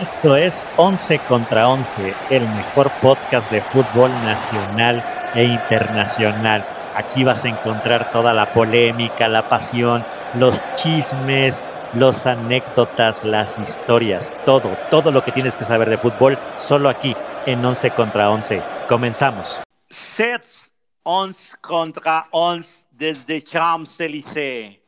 Esto 0.00 0.36
es 0.36 0.64
11 0.76 1.18
contra 1.26 1.68
11, 1.68 2.14
el 2.30 2.48
mejor 2.50 2.88
podcast 3.02 3.50
de 3.50 3.60
fútbol 3.60 4.12
nacional 4.22 5.04
e 5.34 5.42
internacional. 5.42 6.64
Aquí 6.94 7.24
vas 7.24 7.44
a 7.44 7.48
encontrar 7.48 8.12
toda 8.12 8.32
la 8.32 8.52
polémica, 8.52 9.26
la 9.26 9.48
pasión, 9.48 10.04
los 10.34 10.62
chismes, 10.76 11.64
los 11.94 12.26
anécdotas, 12.26 13.24
las 13.24 13.58
historias, 13.58 14.36
todo, 14.44 14.70
todo 14.88 15.10
lo 15.10 15.24
que 15.24 15.32
tienes 15.32 15.56
que 15.56 15.64
saber 15.64 15.90
de 15.90 15.98
fútbol, 15.98 16.38
solo 16.58 16.88
aquí 16.88 17.16
en 17.46 17.64
11 17.64 17.90
contra 17.90 18.30
11. 18.30 18.62
Comenzamos. 18.88 19.60
Sets 19.90 20.72
11 21.02 21.56
contra 21.60 22.24
11 22.30 22.86
desde 22.92 23.42
Champs-Élysées. 23.42 24.78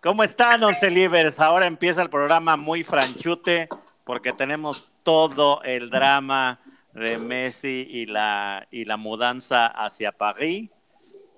¿Cómo 0.00 0.22
están, 0.22 0.62
Once 0.62 0.88
Livers? 0.90 1.40
Ahora 1.40 1.66
empieza 1.66 2.02
el 2.02 2.10
programa 2.10 2.56
muy 2.56 2.84
franchute 2.84 3.68
porque 4.04 4.32
tenemos 4.32 4.86
todo 5.02 5.62
el 5.62 5.90
drama 5.90 6.60
de 6.92 7.18
Messi 7.18 7.86
y 7.90 8.06
la, 8.06 8.66
y 8.70 8.84
la 8.84 8.96
mudanza 8.96 9.66
hacia 9.66 10.12
París. 10.12 10.70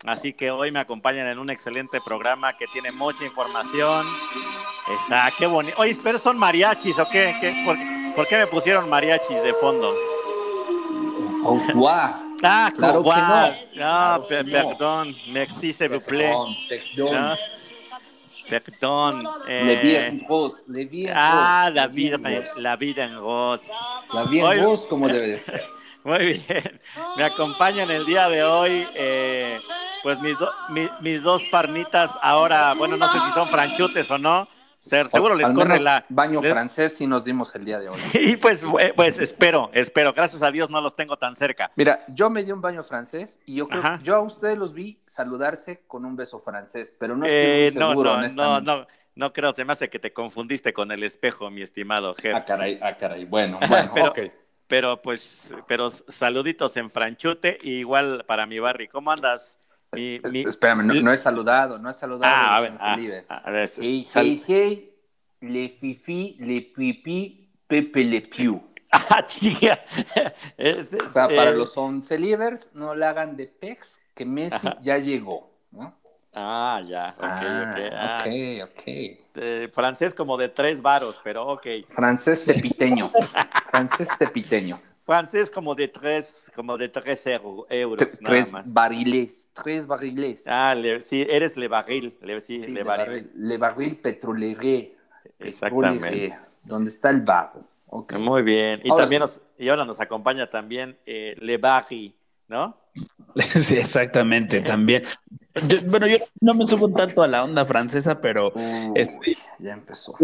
Así 0.04 0.34
que 0.34 0.50
hoy 0.50 0.70
me 0.70 0.78
acompañan 0.78 1.26
en 1.26 1.38
un 1.38 1.50
excelente 1.50 2.00
programa 2.04 2.56
que 2.56 2.66
tiene 2.66 2.92
mucha 2.92 3.24
información. 3.24 4.06
Esa, 4.88 5.32
qué 5.36 5.46
bonito. 5.46 5.76
Oye, 5.78 5.96
pero 6.02 6.18
son 6.18 6.38
mariachis 6.38 6.98
o 6.98 7.08
qué? 7.08 7.36
¿Qué? 7.40 7.62
¿Por, 7.64 7.76
por, 8.14 8.26
qué 8.28 8.36
me 8.36 8.46
pusieron 8.46 8.88
mariachis 8.88 9.42
de 9.42 9.54
fondo? 9.54 9.94
Au 11.44 11.58
revoir. 11.58 12.14
Ah, 12.42 12.70
Claro 12.74 13.02
que 13.02 13.10
ah, 13.12 13.28
no. 13.28 13.34
ah, 13.34 13.56
Claro 13.72 14.26
que 14.26 14.44
pe- 14.44 14.62
no. 14.62 14.68
perdón, 14.68 15.16
vous 15.88 16.00
plaît. 16.00 16.28
Perdón, 16.28 16.54
perdón. 16.68 17.36
Ah, 18.46 18.50
Perdón. 18.50 19.28
Le 19.48 19.72
eh, 19.72 19.80
vie 19.82 20.06
en 20.06 20.26
rose, 20.28 20.64
le 20.68 20.84
vie 20.84 21.08
en 21.08 21.14
ah, 21.16 21.70
la 21.72 21.86
vida, 21.88 22.16
la 22.60 22.76
vida 22.76 23.04
en 23.04 23.16
rose. 23.18 23.70
La 24.12 24.24
vie 24.24 24.40
en 24.40 24.62
rose 24.64 24.86
como 24.88 25.08
debe 25.08 25.28
de 25.28 25.38
ser. 25.38 25.62
Muy 26.04 26.18
bien. 26.46 26.80
Me 27.16 27.24
acompañan 27.24 27.90
el 27.90 28.06
día 28.06 28.28
de 28.28 28.44
hoy, 28.44 28.86
eh, 28.94 29.60
pues 30.04 30.20
mis, 30.20 30.38
do- 30.38 30.52
mi- 30.68 30.88
mis 31.00 31.22
dos 31.24 31.44
parnitas 31.50 32.16
ahora, 32.22 32.74
bueno, 32.74 32.96
no 32.96 33.08
sé 33.12 33.18
si 33.18 33.30
son 33.32 33.48
franchutes 33.48 34.08
o 34.12 34.18
no. 34.18 34.48
Ser- 34.88 35.08
seguro 35.08 35.34
les 35.34 35.46
Al 35.48 35.54
corre 35.54 35.80
la. 35.80 36.04
baño 36.08 36.40
les- 36.40 36.52
francés 36.52 37.00
y 37.00 37.06
nos 37.06 37.24
dimos 37.24 37.54
el 37.54 37.64
día 37.64 37.78
de 37.78 37.88
hoy. 37.88 37.96
Sí, 37.96 38.36
pues, 38.40 38.64
pues 38.94 39.18
espero, 39.18 39.70
espero. 39.72 40.12
Gracias 40.12 40.42
a 40.42 40.50
Dios 40.50 40.70
no 40.70 40.80
los 40.80 40.94
tengo 40.94 41.16
tan 41.16 41.34
cerca. 41.34 41.70
Mira, 41.76 42.04
yo 42.08 42.30
me 42.30 42.42
di 42.44 42.52
un 42.52 42.60
baño 42.60 42.82
francés 42.82 43.40
y 43.46 43.56
yo 43.56 43.68
creo 43.68 43.82
yo 44.02 44.16
a 44.16 44.20
ustedes 44.20 44.56
los 44.58 44.72
vi 44.72 45.00
saludarse 45.06 45.82
con 45.86 46.04
un 46.04 46.16
beso 46.16 46.38
francés, 46.40 46.94
pero 46.98 47.16
no 47.16 47.26
estoy 47.26 47.40
Eh, 47.40 47.70
muy 47.72 47.80
no, 47.80 47.88
seguro, 47.90 48.10
no, 48.10 48.14
no, 48.16 48.18
honestamente. 48.20 48.64
no, 48.72 48.86
no 49.16 49.32
creo. 49.32 49.52
Se 49.52 49.64
me 49.64 49.72
hace 49.72 49.88
que 49.90 49.98
te 49.98 50.12
confundiste 50.12 50.72
con 50.72 50.90
el 50.92 51.02
espejo, 51.02 51.50
mi 51.50 51.62
estimado 51.62 52.14
Ger. 52.14 52.34
Ah, 52.36 52.44
caray, 52.44 52.78
ah, 52.82 52.96
caray. 52.96 53.24
Bueno, 53.24 53.58
bueno, 53.68 53.90
Pero- 53.94 54.08
ok. 54.10 54.18
Pero 54.68 55.00
pues, 55.00 55.54
pero 55.68 55.88
saluditos 55.90 56.76
en 56.76 56.90
franchute, 56.90 57.56
y 57.62 57.74
igual 57.78 58.24
para 58.26 58.46
mi 58.46 58.58
Barry. 58.58 58.88
¿Cómo 58.88 59.12
andas? 59.12 59.58
Mi, 59.96 60.20
mi- 60.30 60.42
Espérame, 60.42 60.82
no, 60.84 60.94
no 60.94 61.12
he 61.12 61.16
saludado, 61.16 61.78
no 61.78 61.90
he 61.90 61.92
saludado 61.92 62.30
Ah, 62.34 62.56
a 62.56 62.60
ver, 62.60 62.72
los 62.72 62.80
ah, 62.80 62.94
a 63.44 63.50
ver, 63.50 63.68
Hey, 63.80 64.04
sal- 64.04 64.24
hey, 64.24 64.42
hey, 64.46 64.90
le 65.40 65.68
fifi, 65.68 66.36
le 66.40 66.60
pipi, 66.62 67.48
pepe 67.66 68.04
le 68.04 68.20
piu. 68.20 68.62
Ah, 69.10 69.24
chica. 69.26 69.78
Es- 70.56 70.92
es, 70.92 71.06
O 71.06 71.10
sea, 71.10 71.28
para 71.28 71.50
eh, 71.50 71.54
los 71.56 71.76
once 71.76 72.16
livers, 72.18 72.70
no 72.72 72.94
le 72.94 73.04
hagan 73.04 73.36
de 73.36 73.46
pex 73.46 73.98
que 74.14 74.24
Messi 74.24 74.68
Ajá. 74.68 74.78
ya 74.82 74.96
llegó. 74.98 75.50
¿no? 75.72 75.94
Ah, 76.32 76.82
ya, 76.86 77.14
ok, 77.18 77.24
Ah, 77.24 77.66
ok. 77.70 77.92
Ah, 77.92 78.18
ok, 78.20 78.70
ok. 78.70 78.82
eh, 79.36 79.68
francés 79.72 80.14
como 80.14 80.36
de 80.36 80.48
tres 80.48 80.80
varos, 80.82 81.20
pero 81.22 81.46
ok. 81.46 81.66
Francés 81.88 82.44
tepiteño. 82.44 83.10
Francés 83.70 84.16
tepiteño. 84.18 84.80
Francés 85.06 85.52
como 85.52 85.76
de 85.76 85.86
tres, 85.86 86.50
como 86.56 86.76
de 86.76 86.88
tres 86.88 87.24
euro- 87.28 87.64
euros, 87.70 87.98
Tre- 88.00 88.20
nada 88.22 88.34
tres 88.34 88.52
más. 88.52 88.72
barriles. 88.74 89.46
Tres 89.54 89.86
barriles. 89.86 90.48
Ah, 90.48 90.74
le- 90.74 91.00
sí, 91.00 91.24
eres 91.30 91.56
le 91.56 91.68
barril, 91.68 92.18
le, 92.22 92.40
sí, 92.40 92.58
Sí, 92.58 92.66
le 92.66 92.72
le 92.72 92.82
barril. 92.82 93.06
barril, 93.06 93.30
le 93.36 93.56
barril. 93.56 94.92
Exactamente. 95.38 96.34
Donde 96.64 96.88
está 96.90 97.10
el 97.10 97.20
barro. 97.20 97.62
Ok. 97.86 98.14
Muy 98.14 98.42
bien. 98.42 98.80
Y 98.82 98.90
Ahora 98.90 99.04
también 99.04 99.20
sí. 99.28 99.38
nos, 99.38 99.40
y 99.64 99.68
ahora 99.68 99.84
nos 99.84 100.00
acompaña 100.00 100.50
también 100.50 100.98
eh, 101.06 101.36
le 101.38 101.56
baril, 101.58 102.12
¿no? 102.48 102.76
Sí, 103.54 103.78
exactamente, 103.78 104.60
también. 104.60 105.04
Yo- 105.68 105.82
bueno, 105.86 106.08
yo 106.08 106.16
no 106.40 106.54
me 106.54 106.66
subo 106.66 106.90
tanto 106.90 107.22
a 107.22 107.28
la 107.28 107.44
onda 107.44 107.64
francesa, 107.64 108.20
pero 108.20 108.52
Uy, 108.56 108.92
Este- 108.96 109.36
ya 109.60 109.72
empezó. 109.74 110.14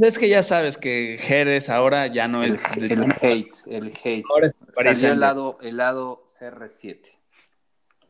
Es 0.00 0.18
que 0.18 0.28
ya 0.28 0.42
sabes 0.42 0.76
que 0.78 1.16
Jerez 1.18 1.68
ahora 1.68 2.06
ya 2.08 2.28
no 2.28 2.42
El, 2.42 2.54
es... 2.54 2.62
de- 2.76 2.86
el 2.94 3.04
hate, 3.20 3.56
el 3.66 3.92
hate. 4.02 4.24
Ahora 4.30 4.46
es 4.48 4.54
Salió 4.74 5.12
el 5.12 5.20
lado, 5.20 5.58
el 5.62 5.76
lado 5.76 6.22
CR7. 6.26 7.12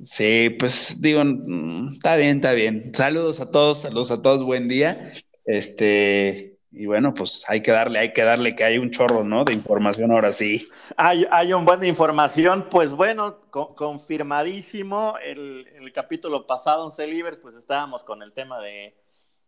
Sí, 0.00 0.50
pues 0.58 1.00
digo, 1.00 1.22
mm, 1.24 1.94
está 1.94 2.16
bien, 2.16 2.36
está 2.36 2.52
bien. 2.52 2.92
Saludos 2.94 3.40
a 3.40 3.50
todos, 3.50 3.80
saludos 3.82 4.10
a 4.10 4.20
todos, 4.20 4.42
buen 4.42 4.68
día. 4.68 5.12
Este, 5.46 6.58
y 6.70 6.84
bueno, 6.86 7.14
pues 7.14 7.44
hay 7.48 7.62
que 7.62 7.70
darle, 7.70 7.98
hay 8.00 8.12
que 8.12 8.22
darle 8.22 8.54
que 8.54 8.64
hay 8.64 8.76
un 8.76 8.90
chorro, 8.90 9.24
¿no? 9.24 9.44
De 9.44 9.54
información 9.54 10.10
ahora 10.12 10.32
sí. 10.32 10.68
Hay, 10.98 11.26
hay 11.30 11.54
un 11.54 11.64
buen 11.64 11.80
de 11.80 11.88
información, 11.88 12.66
pues 12.70 12.92
bueno, 12.92 13.38
co- 13.50 13.74
confirmadísimo. 13.74 15.14
El, 15.24 15.66
el 15.74 15.92
capítulo 15.92 16.46
pasado, 16.46 16.84
11 16.84 17.06
Libres, 17.06 17.38
pues 17.38 17.54
estábamos 17.54 18.04
con 18.04 18.22
el 18.22 18.34
tema 18.34 18.60
de, 18.60 18.94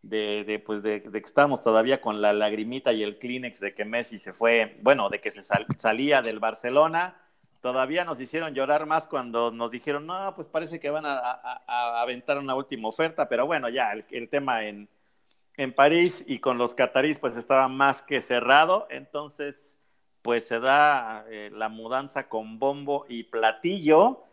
de, 0.01 0.63
pues 0.65 0.81
de, 0.81 1.03
que 1.03 1.17
estábamos 1.17 1.61
todavía 1.61 2.01
con 2.01 2.21
la 2.21 2.33
lagrimita 2.33 2.93
y 2.93 3.03
el 3.03 3.19
Kleenex 3.19 3.59
de 3.59 3.73
que 3.73 3.85
Messi 3.85 4.17
se 4.17 4.33
fue, 4.33 4.77
bueno, 4.81 5.09
de 5.09 5.19
que 5.19 5.31
se 5.31 5.43
sal- 5.43 5.65
salía 5.77 6.21
del 6.21 6.39
Barcelona. 6.39 7.17
Todavía 7.61 8.05
nos 8.05 8.21
hicieron 8.21 8.53
llorar 8.53 8.85
más 8.85 9.05
cuando 9.07 9.51
nos 9.51 9.71
dijeron, 9.71 10.05
no, 10.07 10.33
pues 10.35 10.47
parece 10.47 10.79
que 10.79 10.89
van 10.89 11.05
a, 11.05 12.01
aventar 12.01 12.37
una 12.37 12.55
última 12.55 12.87
oferta, 12.87 13.27
pero 13.27 13.45
bueno, 13.45 13.67
ya 13.67 13.91
el, 13.91 14.29
tema 14.29 14.63
en, 14.63 14.87
en 15.57 15.73
París 15.73 16.23
y 16.25 16.39
con 16.39 16.57
los 16.57 16.73
catarís 16.73 17.19
pues 17.19 17.35
estaba 17.35 17.67
más 17.67 18.01
que 18.01 18.21
cerrado, 18.21 18.87
entonces 18.89 19.77
pues 20.21 20.47
se 20.47 20.59
da 20.59 21.25
eh, 21.29 21.49
la 21.53 21.67
mudanza 21.69 22.29
con 22.29 22.59
bombo 22.59 23.05
y 23.09 23.23
platillo. 23.23 24.23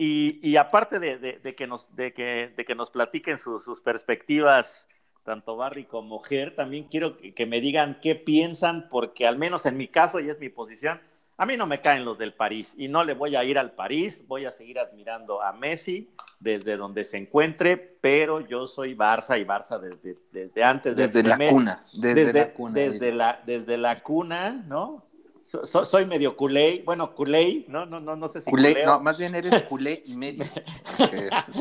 Y, 0.00 0.54
aparte 0.56 1.00
de, 1.00 1.18
de- 1.18 1.54
que 1.56 1.66
nos, 1.66 1.96
de, 1.96 2.12
que, 2.12 2.52
de 2.56 2.64
que 2.64 2.76
nos 2.76 2.88
platiquen 2.88 3.36
sus 3.36 3.80
perspectivas, 3.80 4.87
tanto 5.28 5.56
Barry 5.56 5.84
como 5.84 6.18
Ger, 6.20 6.56
también 6.56 6.84
quiero 6.84 7.18
que, 7.18 7.34
que 7.34 7.44
me 7.44 7.60
digan 7.60 7.98
qué 8.00 8.14
piensan, 8.14 8.88
porque 8.88 9.26
al 9.26 9.36
menos 9.36 9.66
en 9.66 9.76
mi 9.76 9.86
caso, 9.86 10.20
y 10.20 10.30
es 10.30 10.40
mi 10.40 10.48
posición, 10.48 10.98
a 11.36 11.44
mí 11.44 11.56
no 11.58 11.66
me 11.66 11.82
caen 11.82 12.06
los 12.06 12.16
del 12.16 12.32
París 12.32 12.74
y 12.78 12.88
no 12.88 13.04
le 13.04 13.12
voy 13.12 13.36
a 13.36 13.44
ir 13.44 13.58
al 13.58 13.72
París, 13.72 14.24
voy 14.26 14.46
a 14.46 14.50
seguir 14.50 14.78
admirando 14.78 15.42
a 15.42 15.52
Messi 15.52 16.08
desde 16.40 16.78
donde 16.78 17.04
se 17.04 17.18
encuentre, 17.18 17.76
pero 17.76 18.40
yo 18.40 18.66
soy 18.66 18.94
Barça 18.96 19.38
y 19.38 19.44
Barça 19.44 19.78
desde, 19.78 20.16
desde 20.32 20.64
antes 20.64 20.96
de 20.96 21.02
Desde 21.06 21.22
la 21.22 21.36
primer- 21.36 21.52
cuna. 21.52 21.84
Desde, 21.92 22.24
desde, 22.24 22.38
la 22.40 22.52
cuna. 22.54 22.74
desde 22.74 23.12
la, 23.12 23.40
desde 23.44 23.76
la 23.76 24.02
cuna, 24.02 24.64
¿no? 24.66 25.04
So- 25.48 25.64
so- 25.64 25.86
soy 25.86 26.04
medio 26.04 26.36
culé, 26.36 26.82
bueno, 26.84 27.14
culé, 27.14 27.64
no, 27.68 27.86
no, 27.86 28.00
no, 28.00 28.14
no 28.16 28.28
sé 28.28 28.42
si 28.42 28.50
Culé, 28.50 28.84
no, 28.84 29.00
más 29.00 29.18
bien 29.18 29.34
eres 29.34 29.62
culé 29.62 30.02
y 30.04 30.14
medio. 30.14 30.44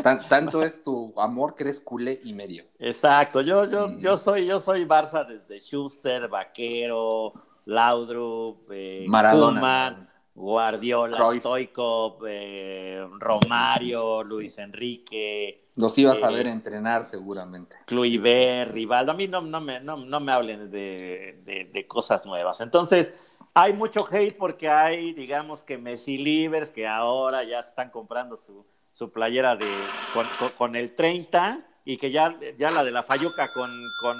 Tan- 0.03 0.27
tanto 0.27 0.61
es 0.61 0.83
tu 0.83 1.13
amor 1.17 1.55
que 1.55 1.63
eres 1.63 1.79
culé 1.79 2.19
y 2.21 2.33
medio. 2.33 2.65
Exacto, 2.79 3.39
yo, 3.39 3.63
yo, 3.63 3.87
Mm. 3.87 3.99
yo 3.99 4.17
soy, 4.17 4.45
yo 4.45 4.59
soy 4.59 4.83
Barça 4.83 5.25
desde 5.25 5.61
Schuster, 5.61 6.27
Vaquero, 6.27 7.31
Laudrup, 7.63 8.69
eh, 8.71 9.05
Maradona. 9.07 10.03
Guardiola, 10.35 11.17
Cruyff. 11.17 11.39
Stoikov, 11.41 12.19
eh, 12.27 13.07
Romario, 13.19 14.21
Luis 14.21 14.57
Enrique, 14.59 15.63
Los 15.77 15.97
ibas 15.97 16.21
a 16.23 16.29
Eh, 16.29 16.35
ver 16.35 16.47
entrenar 16.47 17.03
seguramente. 17.05 17.75
Kluivert, 17.85 18.71
Rivaldo, 18.73 19.13
a 19.13 19.15
mí 19.15 19.27
no, 19.27 19.41
no, 19.41 19.61
me, 19.61 19.79
no, 19.79 19.95
no 19.97 20.19
me 20.19 20.31
hablen 20.31 20.69
de, 20.69 21.39
de- 21.45 21.69
de 21.71 21.87
cosas 21.87 22.25
nuevas. 22.25 22.59
Entonces, 22.61 23.13
hay 23.59 23.73
mucho 23.73 24.05
hate 24.09 24.37
porque 24.37 24.69
hay, 24.69 25.13
digamos 25.13 25.63
que 25.63 25.77
Messi 25.77 26.17
Livers, 26.17 26.71
que 26.71 26.87
ahora 26.87 27.43
ya 27.43 27.59
están 27.59 27.89
comprando 27.89 28.37
su, 28.37 28.65
su 28.91 29.11
playera 29.11 29.55
de, 29.55 29.65
con, 30.13 30.25
con- 30.39 30.49
con 30.57 30.75
el 30.75 30.93
30 30.93 31.61
y 31.83 31.95
que 31.97 32.11
ya, 32.11 32.37
ya 32.57 32.69
la 32.71 32.83
de 32.83 32.91
la 32.91 33.01
Fayuca 33.01 33.47
con, 33.53 33.71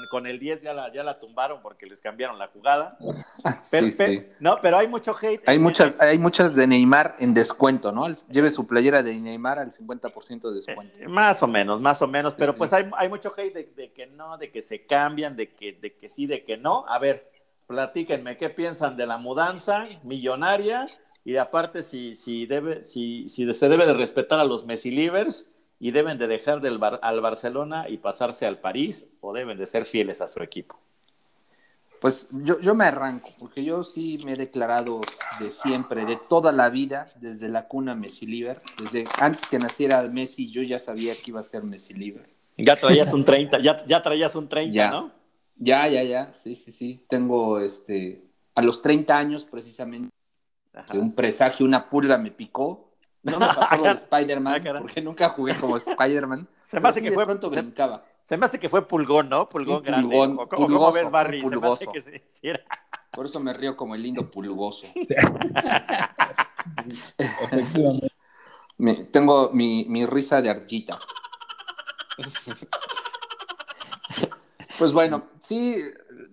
con, 0.09 0.25
el 0.25 0.39
10 0.39 0.61
ya 0.63 0.73
la, 0.73 0.91
ya 0.91 1.03
la 1.03 1.19
tumbaron 1.19 1.61
porque 1.61 1.85
les 1.85 2.01
cambiaron 2.01 2.39
la 2.39 2.47
jugada. 2.47 2.97
Pero, 3.71 3.87
sí, 3.91 3.93
pero- 3.97 4.11
sí. 4.21 4.27
No, 4.39 4.57
pero 4.61 4.77
hay 4.77 4.87
mucho 4.87 5.13
hate. 5.21 5.41
Hay 5.47 5.59
muchas, 5.59 5.95
hay 5.99 6.17
muchas 6.17 6.55
de 6.55 6.65
Neymar 6.65 7.15
en 7.19 7.33
descuento, 7.33 7.91
¿no? 7.91 8.07
Lleve 8.29 8.49
su 8.51 8.65
playera 8.65 9.03
de 9.03 9.15
Neymar 9.17 9.59
al 9.59 9.71
50% 9.71 10.49
de 10.49 10.55
descuento. 10.55 10.99
Eh, 10.99 11.07
Más 11.07 11.43
o 11.43 11.47
menos, 11.47 11.79
más 11.81 12.01
o 12.01 12.07
menos, 12.07 12.33
Sí, 12.33 12.39
pero 12.39 12.53
pues 12.55 12.71
hay, 12.73 12.89
hay 12.97 13.09
mucho 13.09 13.31
hate 13.37 13.53
de, 13.53 13.63
de 13.75 13.91
que 13.91 14.07
no, 14.07 14.37
de 14.37 14.49
que 14.51 14.61
se 14.61 14.85
cambian, 14.85 15.35
de 15.35 15.53
que, 15.53 15.73
de 15.73 15.95
que 15.95 16.07
sí, 16.09 16.25
de 16.25 16.43
que 16.45 16.55
no. 16.57 16.85
A 16.87 16.97
ver, 16.99 17.29
platíquenme 17.67 18.37
qué 18.37 18.49
piensan 18.49 18.95
de 18.97 19.05
la 19.05 19.17
mudanza 19.17 19.85
millonaria 20.03 20.87
y 21.25 21.33
de 21.33 21.39
aparte 21.39 21.83
si, 21.83 22.15
si, 22.15 22.45
debe, 22.45 22.83
si, 22.83 23.27
si 23.29 23.53
se 23.53 23.69
debe 23.69 23.85
de 23.85 23.93
respetar 23.93 24.39
a 24.39 24.45
los 24.45 24.65
Messi 24.65 24.91
Livers 24.91 25.53
y 25.79 25.91
deben 25.91 26.17
de 26.17 26.27
dejar 26.27 26.61
del 26.61 26.77
Bar- 26.79 26.99
al 27.03 27.21
Barcelona 27.21 27.87
y 27.89 27.97
pasarse 27.97 28.45
al 28.45 28.59
París 28.59 29.11
o 29.21 29.33
deben 29.33 29.57
de 29.57 29.67
ser 29.67 29.85
fieles 29.85 30.21
a 30.21 30.27
su 30.27 30.41
equipo. 30.41 30.79
Pues 31.99 32.27
yo, 32.31 32.59
yo 32.59 32.75
me 32.75 32.85
arranco, 32.85 33.31
porque 33.39 33.63
yo 33.63 33.83
sí 33.83 34.19
me 34.23 34.33
he 34.33 34.37
declarado 34.37 35.01
de 35.39 35.49
siempre, 35.49 36.05
de 36.05 36.15
toda 36.29 36.51
la 36.51 36.69
vida, 36.69 37.11
desde 37.15 37.49
la 37.49 37.67
cuna 37.67 37.95
Messi 37.95 38.27
Liver. 38.27 38.61
Desde 38.79 39.07
antes 39.19 39.47
que 39.47 39.57
naciera 39.57 40.03
Messi, 40.03 40.51
yo 40.51 40.61
ya 40.61 40.77
sabía 40.77 41.15
que 41.15 41.31
iba 41.31 41.39
a 41.39 41.43
ser 41.43 41.63
Messi 41.63 41.95
Liver. 41.95 42.29
Ya 42.55 42.75
traías 42.75 43.11
un 43.13 43.25
30, 43.25 43.59
ya, 43.59 43.83
ya 43.85 44.01
traías 44.03 44.35
un 44.35 44.47
30, 44.47 44.73
Ya. 44.75 44.91
¿no? 44.91 45.11
Ya, 45.59 45.87
ya, 45.87 46.03
ya, 46.03 46.33
sí, 46.33 46.55
sí, 46.55 46.71
sí. 46.71 47.05
Tengo, 47.09 47.59
este, 47.59 48.23
a 48.55 48.61
los 48.61 48.81
30 48.81 49.17
años 49.17 49.43
precisamente, 49.45 50.09
Ajá. 50.73 50.85
que 50.91 50.99
un 50.99 51.15
presagio, 51.15 51.65
una 51.65 51.89
pulga 51.89 52.17
me 52.17 52.31
picó. 52.31 52.83
No 53.23 53.39
me 53.39 53.47
pasó 53.55 53.75
lo 53.77 53.83
de 53.83 53.89
Ah, 53.89 53.93
Spider-Man, 53.93 54.63
caray. 54.63 54.81
porque 54.81 55.01
nunca 55.01 55.29
jugué 55.29 55.55
como 55.55 55.75
Spider-Man. 55.77 56.47
Se 56.61 56.79
me 56.79 56.89
hace 56.89 56.99
sí 56.99 57.05
que 57.07 57.11
fue- 57.11 57.25
pronto 57.25 57.51
se- 57.51 57.61
brincaba. 57.61 58.03
Se 58.23 58.37
me 58.37 58.45
hace 58.45 58.59
que 58.59 58.69
fue 58.69 58.87
pulgón, 58.87 59.29
¿no? 59.29 59.47
Pulgón 59.49 59.81
grande. 59.83 60.07
pulgón, 60.09 60.31
¿O 60.33 60.35
cómo- 60.35 60.47
¿Cómo 60.49 60.67
pulgoso, 60.67 60.93
ves, 60.99 61.09
Barry? 61.11 61.41
Se 61.43 61.57
me 61.57 61.67
hace 61.67 61.87
que 61.87 62.01
sí, 62.01 62.11
sí 62.27 62.47
era. 62.49 62.63
Por 63.11 63.25
eso 63.25 63.39
me 63.39 63.53
río 63.53 63.75
como 63.75 63.95
el 63.95 64.03
lindo 64.03 64.29
pulgoso. 64.29 64.85
Efectivamente. 67.17 68.11
Me- 68.77 69.05
tengo 69.05 69.49
mi, 69.53 69.85
mi 69.89 70.05
risa 70.05 70.39
de 70.41 70.49
arquita. 70.51 70.99
Pues 74.77 74.93
bueno, 74.93 75.23
sí, 75.39 75.77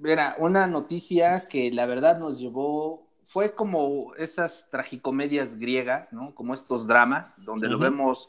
era 0.05 0.37
una 0.39 0.67
noticia 0.67 1.49
que 1.49 1.71
la 1.71 1.87
verdad 1.87 2.19
nos 2.19 2.39
llevó, 2.39 3.07
fue 3.25 3.55
como 3.55 4.15
esas 4.17 4.69
tragicomedias 4.71 5.59
griegas, 5.59 6.13
¿no? 6.13 6.35
Como 6.35 6.53
estos 6.53 6.87
dramas, 6.87 7.43
donde 7.45 7.69
lo 7.69 7.79
vemos 7.79 8.29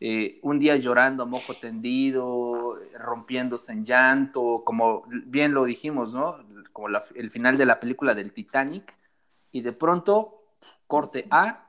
eh, 0.00 0.40
un 0.42 0.58
día 0.58 0.74
llorando 0.76 1.22
a 1.22 1.26
mojo 1.26 1.54
tendido, 1.54 2.76
rompiéndose 2.98 3.70
en 3.72 3.84
llanto, 3.84 4.62
como 4.64 5.04
bien 5.26 5.54
lo 5.54 5.64
dijimos, 5.64 6.12
¿no? 6.12 6.38
Como 6.72 6.88
la- 6.88 7.04
el 7.14 7.30
final 7.30 7.56
de 7.56 7.66
la 7.66 7.78
película 7.78 8.14
del 8.14 8.32
Titanic, 8.32 8.96
y 9.52 9.60
de 9.60 9.72
pronto, 9.72 10.42
corte 10.88 11.26
A, 11.30 11.68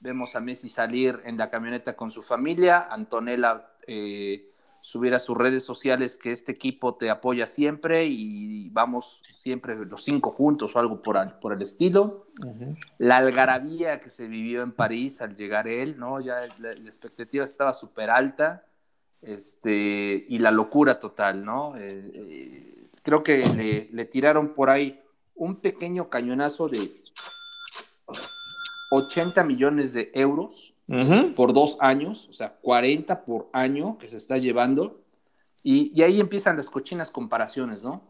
vemos 0.00 0.34
a 0.34 0.40
Messi 0.40 0.70
salir 0.70 1.20
en 1.24 1.36
la 1.36 1.50
camioneta 1.50 1.94
con 1.94 2.10
su 2.10 2.22
familia, 2.22 2.88
Antonella 2.90 3.70
eh, 3.86 4.50
subir 4.84 5.14
a 5.14 5.18
sus 5.18 5.34
redes 5.38 5.64
sociales 5.64 6.18
que 6.18 6.30
este 6.30 6.52
equipo 6.52 6.96
te 6.96 7.08
apoya 7.08 7.46
siempre 7.46 8.04
y 8.04 8.68
vamos 8.68 9.22
siempre 9.30 9.78
los 9.86 10.04
cinco 10.04 10.30
juntos 10.30 10.76
o 10.76 10.78
algo 10.78 11.00
por, 11.00 11.16
al- 11.16 11.38
por 11.38 11.54
el 11.54 11.62
estilo. 11.62 12.26
La 12.98 13.16
algarabía 13.16 13.98
que 13.98 14.10
se 14.10 14.28
vivió 14.28 14.62
en 14.62 14.72
París 14.72 15.22
al 15.22 15.36
llegar 15.36 15.68
él, 15.68 15.98
¿no? 15.98 16.20
Ya 16.20 16.36
la, 16.60 16.68
la 16.68 16.88
expectativa 16.90 17.44
estaba 17.44 17.72
súper 17.72 18.10
alta 18.10 18.66
este, 19.22 20.26
y 20.28 20.36
la 20.38 20.50
locura 20.50 21.00
total, 21.00 21.42
¿no? 21.46 21.78
Eh, 21.78 22.10
eh, 22.14 22.86
creo 23.02 23.22
que 23.22 23.38
le, 23.56 23.88
le 23.90 24.04
tiraron 24.04 24.52
por 24.52 24.68
ahí 24.68 25.00
un 25.34 25.56
pequeño 25.62 26.10
cañonazo 26.10 26.68
de 26.68 26.90
80 28.90 29.44
millones 29.44 29.94
de 29.94 30.10
euros 30.12 30.73
Por 30.86 31.54
dos 31.54 31.78
años, 31.80 32.28
o 32.28 32.32
sea, 32.32 32.56
40 32.60 33.24
por 33.24 33.48
año 33.52 33.96
que 33.98 34.08
se 34.08 34.16
está 34.16 34.36
llevando. 34.36 35.00
Y, 35.62 36.00
ahí 36.02 36.20
empiezan 36.20 36.58
las 36.58 36.68
cochinas 36.68 37.10
comparaciones, 37.10 37.84
¿no? 37.84 38.02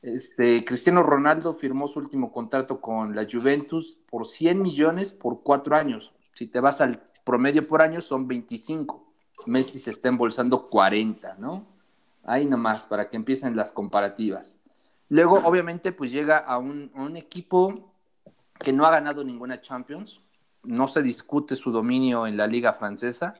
Este, 0.00 0.64
Cristiano 0.64 1.02
Ronaldo 1.02 1.54
firmó 1.54 1.86
su 1.86 1.98
último 1.98 2.32
contrato 2.32 2.80
con 2.80 3.14
la 3.14 3.26
Juventus 3.30 3.98
por 4.10 4.26
100 4.26 4.62
millones 4.62 5.12
por 5.12 5.42
cuatro 5.42 5.76
años. 5.76 6.12
Si 6.32 6.46
te 6.46 6.60
vas 6.60 6.80
al 6.80 7.02
promedio 7.24 7.66
por 7.66 7.82
año, 7.82 8.00
son 8.00 8.26
25. 8.26 9.04
Messi 9.46 9.78
se 9.78 9.90
está 9.90 10.08
embolsando 10.08 10.64
40, 10.64 11.36
¿no? 11.38 11.66
Ahí 12.22 12.46
nomás, 12.46 12.86
para 12.86 13.10
que 13.10 13.16
empiecen 13.16 13.54
las 13.54 13.70
comparativas. 13.70 14.58
Luego, 15.10 15.42
obviamente, 15.44 15.92
pues 15.92 16.10
llega 16.10 16.38
a 16.38 16.56
un 16.56 17.16
equipo 17.16 17.74
que 18.58 18.72
no 18.72 18.86
ha 18.86 18.90
ganado 18.90 19.22
ninguna 19.22 19.60
Champions, 19.60 20.20
no 20.64 20.86
se 20.88 21.02
discute 21.02 21.56
su 21.56 21.70
dominio 21.70 22.26
en 22.26 22.36
la 22.36 22.46
liga 22.46 22.72
francesa, 22.72 23.34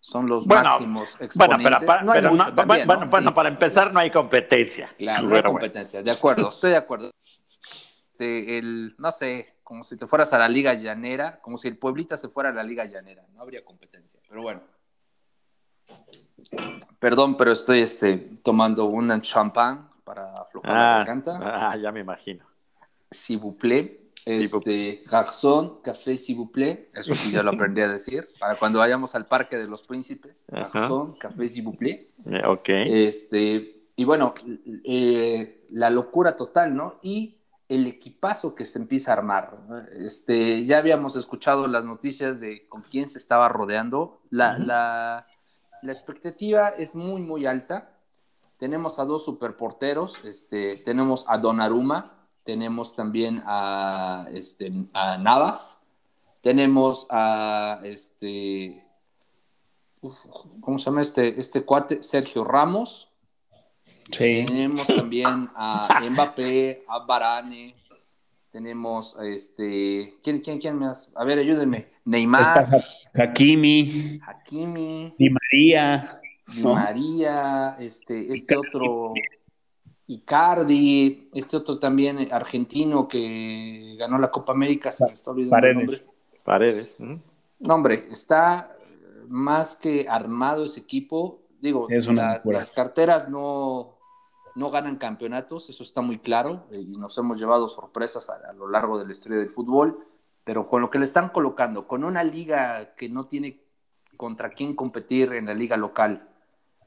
son 0.00 0.26
los 0.26 0.46
Bueno, 0.46 0.64
máximos 0.64 1.12
Bueno, 1.12 1.24
exponentes. 1.24 1.64
pero, 1.78 1.86
para, 1.86 2.02
No 2.02 2.12
hay 2.12 2.18
pero 2.20 2.30
mucho 2.32 2.48
no- 2.50 2.54
también, 2.54 2.86
bueno, 2.86 3.04
¿no? 3.04 3.10
bueno, 3.10 3.30
Sí, 3.30 3.34
para 3.34 3.48
sí, 3.50 3.54
empezar 3.54 3.92
no 3.92 4.00
hay 4.00 4.10
competencia. 4.10 4.94
Claro, 4.98 5.28
no 5.28 5.36
hay 5.36 5.42
competencia, 5.42 6.02
de 6.02 6.10
acuerdo, 6.10 6.48
estoy 6.50 6.70
de 6.70 6.76
acuerdo. 6.76 7.10
Este, 8.12 8.58
el, 8.58 8.94
no 8.98 9.10
sé, 9.10 9.46
como 9.62 9.82
si 9.82 9.96
te 9.96 10.06
fueras 10.06 10.32
a 10.32 10.38
la 10.38 10.48
liga 10.48 10.74
llanera, 10.74 11.40
como 11.40 11.56
si 11.56 11.68
el 11.68 11.76
Pueblita 11.78 12.16
se 12.16 12.28
fuera 12.28 12.50
a 12.50 12.52
la 12.52 12.62
liga 12.62 12.84
llanera, 12.84 13.24
no 13.34 13.40
habría 13.42 13.64
competencia, 13.64 14.20
pero 14.28 14.42
bueno. 14.42 14.60
Perdón, 16.98 17.36
pero 17.36 17.52
estoy 17.52 17.80
este, 17.80 18.16
tomando 18.42 18.84
un 18.86 19.20
champán 19.22 19.88
para 20.04 20.38
aflojar 20.40 20.70
la 20.70 20.76
Ah, 20.76 20.96
garganta. 20.98 21.38
ah, 21.42 21.76
ya 21.76 21.92
me 21.92 22.00
imagino. 22.00 22.44
S'il 23.10 23.38
vous 23.38 23.56
Este, 24.38 25.02
garçon, 25.10 25.80
café, 25.82 26.16
s'il 26.16 26.36
vous 26.36 26.50
plaît. 26.50 26.90
Eso 26.94 27.14
sí 27.14 27.30
ya 27.30 27.42
lo 27.42 27.50
aprendí 27.50 27.80
a 27.80 27.88
decir. 27.88 28.28
Para 28.38 28.54
cuando 28.56 28.78
vayamos 28.78 29.14
al 29.14 29.26
Parque 29.26 29.56
de 29.58 29.66
los 29.66 29.82
Príncipes. 29.82 30.44
Garçon, 30.48 31.14
café, 31.18 31.48
s'il 31.48 31.64
vous 31.64 31.76
plaît. 31.76 32.10
Eh, 32.26 32.42
Ok. 32.46 32.68
Este, 32.68 33.86
y 33.96 34.04
bueno, 34.04 34.34
eh, 34.84 35.66
la 35.70 35.90
locura 35.90 36.36
total, 36.36 36.74
¿no? 36.74 36.98
Y 37.02 37.36
el 37.68 37.86
equipazo 37.86 38.54
que 38.54 38.64
se 38.64 38.78
empieza 38.78 39.12
a 39.12 39.16
armar. 39.16 39.58
Este, 39.98 40.64
ya 40.64 40.78
habíamos 40.78 41.14
escuchado 41.16 41.66
las 41.68 41.84
noticias 41.84 42.40
de 42.40 42.66
con 42.68 42.82
quién 42.82 43.08
se 43.08 43.18
estaba 43.18 43.48
rodeando. 43.48 44.22
La, 44.30 44.58
la, 44.58 45.26
la 45.82 45.92
expectativa 45.92 46.70
es 46.70 46.94
muy, 46.96 47.20
muy 47.22 47.46
alta. 47.46 47.96
Tenemos 48.56 48.98
a 48.98 49.04
dos 49.04 49.24
superporteros. 49.24 50.24
Este, 50.24 50.76
tenemos 50.84 51.24
a 51.28 51.38
Donnarumma, 51.38 52.19
tenemos 52.44 52.94
también 52.94 53.42
a, 53.46 54.26
este, 54.32 54.72
a 54.92 55.18
Navas, 55.18 55.80
tenemos 56.40 57.06
a 57.10 57.80
este, 57.84 58.82
uf, 60.00 60.14
¿cómo 60.60 60.78
se 60.78 60.86
llama 60.86 61.02
este, 61.02 61.38
este 61.38 61.62
cuate? 61.62 62.02
Sergio 62.02 62.44
Ramos. 62.44 63.08
Sí. 64.12 64.44
Tenemos 64.46 64.86
también 64.86 65.48
a 65.54 66.00
Mbappé, 66.10 66.84
a 66.88 66.98
Varane. 67.00 67.74
Tenemos 68.50 69.16
a 69.16 69.24
este. 69.26 70.16
¿Quién, 70.24 70.40
quién, 70.40 70.58
quién 70.58 70.76
más? 70.76 71.12
A 71.14 71.22
ver, 71.22 71.38
ayúdenme. 71.38 71.76
Está 71.78 71.92
Neymar, 72.04 72.42
Ha- 72.58 73.22
Hakimi, 73.22 74.20
Hakimi, 74.26 75.14
Di 75.16 75.30
María. 75.30 76.20
Di 76.48 76.62
¿no? 76.62 76.74
María, 76.74 77.76
este, 77.78 78.32
este 78.32 78.56
otro. 78.56 79.14
Icardi, 80.12 81.28
este 81.34 81.56
otro 81.56 81.78
también 81.78 82.18
eh, 82.18 82.28
argentino 82.32 83.06
que 83.08 83.96
ganó 83.98 84.18
la 84.18 84.30
Copa 84.30 84.52
América, 84.52 84.90
se 84.90 85.06
me 85.06 85.12
está 85.12 85.30
olvidando 85.30 85.66
el 85.66 85.74
nombre. 85.74 85.96
Paredes. 85.96 86.12
Paredes. 86.44 86.96
ujú. 86.98 87.18
No, 87.60 87.74
hombre, 87.74 88.06
está 88.10 88.74
más 89.28 89.76
que 89.76 90.08
armado 90.08 90.64
ese 90.64 90.80
equipo. 90.80 91.40
Digo, 91.60 91.86
Sí, 91.88 91.94
es 91.94 92.06
una 92.06 92.22
la- 92.22 92.34
locura. 92.36 92.58
las 92.58 92.70
carteras 92.70 93.28
no, 93.28 93.98
no 94.54 94.70
ganan 94.70 94.96
campeonatos, 94.96 95.68
eso 95.68 95.82
está 95.82 96.00
muy 96.00 96.18
claro, 96.18 96.64
eh, 96.72 96.80
y 96.80 96.96
nos 96.96 97.16
hemos 97.18 97.38
llevado 97.38 97.68
sorpresas 97.68 98.30
a, 98.30 98.48
a 98.48 98.52
lo 98.54 98.68
largo 98.68 98.98
de 98.98 99.04
la 99.04 99.12
historia 99.12 99.38
del 99.38 99.50
fútbol, 99.50 100.06
pero 100.42 100.66
con 100.66 100.80
lo 100.80 100.90
que 100.90 100.98
le 100.98 101.04
están 101.04 101.28
colocando, 101.28 101.86
con 101.86 102.02
una 102.02 102.24
liga 102.24 102.94
que 102.96 103.08
no 103.10 103.26
tiene 103.26 103.60
contra 104.16 104.48
quién 104.50 104.74
competir 104.74 105.34
en 105.34 105.46
la 105.46 105.54
liga 105.54 105.76
local, 105.76 106.29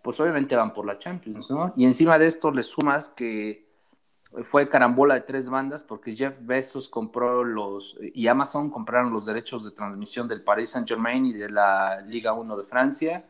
pues 0.04 0.20
obviamente 0.20 0.56
van 0.56 0.74
por 0.74 0.86
la 0.86 1.00
Champions, 1.00 1.50
¿no? 1.50 1.74
Y 1.76 1.86
encima 1.86 2.20
de 2.20 2.28
esto 2.28 2.52
le 2.52 2.62
sumas 2.64 3.10
que 3.10 3.66
fue 4.44 4.68
carambola 4.68 5.14
de 5.16 5.22
tres 5.22 5.50
bandas 5.50 5.84
porque 5.84 6.16
Jeff 6.16 6.36
Bezos 6.42 6.90
compró 6.90 7.44
los 7.44 7.98
y 8.16 8.28
Amazon 8.28 8.70
compraron 8.72 9.14
los 9.14 9.26
derechos 9.26 9.64
de 9.64 9.72
transmisión 9.72 10.28
del 10.28 10.44
Paris 10.44 10.72
Saint 10.72 10.88
Germain 10.88 11.26
y 11.26 11.34
de 11.34 11.50
la 11.50 12.02
Liga 12.02 12.34
1 12.34 12.58
de 12.58 12.64
Francia 12.64 13.26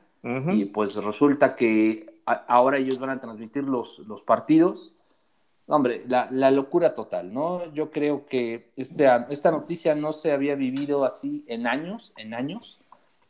y 0.54 0.66
pues 0.66 0.96
resulta 0.96 1.56
que 1.56 2.22
a- 2.26 2.46
ahora 2.48 2.78
ellos 2.78 2.98
van 3.00 3.10
a 3.12 3.20
transmitir 3.20 3.66
los, 3.66 4.00
los 4.00 4.24
partidos. 4.24 4.94
Hombre, 5.66 6.04
la, 6.08 6.28
la 6.32 6.52
locura 6.52 6.94
total, 6.94 7.34
¿no? 7.34 7.72
Yo 7.74 7.92
creo 7.92 8.26
que 8.26 8.72
este, 8.78 9.08
esta 9.30 9.52
noticia 9.52 9.96
no 9.96 10.12
se 10.14 10.32
había 10.34 10.56
vivido 10.56 11.06
así 11.06 11.44
en 11.48 11.68
años, 11.68 12.14
en 12.18 12.34
años. 12.34 12.80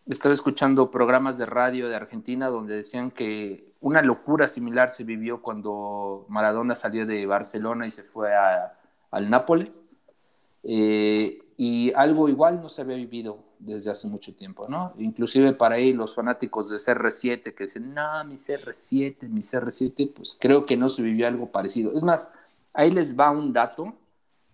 Estaba 0.07 0.33
escuchando 0.33 0.91
programas 0.91 1.37
de 1.37 1.45
radio 1.45 1.87
de 1.87 1.95
Argentina 1.95 2.47
donde 2.47 2.75
decían 2.75 3.09
que 3.11 3.71
una 3.79 4.01
locura 4.01 4.47
similar 4.47 4.89
se 4.89 5.05
vivió 5.05 5.41
cuando 5.41 6.25
Maradona 6.27 6.75
salió 6.75 7.05
de 7.05 7.25
Barcelona 7.25 7.87
y 7.87 7.91
se 7.91 8.03
fue 8.03 8.33
a- 8.35 8.77
al 9.11 9.29
Nápoles. 9.29 9.85
Eh, 10.63 11.39
y 11.57 11.93
algo 11.95 12.29
igual 12.29 12.61
no 12.61 12.69
se 12.69 12.81
había 12.81 12.95
vivido 12.97 13.39
desde 13.59 13.91
hace 13.91 14.07
mucho 14.07 14.35
tiempo, 14.35 14.67
¿no? 14.67 14.93
Inclusive 14.97 15.53
para 15.53 15.75
ahí 15.75 15.93
los 15.93 16.15
fanáticos 16.15 16.69
de 16.69 16.79
CR7 16.79 17.53
que 17.53 17.65
dicen, 17.65 17.93
no, 17.93 18.23
mi 18.25 18.37
CR7, 18.37 19.29
mi 19.29 19.41
CR7, 19.41 20.11
pues 20.15 20.37
creo 20.39 20.65
que 20.65 20.75
no 20.77 20.89
se 20.89 21.01
vivió 21.01 21.27
algo 21.27 21.51
parecido. 21.51 21.93
Es 21.93 22.03
más, 22.03 22.31
ahí 22.73 22.91
les 22.91 23.17
va 23.17 23.31
un 23.31 23.53
dato, 23.53 23.93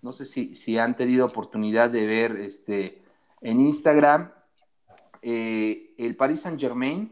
no 0.01 0.11
sé 0.13 0.25
si, 0.25 0.55
si 0.55 0.77
han 0.77 0.95
tenido 0.95 1.25
oportunidad 1.25 1.89
de 1.89 2.05
ver 2.05 2.37
este, 2.37 3.01
en 3.41 3.59
Instagram, 3.61 4.31
eh, 5.21 5.93
el 5.97 6.15
Paris 6.15 6.41
Saint 6.41 6.59
Germain 6.59 7.11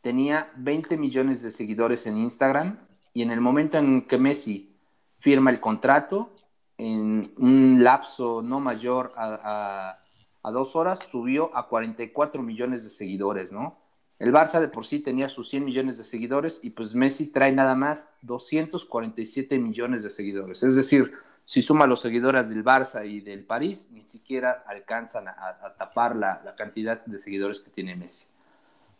tenía 0.00 0.46
20 0.56 0.96
millones 0.96 1.42
de 1.42 1.50
seguidores 1.50 2.06
en 2.06 2.16
Instagram 2.16 2.78
y 3.12 3.22
en 3.22 3.30
el 3.30 3.40
momento 3.40 3.78
en 3.78 4.06
que 4.06 4.18
Messi 4.18 4.76
firma 5.18 5.50
el 5.50 5.60
contrato, 5.60 6.32
en 6.78 7.32
un 7.38 7.82
lapso 7.82 8.42
no 8.42 8.60
mayor 8.60 9.12
a, 9.16 9.98
a, 10.42 10.50
dos 10.50 10.76
horas, 10.76 11.00
subió 11.08 11.56
a 11.56 11.68
44 11.68 12.42
millones 12.42 12.84
de 12.84 12.90
seguidores, 12.90 13.52
¿no? 13.52 13.78
El 14.18 14.32
Barça 14.32 14.60
de 14.60 14.68
por 14.68 14.86
sí 14.86 15.00
tenía 15.00 15.28
sus 15.28 15.48
100 15.50 15.64
millones 15.64 15.98
de 15.98 16.04
seguidores 16.04 16.60
y 16.62 16.70
pues 16.70 16.94
Messi 16.94 17.26
trae 17.26 17.52
nada 17.52 17.74
más 17.74 18.08
247 18.22 19.58
millones 19.58 20.02
de 20.02 20.10
seguidores. 20.10 20.62
Es 20.62 20.74
decir, 20.74 21.12
si 21.46 21.62
suma 21.62 21.86
los 21.86 22.00
seguidores 22.00 22.50
del 22.50 22.64
Barça 22.64 23.06
y 23.06 23.20
del 23.20 23.44
París, 23.44 23.86
ni 23.92 24.02
siquiera 24.02 24.64
alcanzan 24.66 25.28
a, 25.28 25.74
tapar 25.78 26.16
la, 26.16 26.42
la, 26.44 26.56
cantidad 26.56 27.06
de 27.06 27.20
seguidores 27.20 27.60
que 27.60 27.70
tiene 27.70 27.94
Messi. 27.94 28.26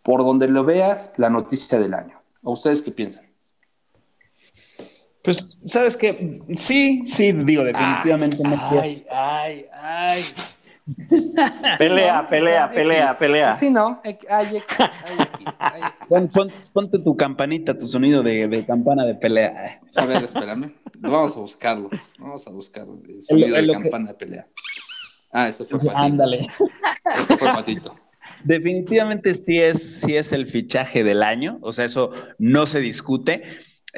Por 0.05 0.21
donde 0.21 0.47
lo 0.47 0.65
veas, 0.65 1.13
la 1.17 1.29
noticia 1.29 1.77
del 1.81 1.93
año. 1.93 2.23
¿O 2.45 2.53
ustedes 2.53 2.83
qué 2.83 2.93
piensan? 2.93 3.27
Pues, 5.25 5.59
¿sabes 5.67 5.97
qué? 5.97 6.31
Sí, 6.57 7.05
sí, 7.05 7.33
digo, 7.33 7.65
definitivamente 7.65 8.37
ay, 8.45 8.51
no 8.53 8.81
Ay, 8.81 9.05
ay, 9.11 9.67
ay. 9.73 10.25
Pelea, 11.79 12.27
pelea, 12.29 12.71
pelea, 12.71 13.19
pelea. 13.19 13.53
Sí, 13.53 13.71
no. 13.71 14.01
Ay, 14.29 14.63
ponte 16.73 16.99
tu 16.99 17.17
campanita, 17.17 17.77
tu 17.77 17.89
sonido 17.89 18.23
de, 18.23 18.65
campana 18.67 19.05
de 19.05 19.15
pelea. 19.15 19.81
A 19.97 20.07
ver, 20.07 20.25
espérame. 20.25 20.75
Vamos 20.99 21.37
a 21.37 21.41
buscarlo. 21.41 21.91
Vamos 22.19 22.47
a 22.47 22.51
buscarlo. 22.51 23.01
El 23.09 23.23
sonido 23.23 23.57
de 23.57 23.67
campana 23.69 24.09
de 24.09 24.15
pelea. 24.15 24.47
Ah, 25.33 25.49
eso 25.49 25.67
fue 25.67 25.79
Patito. 25.79 25.97
Ándale. 25.97 26.39
Eso 26.39 27.37
fue 27.39 27.49
Patito. 27.53 27.95
Definitivamente 28.45 29.35
sí 29.35 29.61
es, 29.61 30.01
sí 30.01 30.17
es 30.17 30.33
el 30.33 30.47
fichaje 30.47 31.03
del 31.05 31.23
año. 31.23 31.59
O 31.63 31.73
sea, 31.73 31.85
eso 31.85 32.13
no 32.39 32.65
se 32.67 32.81
discute 32.81 33.43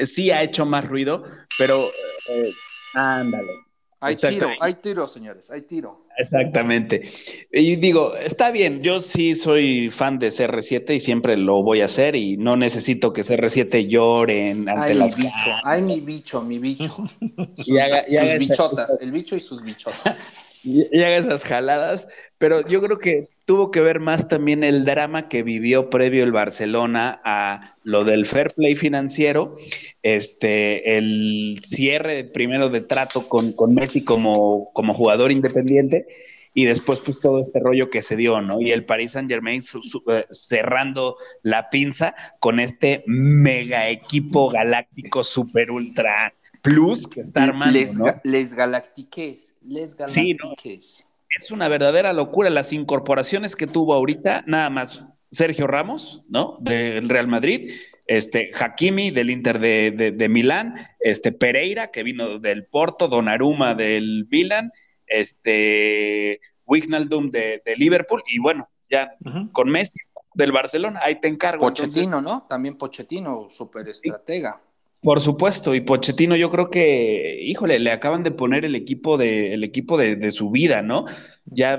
sí 0.06 0.30
ha 0.30 0.42
hecho 0.42 0.66
más 0.66 0.86
ruido, 0.86 1.24
pero 1.58 1.76
eh, 1.76 2.42
ándale. 2.94 3.52
Hay 4.00 4.14
tiro, 4.14 4.48
hay 4.60 4.74
tiro, 4.74 5.08
señores, 5.08 5.50
hay 5.50 5.62
tiro. 5.62 6.06
Exactamente. 6.16 7.08
Y 7.52 7.76
digo, 7.76 8.14
está 8.16 8.52
bien, 8.52 8.80
yo 8.82 9.00
sí 9.00 9.34
soy 9.34 9.90
fan 9.90 10.20
de 10.20 10.28
CR7 10.28 10.94
y 10.94 11.00
siempre 11.00 11.36
lo 11.36 11.62
voy 11.62 11.80
a 11.80 11.86
hacer 11.86 12.14
y 12.14 12.36
no 12.36 12.56
necesito 12.56 13.12
que 13.12 13.22
CR7 13.22 13.88
lloren 13.88 14.68
ante 14.68 14.92
ay, 14.92 14.94
las 14.94 15.18
mi 15.18 15.24
bicho, 15.24 15.50
Ay, 15.64 15.82
mi 15.82 16.00
bicho, 16.00 16.42
mi 16.42 16.58
bicho. 16.58 16.84
Sus, 17.56 17.68
y 17.68 17.78
haga, 17.78 18.02
sus 18.02 18.38
bichotas, 18.38 18.98
el 19.00 19.10
bicho 19.10 19.34
y 19.34 19.40
sus 19.40 19.62
bichotas. 19.62 20.22
Y, 20.64 20.84
y 20.90 21.04
haga 21.04 21.16
esas 21.16 21.44
jaladas, 21.44 22.08
pero 22.36 22.66
yo 22.66 22.82
creo 22.82 22.98
que 22.98 23.28
tuvo 23.44 23.70
que 23.70 23.80
ver 23.80 24.00
más 24.00 24.26
también 24.26 24.64
el 24.64 24.84
drama 24.84 25.28
que 25.28 25.44
vivió 25.44 25.88
previo 25.88 26.24
el 26.24 26.32
Barcelona 26.32 27.20
a 27.24 27.77
lo 27.88 28.04
del 28.04 28.26
fair 28.26 28.52
play 28.52 28.76
financiero, 28.76 29.54
este, 30.02 30.98
el 30.98 31.58
cierre 31.64 32.24
primero 32.24 32.68
de 32.68 32.82
trato 32.82 33.26
con, 33.28 33.52
con 33.52 33.74
Messi 33.74 34.04
como, 34.04 34.70
como 34.74 34.92
jugador 34.92 35.32
independiente 35.32 36.06
y 36.52 36.66
después 36.66 37.00
pues 37.00 37.18
todo 37.18 37.40
este 37.40 37.60
rollo 37.60 37.88
que 37.88 38.02
se 38.02 38.16
dio, 38.16 38.42
¿no? 38.42 38.60
Y 38.60 38.72
el 38.72 38.84
Paris 38.84 39.12
Saint 39.12 39.30
Germain 39.30 39.62
eh, 40.10 40.26
cerrando 40.30 41.16
la 41.42 41.70
pinza 41.70 42.14
con 42.40 42.60
este 42.60 43.04
mega 43.06 43.88
equipo 43.88 44.50
galáctico 44.50 45.24
super 45.24 45.70
ultra 45.70 46.34
plus 46.60 47.08
que 47.08 47.22
está 47.22 47.44
armando, 47.44 47.78
les, 47.78 47.96
¿no? 47.96 48.04
les 48.22 48.52
galactiques, 48.52 49.54
les 49.62 49.96
galactiques 49.96 51.08
es 51.38 51.50
una 51.50 51.68
verdadera 51.68 52.12
locura 52.12 52.50
las 52.50 52.72
incorporaciones 52.72 53.54
que 53.54 53.66
tuvo 53.66 53.94
ahorita, 53.94 54.44
nada 54.46 54.70
más 54.70 55.04
Sergio 55.30 55.66
Ramos, 55.66 56.22
¿no? 56.28 56.56
Del 56.60 57.08
Real 57.08 57.28
Madrid, 57.28 57.72
este 58.06 58.50
Hakimi 58.58 59.10
del 59.10 59.30
Inter 59.30 59.58
de, 59.58 60.28
Milán, 60.30 60.88
este 61.00 61.32
Pereira 61.32 61.90
que 61.90 62.02
vino 62.02 62.38
del 62.38 62.64
Porto, 62.64 63.08
Donnarumma 63.08 63.74
del 63.74 64.26
Milan, 64.30 64.72
este 65.06 66.40
Wijnaldum 66.66 67.28
de, 67.30 67.62
Liverpool 67.76 68.22
y 68.26 68.38
bueno, 68.38 68.68
ya 68.90 69.14
con 69.52 69.68
Messi 69.68 69.98
del 70.34 70.52
Barcelona, 70.52 71.00
ahí 71.02 71.20
te 71.20 71.28
encargo. 71.28 71.66
Pochettino, 71.66 72.20
¿no? 72.20 72.46
También 72.48 72.76
Pochettino, 72.76 73.48
súper 73.50 73.88
estratega. 73.88 74.60
Por 75.00 75.20
supuesto, 75.20 75.74
y 75.74 75.80
Pochettino 75.80 76.34
yo 76.34 76.50
creo 76.50 76.70
que, 76.70 77.38
híjole, 77.42 77.78
le 77.78 77.92
acaban 77.92 78.24
de 78.24 78.32
poner 78.32 78.64
el 78.64 78.74
equipo 78.74 79.16
de, 79.16 79.54
el 79.54 79.62
equipo 79.62 79.96
de, 79.96 80.30
su 80.32 80.50
vida, 80.50 80.82
¿no? 80.82 81.04
Ya 81.44 81.78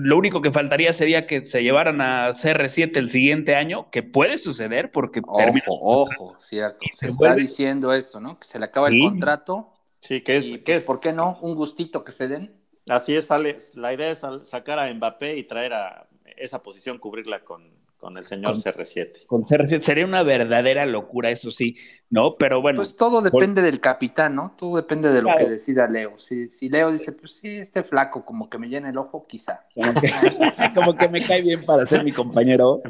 lo 0.00 0.16
único 0.16 0.42
que 0.42 0.52
faltaría 0.52 0.92
sería 0.92 1.26
que 1.26 1.44
se 1.44 1.60
llevaran 1.60 2.00
a 2.00 2.28
CR7 2.28 2.96
el 2.98 3.10
siguiente 3.10 3.56
año, 3.56 3.90
que 3.90 4.04
puede 4.04 4.38
suceder 4.38 4.92
porque 4.92 5.20
ojo, 5.26 5.50
Ojo, 5.66 6.36
cierto. 6.38 6.78
Se, 6.94 7.08
está 7.08 7.34
diciendo 7.34 7.92
eso, 7.92 8.20
¿no? 8.20 8.38
Que 8.38 8.46
se 8.46 8.60
le 8.60 8.66
acaba 8.66 8.88
el 8.90 9.00
contrato. 9.00 9.72
Sí, 9.98 10.20
que 10.20 10.36
es, 10.36 10.44
que 10.44 10.58
pues, 10.58 10.76
es. 10.78 10.84
¿Por 10.84 11.00
qué 11.00 11.12
no? 11.12 11.40
Un 11.42 11.56
gustito 11.56 12.04
que 12.04 12.12
se 12.12 12.28
den. 12.28 12.54
Así 12.88 13.16
es, 13.16 13.26
sale. 13.26 13.58
La 13.74 13.92
idea 13.92 14.12
es 14.12 14.22
sacar 14.44 14.78
a 14.78 14.94
Mbappé 14.94 15.36
y 15.36 15.42
traer 15.42 15.72
a 15.72 16.08
esa 16.36 16.62
posición, 16.62 16.98
cubrirla 16.98 17.42
con, 17.42 17.68
con 17.98 18.16
el 18.16 18.26
señor 18.26 18.56
CR7. 18.56 19.26
Con 19.26 19.42
CR7 19.42 19.80
sería 19.80 20.06
una 20.06 20.22
verdadera 20.22 20.86
locura, 20.86 21.30
eso 21.30 21.50
sí, 21.50 21.76
¿no? 22.08 22.36
Pero 22.36 22.62
bueno. 22.62 22.76
Pues 22.76 22.96
todo 22.96 23.20
depende 23.20 23.60
del 23.60 23.80
capitán, 23.80 24.36
¿no? 24.36 24.54
Todo 24.56 24.76
depende 24.76 25.10
de 25.10 25.20
lo 25.20 25.30
que 25.36 25.48
decida 25.48 25.88
Leo. 25.88 26.16
Si, 26.16 26.48
si, 26.50 26.68
Leo 26.68 26.92
dice, 26.92 27.12
pues 27.12 27.34
sí, 27.34 27.56
este 27.56 27.82
flaco 27.82 28.24
como 28.24 28.48
que 28.48 28.58
me 28.58 28.68
llena 28.68 28.90
el 28.90 28.98
ojo, 28.98 29.26
quizá. 29.28 29.66
Como 29.74 30.96
que, 30.96 31.08
me 31.08 31.24
cae 31.24 31.42
bien 31.42 31.64
para 31.64 31.84
ser 31.86 32.04
mi 32.04 32.12
compañero. 32.12 32.80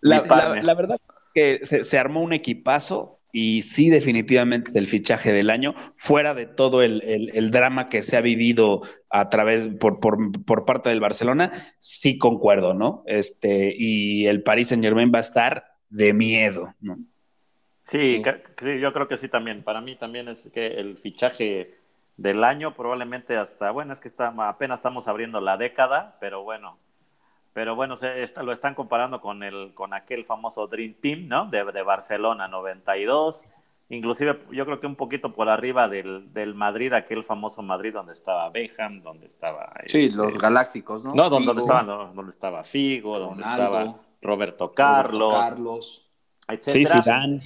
la, 0.00 0.60
la, 0.62 0.74
verdad 0.74 0.98
que 1.32 1.60
se, 1.64 1.84
se 1.84 1.98
armó 1.98 2.22
un 2.22 2.32
equipazo 2.32 3.15
y 3.32 3.62
sí 3.62 3.90
definitivamente 3.90 4.70
es 4.70 4.76
el 4.76 4.86
fichaje 4.86 5.32
del 5.32 5.50
año, 5.50 5.74
fuera 5.96 6.34
de 6.34 6.46
todo 6.46 6.82
el, 6.82 7.50
drama 7.50 7.88
que 7.88 8.02
se 8.02 8.16
ha 8.16 8.20
vivido 8.20 8.82
a 9.10 9.28
través, 9.28 9.68
por, 9.68 10.00
por, 10.00 10.64
parte 10.64 10.88
del 10.88 11.00
Barcelona, 11.00 11.52
sí 11.78 12.18
concuerdo, 12.18 12.74
¿no? 12.74 13.02
Este, 13.06 13.74
y 13.76 14.26
el 14.26 14.42
Paris 14.42 14.68
Saint 14.68 14.82
Germain 14.82 15.12
va 15.12 15.18
a 15.18 15.20
estar 15.20 15.76
de 15.90 16.12
miedo, 16.12 16.74
¿no? 16.80 16.98
Sí, 17.82 18.22
sí, 18.58 18.80
yo 18.80 18.92
creo 18.92 19.06
que 19.06 19.16
sí 19.16 19.28
también. 19.28 19.62
Para 19.62 19.80
mí 19.80 19.94
también 19.94 20.28
es 20.28 20.50
que 20.52 20.66
el 20.66 20.98
fichaje 20.98 21.78
del 22.16 22.42
año, 22.42 22.74
probablemente 22.74 23.36
hasta, 23.36 23.70
bueno, 23.70 23.92
es 23.92 24.00
que 24.00 24.08
está, 24.08 24.34
apenas 24.48 24.80
estamos 24.80 25.06
abriendo 25.06 25.40
la 25.40 25.56
década, 25.56 26.16
pero 26.20 26.42
bueno, 26.42 26.78
pero 27.56 27.74
bueno, 27.74 27.96
se, 27.96 28.30
lo 28.42 28.52
están 28.52 28.74
comparando 28.74 29.18
con, 29.18 29.42
el, 29.42 29.72
con 29.72 29.94
aquel 29.94 30.26
famoso 30.26 30.66
Dream 30.66 30.92
Team, 31.00 31.26
¿no? 31.26 31.46
De, 31.46 31.64
de, 31.64 31.80
Barcelona 31.80 32.48
92, 32.48 33.46
inclusive 33.88 34.42
yo 34.50 34.66
creo 34.66 34.78
que 34.78 34.86
un 34.86 34.94
poquito 34.94 35.32
por 35.32 35.48
arriba 35.48 35.88
del, 35.88 36.30
del, 36.34 36.54
Madrid, 36.54 36.92
aquel 36.92 37.24
famoso 37.24 37.62
Madrid 37.62 37.94
donde 37.94 38.12
estaba 38.12 38.50
Beckham, 38.50 39.00
donde 39.00 39.24
estaba... 39.24 39.72
Sí, 39.86 40.04
este, 40.04 40.18
los 40.18 40.36
Galácticos, 40.36 41.02
¿no? 41.02 41.14
No, 41.14 41.30
donde, 41.30 41.58
estaba, 41.58 42.10
donde 42.12 42.30
estaba 42.30 42.62
Figo, 42.62 43.18
donde 43.18 43.42
estaba 43.42 44.00
Roberto 44.20 44.74
Carlos, 44.74 45.32
Carlos 45.32 46.10
etcétera. 46.48 47.02
Sí, 47.02 47.02
Zidane. 47.02 47.40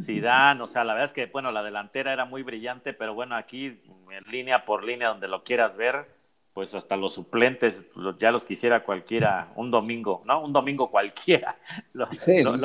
Zidane, 0.00 0.62
o 0.62 0.66
sea, 0.66 0.82
la 0.82 0.94
verdad 0.94 1.10
es 1.10 1.12
que, 1.12 1.26
bueno, 1.26 1.52
la 1.52 1.62
delantera 1.62 2.12
era 2.12 2.24
muy 2.24 2.42
brillante, 2.42 2.92
pero 2.92 3.14
bueno, 3.14 3.36
aquí 3.36 3.66
en 4.10 4.32
línea 4.32 4.64
por 4.64 4.82
línea, 4.82 5.10
donde 5.10 5.28
lo 5.28 5.44
quieras 5.44 5.76
ver, 5.76 6.08
pues 6.54 6.72
hasta 6.72 6.94
los 6.94 7.14
suplentes 7.14 7.90
ya 8.20 8.30
los 8.30 8.44
quisiera 8.44 8.84
cualquiera, 8.84 9.52
un 9.56 9.72
domingo, 9.72 10.22
¿no? 10.24 10.40
Un 10.40 10.52
domingo 10.52 10.88
cualquiera, 10.88 11.58
lo, 11.92 12.06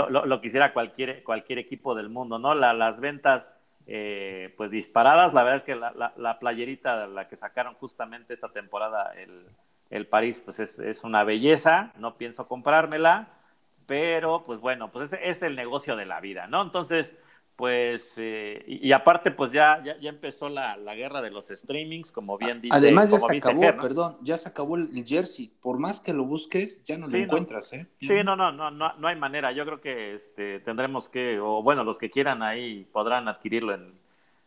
lo, 0.10 0.42
quisiera 0.42 0.74
cualquier, 0.74 1.24
cualquier 1.24 1.58
equipo 1.58 1.96
del 1.96 2.08
mundo, 2.08 2.38
¿no? 2.38 2.54
las 2.54 3.00
ventas, 3.00 3.52
eh, 3.88 4.54
pues 4.58 4.70
disparadas, 4.70 5.34
la 5.34 5.42
verdad 5.42 5.58
es 5.58 5.64
que 5.64 5.76
la, 5.76 6.14
la, 6.16 6.40
playerita, 6.40 7.08
la 7.08 7.28
que 7.28 7.36
sacaron 7.36 7.74
justamente 7.74 8.36
esta 8.36 8.50
temporada, 8.50 9.12
el, 9.18 9.48
el 9.90 10.06
París, 10.06 10.44
pues 10.46 10.60
es, 10.60 10.78
es, 10.78 11.04
una 11.04 11.24
belleza, 11.24 11.92
no 11.98 12.16
pienso 12.16 12.48
comprármela, 12.48 13.30
pero 13.88 14.44
pues 14.44 14.60
bueno, 14.60 14.92
pues 14.92 15.14
es, 15.14 15.20
es 15.24 15.42
el 15.42 15.56
negocio 15.56 15.96
de 15.96 16.06
la 16.06 16.20
vida, 16.20 16.46
¿no? 16.46 16.62
Entonces, 16.62 17.16
pues, 17.60 18.14
eh, 18.16 18.64
y, 18.68 18.94
aparte, 18.94 19.32
pues 19.32 19.52
ya, 19.52 19.84
ya, 19.84 20.10
empezó 20.10 20.48
la, 20.48 20.78
guerra 20.96 21.22
de 21.22 21.30
los 21.30 21.50
streamings, 21.50 22.10
como 22.10 22.38
bien 22.38 22.62
dice. 22.62 22.74
Además, 22.74 23.12
ya 23.12 23.20
se 23.20 23.36
acabó, 23.36 23.82
perdón, 23.82 24.18
ya 24.22 24.38
se 24.38 24.48
acabó 24.48 24.78
el, 24.78 25.04
jersey. 25.06 25.52
Por 25.60 25.78
más 25.78 26.00
que 26.00 26.14
lo 26.14 26.24
busques, 26.24 26.86
ya 26.86 26.98
no 26.98 27.10
lo 27.10 27.18
encuentras, 27.18 27.74
¿eh? 27.74 27.86
Sí, 28.00 28.14
no, 28.24 28.38
no, 28.38 28.54
no, 28.54 28.72
no, 28.72 28.94
no 28.94 29.08
hay 29.10 29.18
manera. 29.18 29.52
Yo 29.52 29.66
creo 29.66 29.82
que 29.82 30.14
este, 30.14 30.62
tendremos 30.62 31.10
que, 31.10 31.38
o 31.42 31.62
bueno, 31.62 31.84
los 31.84 31.98
que 31.98 32.10
quieran 32.10 32.44
ahí 32.44 32.88
podrán 32.94 33.28
adquirirlo 33.28 33.74
en, 33.74 33.94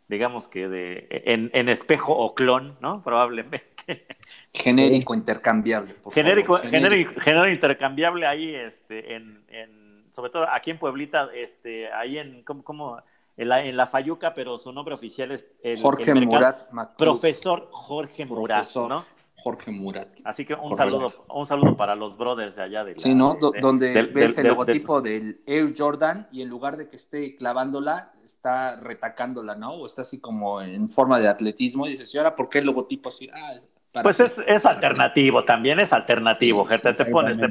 digamos 0.08 0.48
que 0.48 0.68
de, 0.68 1.06
en, 1.10 1.68
espejo 1.68 2.16
o 2.16 2.34
clon, 2.34 2.78
¿no? 2.80 3.02
Probablemente. 3.02 4.06
Genérico 4.54 5.14
intercambiable. 5.14 5.92
Por 5.92 6.14
genérico, 6.14 6.56
Genérico, 6.60 7.20
genérico, 7.20 7.52
intercambiable 7.52 8.26
ahí, 8.26 8.54
este, 8.54 9.16
en, 9.16 9.44
en 9.48 9.81
sobre 10.12 10.30
todo 10.30 10.46
aquí 10.48 10.70
en 10.70 10.78
Pueblita, 10.78 11.30
este, 11.34 11.92
ahí 11.92 12.18
en, 12.18 12.44
¿cómo, 12.44 12.98
En, 13.36 13.48
la, 13.48 13.64
en 13.64 13.76
la 13.76 13.86
Fayuca, 13.86 14.34
pero 14.34 14.58
su 14.58 14.72
nombre 14.72 14.94
oficial 14.94 15.32
es 15.32 15.46
el, 15.62 15.80
Jorge 15.80 16.14
Murat 16.14 16.68
Profesor 16.96 17.68
Jorge 17.72 18.26
Murat, 18.26 18.66
¿no? 18.76 19.04
Jorge 19.34 19.72
Murat. 19.72 20.08
Así 20.22 20.44
que 20.44 20.54
un 20.54 20.76
saludo, 20.76 21.08
un 21.28 21.46
saludo 21.46 21.76
para 21.76 21.96
los 21.96 22.16
brothers 22.16 22.54
de 22.54 22.62
allá 22.62 22.84
de 22.84 22.96
Sí, 22.96 23.12
¿no? 23.12 23.36
donde 23.60 24.04
ves 24.04 24.38
el 24.38 24.46
logotipo 24.48 25.00
del 25.00 25.40
Air 25.46 25.74
Jordan 25.76 26.28
y 26.30 26.42
en 26.42 26.48
lugar 26.48 26.76
de 26.76 26.88
que 26.88 26.94
esté 26.94 27.34
clavándola, 27.34 28.12
está 28.24 28.76
retacándola, 28.76 29.56
¿no? 29.56 29.72
O 29.72 29.86
está 29.86 30.02
así 30.02 30.20
como 30.20 30.62
en 30.62 30.88
forma 30.88 31.18
de 31.18 31.26
atletismo. 31.26 31.86
Y 31.86 31.92
dices, 31.92 32.14
¿y 32.14 32.18
ahora 32.18 32.36
por 32.36 32.48
qué 32.48 32.60
el 32.60 32.66
logotipo 32.66 33.08
así? 33.08 33.28
Ah, 33.34 34.02
pues 34.02 34.20
es, 34.20 34.40
es 34.46 34.64
alternativo, 34.64 35.44
también 35.44 35.80
es 35.80 35.92
alternativo, 35.92 36.64
gente. 36.64 36.92
te 36.92 37.04
pones, 37.06 37.40
te 37.40 37.48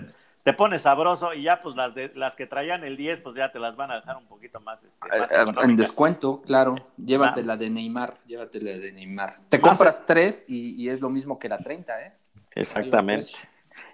pones 0.53 0.81
sabroso 0.81 1.33
y 1.33 1.43
ya 1.43 1.61
pues 1.61 1.75
las 1.75 1.93
de 1.93 2.11
las 2.15 2.35
que 2.35 2.47
traían 2.47 2.83
el 2.83 2.97
10 2.97 3.21
pues 3.21 3.35
ya 3.35 3.51
te 3.51 3.59
las 3.59 3.75
van 3.75 3.91
a 3.91 3.95
dejar 3.95 4.17
un 4.17 4.25
poquito 4.25 4.59
más, 4.59 4.83
este, 4.83 5.07
eh, 5.07 5.23
eh, 5.31 5.45
en 5.63 5.75
descuento, 5.75 6.41
claro. 6.41 6.75
Llévate 6.97 7.43
la 7.43 7.57
de 7.57 7.69
Neymar, 7.69 8.17
llévate 8.25 8.59
la 8.61 8.71
de 8.71 8.91
Neymar. 8.91 9.35
Te 9.49 9.61
compras 9.61 10.03
tres 10.05 10.43
y, 10.47 10.89
es 10.89 10.99
lo 10.99 11.09
mismo 11.09 11.37
que 11.37 11.47
la 11.47 11.57
30, 11.57 12.01
¿eh? 12.01 12.13
Exactamente. 12.55 13.31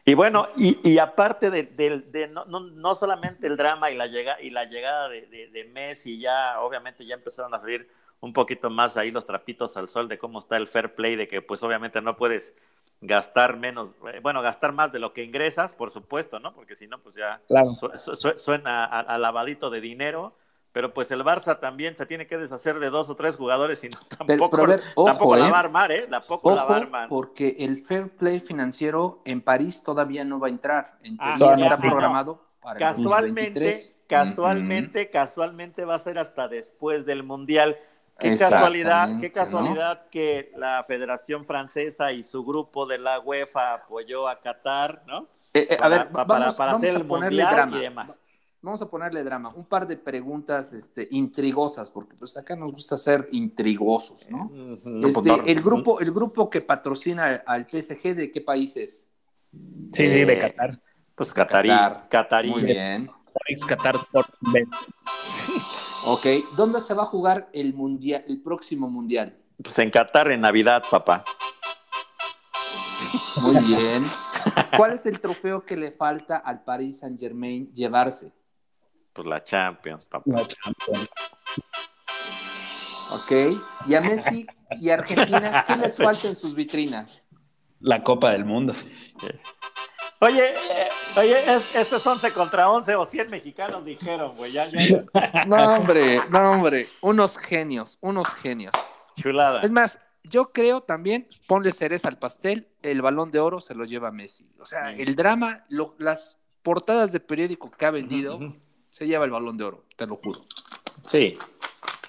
Y 0.06 0.14
bueno, 0.14 0.46
y, 0.56 0.98
aparte 1.00 1.50
de, 1.50 1.64
de, 1.64 2.30
no, 2.30 2.46
no, 2.46 2.96
solamente 2.96 3.46
el 3.46 3.58
drama 3.58 3.92
y 3.92 3.98
la, 3.98 4.08
llega, 4.08 4.42
y 4.42 4.52
la 4.52 4.64
llegada 4.64 5.10
de, 5.10 5.50
de, 5.52 5.64
Messi, 5.66 6.18
ya 6.18 6.62
obviamente 6.62 7.06
ya 7.06 7.16
empezaron 7.16 7.54
a 7.54 7.60
salir 7.60 7.90
un 8.20 8.34
poquito 8.34 8.70
más 8.70 8.98
ahí 8.98 9.12
los 9.12 9.26
trapitos 9.26 9.78
al 9.78 9.90
sol 9.90 10.08
de 10.08 10.18
cómo 10.18 10.40
está 10.40 10.58
el 10.58 10.68
fair 10.68 10.96
play, 10.96 11.16
de 11.16 11.28
que 11.28 11.42
pues 11.42 11.62
obviamente 11.64 12.02
no 12.02 12.16
puedes 12.16 12.56
gastar 13.02 13.58
menos, 13.58 13.90
eh, 14.12 14.20
bueno, 14.22 14.42
gastar 14.42 14.72
más 14.72 14.92
de 14.92 15.00
lo 15.00 15.14
que 15.14 15.24
ingresas, 15.24 15.74
por 15.74 15.92
supuesto, 15.92 16.40
¿no? 16.40 16.54
Porque 16.54 16.76
si 16.76 16.88
no, 16.88 17.00
pues 17.00 17.16
ya 17.16 17.42
suena 18.38 18.86
a, 18.86 19.18
lavadito 19.18 19.70
de 19.70 19.82
dinero. 19.82 20.36
Pero 20.74 20.94
pues 20.94 21.10
el 21.10 21.24
Barça 21.24 21.60
también 21.60 21.96
se 21.96 22.06
tiene 22.06 22.28
que 22.28 22.38
deshacer 22.38 22.78
de 22.80 22.92
dos 22.92 23.10
o 23.10 23.16
tres 23.16 23.36
jugadores 23.36 23.84
y 23.84 23.90
no, 23.90 23.98
tampoco, 24.16 24.68
tampoco 25.06 25.36
la 25.36 25.48
¿eh? 25.48 25.52
va 25.52 25.58
a 25.58 25.60
armar, 25.62 25.92
¿eh? 25.92 26.08
Tampoco 26.08 26.54
la 26.54 26.66
va 26.66 26.74
a 26.76 26.78
armar. 26.78 27.10
Porque 27.10 27.56
el 27.60 27.78
fair 27.78 28.10
play 28.10 28.40
financiero 28.40 29.22
en 29.26 29.42
París 29.42 29.82
todavía 29.82 30.24
no 30.24 30.40
va 30.40 30.48
a 30.48 30.50
entrar. 30.52 31.00
En 31.02 31.18
ah, 31.20 31.56
está 31.56 31.78
programado 31.78 32.46
para 32.62 32.80
casualmente, 32.80 33.76
Casualmente, 34.08 35.10
casualmente 35.10 35.84
va 35.84 35.96
a 35.96 36.00
ser 36.00 36.20
hasta 36.20 36.48
después 36.48 37.06
del 37.06 37.24
Mundial. 37.24 37.78
Qué 38.20 38.36
casualidad, 38.36 39.20
qué 39.20 39.32
casualidad 39.32 40.10
que 40.10 40.52
la 40.56 40.84
Federación 40.84 41.46
Francesa 41.46 42.12
y 42.12 42.24
su 42.24 42.44
grupo 42.44 42.86
de 42.86 42.98
la 42.98 43.20
UEFA 43.20 43.74
apoyó 43.76 44.28
a 44.28 44.40
Qatar, 44.40 45.04
¿no? 45.06 45.28
Eh, 45.54 45.68
eh, 45.70 45.78
a 45.80 45.88
ver, 45.88 46.10
para, 46.10 46.52
para, 46.52 46.72
hacer 46.72 46.96
el 46.96 47.04
mundial 47.04 47.52
drama. 47.52 47.78
y 47.78 47.82
demás. 47.82 48.20
Vamos 48.62 48.82
a 48.82 48.90
ponerle 48.90 49.24
drama. 49.24 49.54
Un 49.56 49.66
par 49.66 49.86
de 49.86 49.98
preguntas 49.98 50.74
este, 50.74 51.08
intrigosas, 51.12 51.92
porque 51.92 52.16
pues 52.16 52.36
acá 52.38 52.56
nos 52.56 52.72
gusta 52.72 52.98
ser 52.98 53.28
intrigosos, 53.32 54.30
¿no? 54.30 54.50
Pues, 54.84 55.16
este, 55.16 55.52
el, 55.52 55.62
grupo, 55.62 56.00
el 56.00 56.12
grupo 56.12 56.50
que 56.50 56.62
patrocina 56.62 57.44
al 57.46 57.68
PSG, 57.70 58.16
¿de 58.16 58.32
qué 58.32 58.42
país 58.42 58.76
es? 58.78 59.08
Sí, 59.92 60.10
sí, 60.10 60.26
de 60.26 60.34
eh, 60.34 60.40
Qatar. 60.40 60.82
Pues 61.16 61.34
Qatarí. 61.34 61.70
Qatarí. 62.10 62.50
Muy 62.50 62.64
bien. 62.64 63.10
Qatar 63.68 63.96
Sport 63.96 64.30
Ok, 66.10 66.26
¿dónde 66.56 66.80
se 66.80 66.94
va 66.94 67.04
a 67.04 67.06
jugar 67.08 67.50
el 67.52 67.74
mundial, 67.74 68.24
el 68.30 68.42
próximo 68.42 68.90
mundial? 68.90 69.38
Pues 69.62 69.78
en 69.80 69.90
Qatar 69.90 70.32
en 70.32 70.40
Navidad, 70.40 70.82
papá. 70.90 71.26
Muy 73.42 73.58
bien. 73.66 74.04
¿Cuál 74.78 74.94
es 74.94 75.06
el 75.06 75.20
trofeo 75.20 75.66
que 75.66 75.76
le 75.76 75.92
falta 75.92 76.38
al 76.38 76.64
Paris 76.64 77.00
Saint 77.00 77.20
Germain 77.20 77.74
llevarse? 77.74 78.32
Pues 79.12 79.28
la 79.28 79.44
Champions, 79.44 80.06
papá. 80.06 80.24
La 80.28 80.48
Champions. 80.48 81.10
Ok. 83.12 83.60
¿Y 83.88 83.96
a 83.96 84.00
Messi 84.00 84.48
y 84.80 84.90
a 84.90 84.94
Argentina 84.94 85.66
qué 85.68 85.76
les 85.76 85.98
falta 86.02 86.30
en 86.30 86.38
sus 86.38 86.56
vitrinas? 86.56 87.26
La 87.82 88.02
Copa 88.02 88.32
del 88.32 88.46
Mundo. 88.46 88.74
Oye, 90.20 90.50
eh, 90.50 90.90
oye, 91.16 91.38
estos 91.76 92.06
11 92.06 92.32
contra 92.34 92.72
11 92.72 92.96
o 92.96 93.06
100 93.06 93.30
mexicanos 93.30 93.86
dijeron, 93.86 94.36
güey. 94.36 94.52
Ya, 94.52 94.68
No, 95.48 95.76
hombre, 95.76 96.22
no, 96.30 96.52
hombre. 96.52 96.90
Unos 97.02 97.38
genios, 97.38 98.00
unos 98.02 98.34
genios. 98.34 98.74
Chulada. 99.16 99.62
Es 99.62 99.70
más, 99.70 100.00
yo 100.24 100.52
creo 100.52 100.82
también, 100.82 101.28
ponle 101.46 101.72
cereza 101.72 102.08
al 102.08 102.18
pastel, 102.18 102.68
el 102.82 103.02
balón 103.02 103.32
de 103.32 103.40
oro 103.40 103.62
se 103.62 103.76
lo 103.76 103.86
lleva 103.86 104.12
Messi. 104.12 104.50
O 104.60 104.66
sea, 104.66 104.92
el 104.92 105.16
drama, 105.16 105.66
las 105.98 106.38
portadas 106.64 107.12
de 107.12 107.20
periódico 107.20 107.70
que 107.70 107.86
ha 107.86 107.92
vendido, 107.92 108.40
se 108.90 109.06
lleva 109.06 109.26
el 109.26 109.32
balón 109.32 109.58
de 109.58 109.66
oro, 109.66 109.86
te 109.96 110.08
lo 110.08 110.16
juro. 110.18 110.42
Sí. 111.04 111.38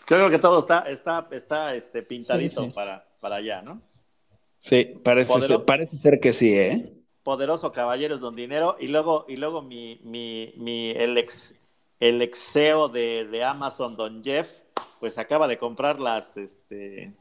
Yo 0.09 0.17
creo 0.17 0.31
que 0.31 0.39
todo 0.39 0.59
está, 0.61 0.81
está, 0.89 1.27
está 1.31 1.75
este, 1.75 2.03
pintadito 2.03 2.73
Para, 2.73 3.07
para 3.21 3.37
allá, 3.37 3.61
¿no? 3.61 3.83
Sí, 4.57 4.99
parece 5.05 5.41
ser, 5.43 5.65
parece 5.67 5.97
ser 5.97 6.19
que 6.19 6.33
sí, 6.33 6.57
¿eh? 6.57 6.98
Poderoso 7.29 7.73
Caballeros 7.73 8.23
Don 8.23 8.35
Dinero 8.35 8.79
y 8.81 8.87
luego, 8.87 9.27
y 9.29 9.37
luego 9.37 9.61
mi, 9.61 10.01
mi, 10.03 10.55
mi 10.57 10.93
el 10.93 11.19
ex 11.19 11.61
el 12.01 12.23
exeo 12.23 12.89
de, 12.89 13.27
de, 13.27 13.45
Amazon 13.45 13.97
Don 13.97 14.25
Jeff, 14.25 14.61
pues 14.99 15.19
acaba 15.19 15.47
de 15.47 15.59
comprar 15.59 16.01
las 16.01 16.39
este 16.39 17.13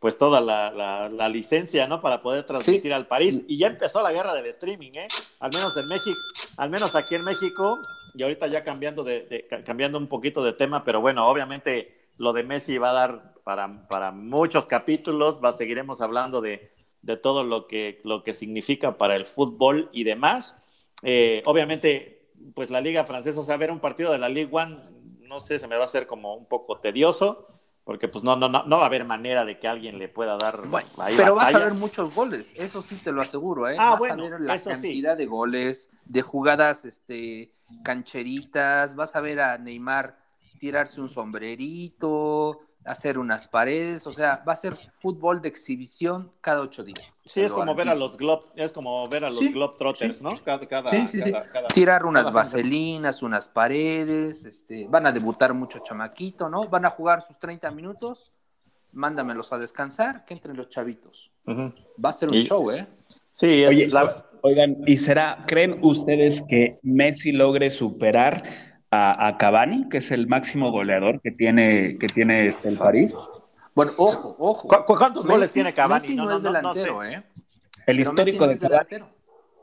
pues 0.00 0.18
toda 0.18 0.42
la, 0.42 0.70
la, 1.08 1.28
licencia, 1.30 1.86
¿no? 1.86 2.02
Para 2.02 2.20
poder 2.20 2.44
transmitir 2.44 2.92
al 2.92 3.06
París. 3.06 3.42
Y 3.48 3.56
ya 3.56 3.68
empezó 3.68 4.02
la 4.02 4.12
guerra 4.12 4.34
del 4.34 4.44
streaming, 4.48 4.92
¿eh? 4.92 5.08
Al 5.40 5.50
menos 5.50 5.74
en 5.78 5.88
México, 5.88 6.20
al 6.58 6.68
menos 6.68 6.94
aquí 6.94 7.14
en 7.14 7.24
México, 7.24 7.78
y 8.12 8.22
ahorita 8.22 8.48
ya 8.48 8.62
cambiando 8.62 9.02
de, 9.02 9.48
cambiando 9.64 9.96
un 9.96 10.08
poquito 10.08 10.44
de 10.44 10.52
tema, 10.52 10.84
pero 10.84 11.00
bueno, 11.00 11.26
obviamente 11.26 12.10
lo 12.18 12.34
de 12.34 12.42
Messi 12.42 12.76
va 12.76 12.90
a 12.90 12.92
dar 12.92 13.34
para, 13.44 13.88
para 13.88 14.12
muchos 14.12 14.66
capítulos, 14.66 15.40
va, 15.42 15.52
seguiremos 15.52 16.02
hablando 16.02 16.42
de, 16.42 16.76
de 17.02 17.16
todo 17.16 17.44
lo 17.44 17.66
que, 17.66 18.00
lo 18.04 18.22
que 18.24 18.32
significa 18.32 18.98
para 18.98 19.16
el 19.16 19.26
fútbol 19.26 19.88
y 19.92 20.04
demás. 20.04 20.62
Eh, 21.02 21.42
obviamente, 21.46 22.30
pues 22.54 22.70
la 22.70 22.80
liga 22.80 23.04
francesa, 23.04 23.40
o 23.40 23.42
sea, 23.42 23.56
ver 23.56 23.70
un 23.70 23.80
partido 23.80 24.12
de 24.12 24.18
la 24.18 24.28
Ligue 24.28 24.50
One, 24.50 24.80
no 25.20 25.40
sé, 25.40 25.58
se 25.58 25.68
me 25.68 25.76
va 25.76 25.82
a 25.82 25.84
hacer 25.84 26.06
como 26.06 26.34
un 26.34 26.46
poco 26.46 26.78
tedioso, 26.78 27.48
porque 27.84 28.08
pues 28.08 28.24
no, 28.24 28.36
no, 28.36 28.48
no, 28.48 28.64
no 28.64 28.78
va 28.78 28.84
a 28.84 28.86
haber 28.86 29.04
manera 29.04 29.44
de 29.44 29.58
que 29.58 29.68
alguien 29.68 29.98
le 29.98 30.08
pueda 30.08 30.36
dar. 30.36 30.66
Bueno, 30.66 30.88
pero 31.16 31.34
vas 31.34 31.54
a 31.54 31.58
ver 31.58 31.74
muchos 31.74 32.14
goles, 32.14 32.52
eso 32.58 32.82
sí 32.82 32.96
te 32.96 33.12
lo 33.12 33.22
aseguro, 33.22 33.68
¿eh? 33.68 33.76
Ah, 33.78 33.96
vas 33.98 34.10
a 34.10 34.16
ver 34.16 34.40
la 34.40 34.58
cantidad 34.58 35.16
de 35.16 35.26
goles, 35.26 35.90
de 36.04 36.22
jugadas 36.22 36.84
este, 36.84 37.52
cancheritas, 37.84 38.96
vas 38.96 39.14
a 39.14 39.20
ver 39.20 39.40
a 39.40 39.58
Neymar 39.58 40.18
tirarse 40.58 41.00
un 41.00 41.08
sombrerito, 41.08 42.60
hacer 42.86 43.18
unas 43.18 43.48
paredes, 43.48 44.06
o 44.06 44.12
sea, 44.12 44.42
va 44.48 44.52
a 44.52 44.56
ser 44.56 44.76
fútbol 44.76 45.42
de 45.42 45.48
exhibición 45.48 46.30
cada 46.40 46.60
ocho 46.60 46.84
días. 46.84 47.20
Sí, 47.24 47.40
es 47.40 47.52
como 47.52 47.74
ver 47.74 47.88
a 47.88 47.94
los 47.94 48.16
glob, 48.16 48.46
es 48.54 48.72
como 48.72 49.08
ver 49.08 49.24
a 49.24 49.28
los 49.28 49.40
Globetrotters, 49.40 50.22
¿no? 50.22 50.34
Cada, 50.44 50.66
cada, 50.66 50.90
sí, 50.90 51.08
sí, 51.08 51.32
Tirar 51.74 52.06
unas 52.06 52.32
vaselinas, 52.32 53.22
unas 53.22 53.48
paredes, 53.48 54.44
este, 54.44 54.86
van 54.88 55.06
a 55.06 55.12
debutar 55.12 55.52
mucho 55.52 55.80
chamaquito, 55.80 56.48
¿no? 56.48 56.68
Van 56.68 56.84
a 56.84 56.90
jugar 56.90 57.22
sus 57.22 57.38
30 57.38 57.70
minutos, 57.72 58.32
mándamelos 58.92 59.52
a 59.52 59.58
descansar, 59.58 60.24
que 60.24 60.34
entren 60.34 60.56
los 60.56 60.68
chavitos. 60.68 61.32
Va 61.48 62.10
a 62.10 62.12
ser 62.12 62.28
un 62.28 62.40
show, 62.40 62.70
¿eh? 62.70 62.86
Sí, 63.32 63.62
es 63.62 63.92
Oigan, 64.42 64.76
¿y 64.86 64.96
será, 64.96 65.44
creen 65.48 65.76
ustedes 65.82 66.40
que 66.48 66.78
Messi 66.82 67.32
logre 67.32 67.68
superar 67.68 68.44
a, 68.90 69.36
Cavani, 69.38 69.88
que 69.88 69.98
es 69.98 70.10
el 70.10 70.26
máximo 70.26 70.70
goleador 70.70 71.20
que 71.20 71.30
tiene, 71.30 71.98
que 71.98 72.06
tiene 72.06 72.46
este, 72.46 72.68
el 72.68 72.78
París. 72.78 73.14
Bueno, 73.74 73.92
ojo, 73.98 74.36
ojo. 74.38 74.68
¿Cuántos 74.86 75.26
goles 75.26 75.52
tiene 75.52 75.74
Cavani? 75.74 76.00
Messi 76.00 76.16
no, 76.16 76.34
es 76.34 76.42
delantero, 76.42 77.04
¿eh? 77.04 77.22
El 77.86 78.00
histórico 78.00 78.46
de 78.46 78.58
Cavani 78.58 79.04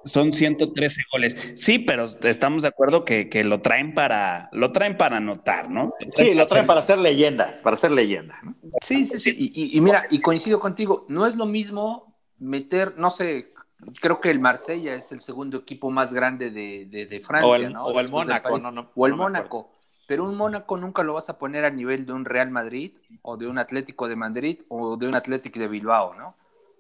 son 0.06 0.34
113 0.34 1.02
goles. 1.12 1.54
Sí, 1.56 1.80
pero 1.80 2.06
estamos 2.06 2.62
de 2.64 2.68
acuerdo 2.68 3.06
que, 3.06 3.44
lo 3.44 3.62
traen 3.62 3.94
para 3.94 4.50
lo 4.52 4.72
traen 4.72 4.98
para 4.98 5.18
anotar, 5.18 5.70
¿no? 5.70 5.94
Sí, 6.16 6.34
lo 6.34 6.46
traen 6.46 6.66
para 6.66 6.82
ser 6.82 6.98
leyendas, 6.98 7.62
para 7.62 7.76
ser 7.76 7.92
leyenda. 7.92 8.40
Sí, 8.82 9.06
sí, 9.08 9.20
sí. 9.20 9.36
Y, 9.38 9.78
y, 9.78 9.82
mira, 9.82 10.06
y 10.10 10.22
coincido 10.22 10.60
contigo, 10.60 11.06
no 11.08 11.26
es 11.26 11.36
lo 11.36 11.46
mismo 11.46 12.16
meter, 12.40 12.96
no 12.98 13.10
sé, 13.10 13.53
creo 14.00 14.20
que 14.22 14.30
el 14.30 14.40
Marsella 14.40 14.96
es 14.96 15.12
el 15.12 15.22
segundo 15.22 15.58
equipo 15.58 15.90
más 15.92 16.14
grande 16.14 16.52
de, 16.52 17.22
Francia, 17.24 17.50
o 17.50 17.56
el, 17.56 17.74
¿no? 17.74 17.86
O 17.86 18.00
el 18.00 18.10
Mónaco, 18.10 18.60
no, 18.60 18.72
no, 18.72 18.90
O 18.96 19.08
el 19.08 19.14
Mónaco. 19.16 19.72
Pero 20.08 20.26
un 20.26 20.36
Mónaco 20.36 20.78
nunca 20.78 21.04
lo 21.04 21.14
vas 21.14 21.30
a 21.30 21.38
poner 21.38 21.66
a 21.66 21.70
nivel 21.70 22.06
de 22.06 22.14
un 22.14 22.26
Real 22.26 22.50
Madrid 22.52 22.98
o 23.22 23.38
de 23.38 23.48
un 23.48 23.58
Atlético 23.58 24.08
de 24.08 24.16
Madrid 24.16 24.62
o 24.68 24.98
de 24.98 25.08
un 25.08 25.16
Atlético 25.16 25.60
de 25.60 25.68
Bilbao, 25.68 26.14
¿no? 26.16 26.36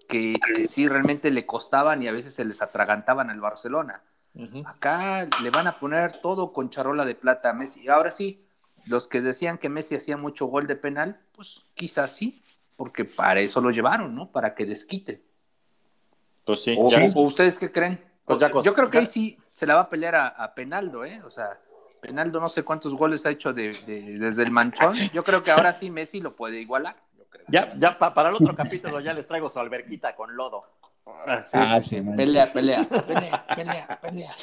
Que, 0.08 0.34
sí 0.68 0.88
realmente 0.88 1.32
le 1.32 1.46
costaban 1.46 2.04
y 2.04 2.08
a 2.08 2.12
veces 2.12 2.34
se 2.34 2.44
les 2.44 2.62
atragantaban 2.62 3.30
al 3.30 3.40
Barcelona. 3.40 4.02
Acá 4.66 5.28
le 5.42 5.50
van 5.52 5.68
a 5.68 5.80
poner 5.80 6.20
todo 6.22 6.54
con 6.54 6.70
charola 6.70 7.06
de 7.06 7.16
plata 7.16 7.52
a 7.52 7.54
Messi. 7.54 7.88
Ahora 7.88 8.12
sí, 8.12 8.46
los 8.86 9.08
que 9.08 9.22
decían 9.22 9.58
que 9.58 9.70
Messi 9.70 9.96
hacía 9.96 10.18
mucho 10.18 10.48
gol 10.48 10.68
de 10.68 10.76
penal, 10.76 11.22
pues 11.34 11.64
quizás 11.76 12.12
sí, 12.12 12.44
porque 12.76 13.06
para 13.06 13.40
eso 13.40 13.62
lo 13.62 13.72
llevaron, 13.72 14.16
¿no? 14.16 14.32
Para 14.32 14.56
que 14.56 14.66
desquite. 14.66 15.24
Pues 16.46 16.64
sí. 16.64 16.76
O, 16.78 17.22
ustedes 17.22 17.58
qué 17.58 17.72
creen? 17.72 18.04
Pues 18.26 18.40
yo 18.64 18.74
creo 18.74 18.90
que 18.90 19.00
ahí 19.00 19.06
sí 19.06 19.38
se 19.52 19.66
la 19.66 19.76
va 19.76 19.82
a 19.82 19.90
pelear 19.90 20.16
a, 20.16 20.54
Penaldo, 20.56 21.04
¿eh? 21.04 21.22
O 21.26 21.32
sea, 21.32 21.60
Penaldo 22.02 22.40
no 22.40 22.50
sé 22.50 22.64
cuántos 22.64 22.94
goles 22.96 23.26
ha 23.26 23.32
hecho 23.32 23.54
desde 23.54 24.44
el 24.44 24.52
manchón. 24.52 24.96
Yo 25.14 25.24
creo 25.24 25.44
que 25.44 25.52
ahora 25.52 25.74
sí 25.74 25.90
Messi 25.90 26.22
lo 26.22 26.36
puede 26.36 26.60
igualar. 26.60 26.96
Ya, 27.48 27.74
ya 27.74 27.98
para 27.98 28.30
el 28.30 28.36
otro 28.36 28.56
capítulo 28.56 29.00
ya 29.02 29.14
les 29.14 29.28
traigo 29.28 29.50
su 29.50 29.60
alberquita 29.60 30.16
con 30.16 30.36
lodo. 30.36 30.64
Ah, 31.06 31.42
sí, 31.42 31.58
ah, 31.60 31.82
sí, 31.82 32.02
sí. 32.02 32.12
Pelea, 32.14 32.52
pelea, 32.52 32.88
pelea, 32.88 33.46
pelea, 33.56 34.00
pelea. 34.02 34.36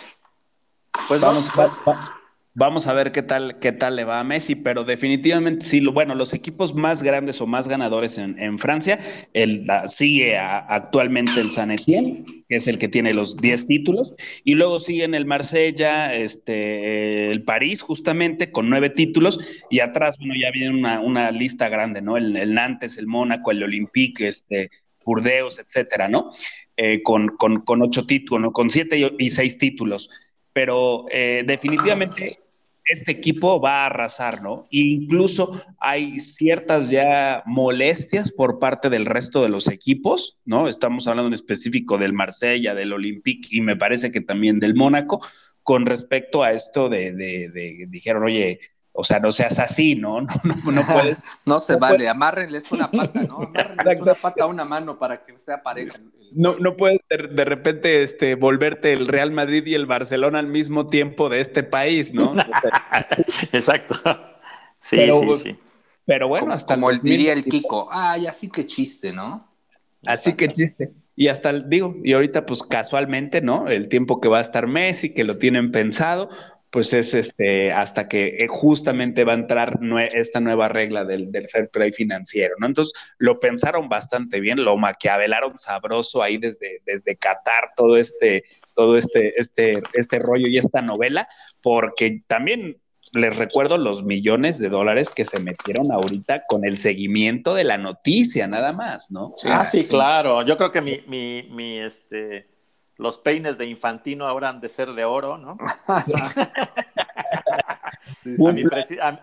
Pues 1.08 1.20
vamos, 1.20 1.50
Vamos 1.54 2.10
a 2.58 2.92
ver 2.92 3.12
qué 3.12 3.22
tal, 3.22 3.58
qué 3.60 3.72
tal 3.72 3.96
le 3.96 4.04
va 4.04 4.20
a 4.20 4.24
Messi, 4.24 4.54
pero 4.54 4.84
definitivamente 4.84 5.64
sí, 5.64 5.84
bueno, 5.86 6.14
los 6.14 6.34
equipos 6.34 6.74
más 6.74 7.02
grandes 7.02 7.40
o 7.40 7.46
más 7.46 7.68
ganadores 7.68 8.18
en, 8.18 8.58
Francia, 8.58 8.98
el, 9.32 9.66
sigue 9.86 10.36
actualmente 10.36 11.40
el 11.40 11.50
San 11.50 11.70
Etienne, 11.70 12.24
que 12.48 12.56
es 12.56 12.66
el 12.66 12.78
que 12.78 12.88
tiene 12.88 13.14
los 13.14 13.36
10 13.36 13.66
títulos, 13.66 14.14
y 14.44 14.54
luego 14.54 14.80
siguen 14.80 15.14
el 15.14 15.26
Marsella, 15.26 16.12
este, 16.12 17.30
el 17.30 17.44
París, 17.44 17.82
justamente, 17.82 18.50
con 18.50 18.68
9 18.68 18.90
títulos, 18.90 19.38
y 19.70 19.80
atrás, 19.80 20.18
bueno, 20.18 20.34
ya 20.40 20.50
viene 20.50 20.70
una, 20.76 21.30
lista 21.30 21.68
grande, 21.68 22.02
¿no? 22.02 22.16
El, 22.16 22.54
Nantes, 22.54 22.98
el 22.98 23.06
Mónaco, 23.06 23.52
el 23.52 23.62
Olympique, 23.62 24.26
este, 24.26 24.70
Burdeos, 25.04 25.60
etcétera, 25.60 26.08
¿no? 26.08 26.30
Eh, 26.76 27.02
con, 27.02 27.28
con, 27.36 27.60
con, 27.60 27.82
ocho 27.82 28.06
títulos, 28.06 28.42
¿no? 28.42 28.52
con 28.52 28.70
siete 28.70 29.12
y 29.18 29.30
seis 29.30 29.58
títulos 29.58 30.10
pero 30.52 31.06
eh, 31.10 31.44
definitivamente 31.46 32.40
este 32.84 33.12
equipo 33.12 33.60
va 33.60 33.82
a 33.82 33.86
arrasar, 33.86 34.42
¿no? 34.42 34.66
incluso 34.70 35.62
hay 35.78 36.18
ciertas 36.18 36.90
ya 36.90 37.42
molestias 37.46 38.32
por 38.32 38.58
parte 38.58 38.90
del 38.90 39.06
resto 39.06 39.42
de 39.42 39.48
los 39.48 39.68
equipos, 39.68 40.38
¿no? 40.44 40.66
Estamos 40.66 41.06
hablando 41.06 41.28
en 41.28 41.34
específico 41.34 41.98
del 41.98 42.12
Marsella, 42.12 42.74
del 42.74 42.92
Olympique 42.92 43.48
y 43.52 43.60
me 43.60 43.76
parece 43.76 44.10
que 44.10 44.20
también 44.20 44.58
del 44.58 44.74
Mónaco, 44.74 45.24
con 45.62 45.86
respecto 45.86 46.42
a 46.42 46.52
esto 46.52 46.88
de, 46.88 47.12
de, 47.12 47.48
de 47.50 47.86
dijeron, 47.88 48.24
oye, 48.24 48.58
o 48.92 49.04
sea, 49.04 49.18
no 49.18 49.32
seas 49.32 49.58
así, 49.58 49.94
¿no? 49.94 50.20
No, 50.64 50.72
no, 50.72 50.86
puedes. 50.86 51.18
no 51.44 51.60
se 51.60 51.76
vale, 51.76 52.08
amárrenles 52.08 52.70
una 52.72 52.90
pata, 52.90 53.22
¿no? 53.22 53.38
Amárrenles 53.54 54.00
una 54.00 54.14
pata 54.14 54.44
a 54.44 54.46
una 54.46 54.64
mano 54.64 54.98
para 54.98 55.24
que 55.24 55.38
sea 55.38 55.62
pareja. 55.62 55.98
No, 56.32 56.56
no 56.58 56.76
puedes 56.76 57.00
de, 57.08 57.44
repente 57.44 58.02
este, 58.02 58.34
volverte 58.34 58.92
el 58.92 59.08
Real 59.08 59.30
Madrid 59.32 59.66
y 59.66 59.74
el 59.74 59.86
Barcelona 59.86 60.38
al 60.38 60.46
mismo 60.46 60.86
tiempo 60.86 61.28
de 61.28 61.40
este 61.40 61.62
país, 61.62 62.12
¿no? 62.12 62.34
Exacto. 63.52 63.94
Sí, 64.80 64.98
sí, 64.98 65.34
sí. 65.34 65.58
Pero 66.04 66.28
bueno, 66.28 66.52
hasta. 66.52 66.74
Como 66.74 66.90
el, 66.90 67.00
diría 67.00 67.32
el 67.32 67.44
Kiko, 67.44 67.88
ay, 67.90 68.26
así 68.26 68.50
que 68.50 68.66
chiste, 68.66 69.12
¿no? 69.12 69.48
Así 70.06 70.34
que 70.34 70.48
chiste. 70.50 70.92
Y 71.16 71.28
hasta, 71.28 71.52
digo, 71.52 71.96
y 72.02 72.14
ahorita 72.14 72.46
pues 72.46 72.62
casualmente, 72.62 73.42
¿no? 73.42 73.68
El 73.68 73.88
tiempo 73.88 74.20
que 74.20 74.28
va 74.28 74.38
a 74.38 74.40
estar 74.40 74.66
Messi, 74.66 75.12
que 75.12 75.24
lo 75.24 75.36
tienen 75.36 75.70
pensado, 75.70 76.30
pues 76.70 76.92
es 76.92 77.14
este, 77.14 77.72
hasta 77.72 78.06
que 78.06 78.36
eh, 78.38 78.46
justamente 78.46 79.24
va 79.24 79.32
a 79.32 79.36
entrar 79.36 79.80
esta 80.12 80.40
nueva 80.40 80.68
regla 80.68 81.04
del, 81.04 81.32
del, 81.32 81.48
fair 81.48 81.68
play 81.68 81.92
financiero, 81.92 82.54
¿no? 82.58 82.66
Entonces 82.66 82.92
lo 83.18 83.40
pensaron 83.40 83.88
bastante 83.88 84.40
bien, 84.40 84.64
lo 84.64 84.76
maquiavelaron 84.76 85.58
sabroso 85.58 86.22
ahí 86.22 86.38
desde, 86.38 86.80
desde 86.86 87.16
Qatar, 87.16 87.72
todo 87.76 87.96
este, 87.96 88.44
todo 88.74 88.96
este, 88.96 89.38
este, 89.40 89.82
este 89.94 90.18
rollo 90.20 90.46
y 90.46 90.58
esta 90.58 90.80
novela, 90.80 91.28
porque 91.60 92.22
también 92.28 92.80
les 93.12 93.36
recuerdo 93.36 93.76
los 93.76 94.04
millones 94.04 94.60
de 94.60 94.68
dólares 94.68 95.10
que 95.10 95.24
se 95.24 95.40
metieron 95.40 95.90
ahorita 95.90 96.44
con 96.46 96.64
el 96.64 96.76
seguimiento 96.76 97.54
de 97.54 97.64
la 97.64 97.78
noticia, 97.78 98.46
nada 98.46 98.72
más, 98.72 99.10
¿no? 99.10 99.34
ah, 99.46 99.64
sí, 99.64 99.88
claro. 99.88 100.44
Yo 100.44 100.56
creo 100.56 100.70
que 100.70 100.80
mi, 100.80 100.98
mi, 101.08 101.42
mi 101.50 101.80
este 101.80 102.49
los 103.00 103.18
peines 103.18 103.56
de 103.56 103.66
Infantino 103.66 104.28
ahora 104.28 104.50
han 104.50 104.60
de 104.60 104.68
ser 104.68 104.92
de 104.92 105.04
oro, 105.04 105.38
¿no? 105.38 105.56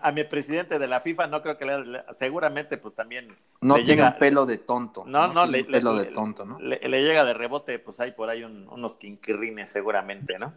a, 0.02 0.12
mi 0.12 0.24
presidente 0.24 0.78
de 0.80 0.86
la 0.88 1.00
FIFA 1.00 1.28
no 1.28 1.40
creo 1.42 1.56
que 1.56 1.64
le, 1.64 2.02
seguramente 2.12 2.76
pues 2.76 2.94
también 2.94 3.28
no 3.60 3.76
le 3.76 3.84
tiene 3.84 4.02
llega, 4.02 4.14
un 4.14 4.18
pelo 4.18 4.46
de 4.46 4.58
tonto 4.58 5.04
no 5.06 5.32
no, 5.32 5.46
le, 5.46 5.64
pelo 5.64 5.94
de 5.94 6.06
tonto 6.06 6.44
no 6.44 6.58
le, 6.58 6.78
llega 6.78 7.24
de 7.24 7.34
rebote 7.34 7.78
pues 7.78 8.00
hay 8.00 8.12
por 8.12 8.28
ahí 8.30 8.42
unos 8.42 8.96
quinquirrines 8.96 9.70
seguramente 9.70 10.38
no 10.38 10.54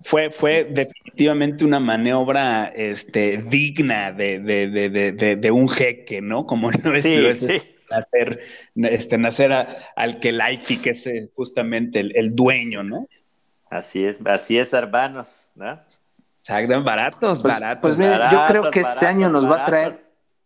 fue, 0.00 0.30
fue 0.30 0.64
definitivamente 0.64 1.64
una 1.64 1.80
maniobra 1.80 2.66
este, 2.66 3.38
digna 3.38 4.12
de, 4.12 4.38
de, 4.38 5.36
de, 5.36 5.50
un 5.50 5.68
jeque, 5.68 6.20
¿no? 6.22 6.46
Como 6.46 6.70
no 6.70 6.94
es, 6.94 7.02
sí, 7.02 7.34
sí 7.34 7.60
nacer, 7.90 8.40
este, 8.76 9.18
nacer 9.18 9.52
al 9.96 10.20
que 10.20 10.32
Laifi, 10.32 10.78
que 10.78 10.90
es 10.90 11.06
eh, 11.06 11.30
justamente 11.34 12.00
el, 12.00 12.34
dueño, 12.34 12.82
¿no? 12.82 13.08
Así 13.70 14.04
es, 14.04 14.20
así 14.26 14.58
es, 14.58 14.72
hermanos, 14.72 15.50
¿no? 15.54 15.74
Exacto, 16.40 16.82
baratos, 16.82 17.42
pues, 17.42 17.54
baratos. 17.54 17.80
Pues 17.82 17.98
mira, 17.98 18.30
yo 18.30 18.44
creo 18.48 18.70
que 18.70 18.80
este 18.80 19.06
año 19.06 19.28
nos 19.28 19.50
va 19.50 19.62
a 19.62 19.66
traer 19.66 19.94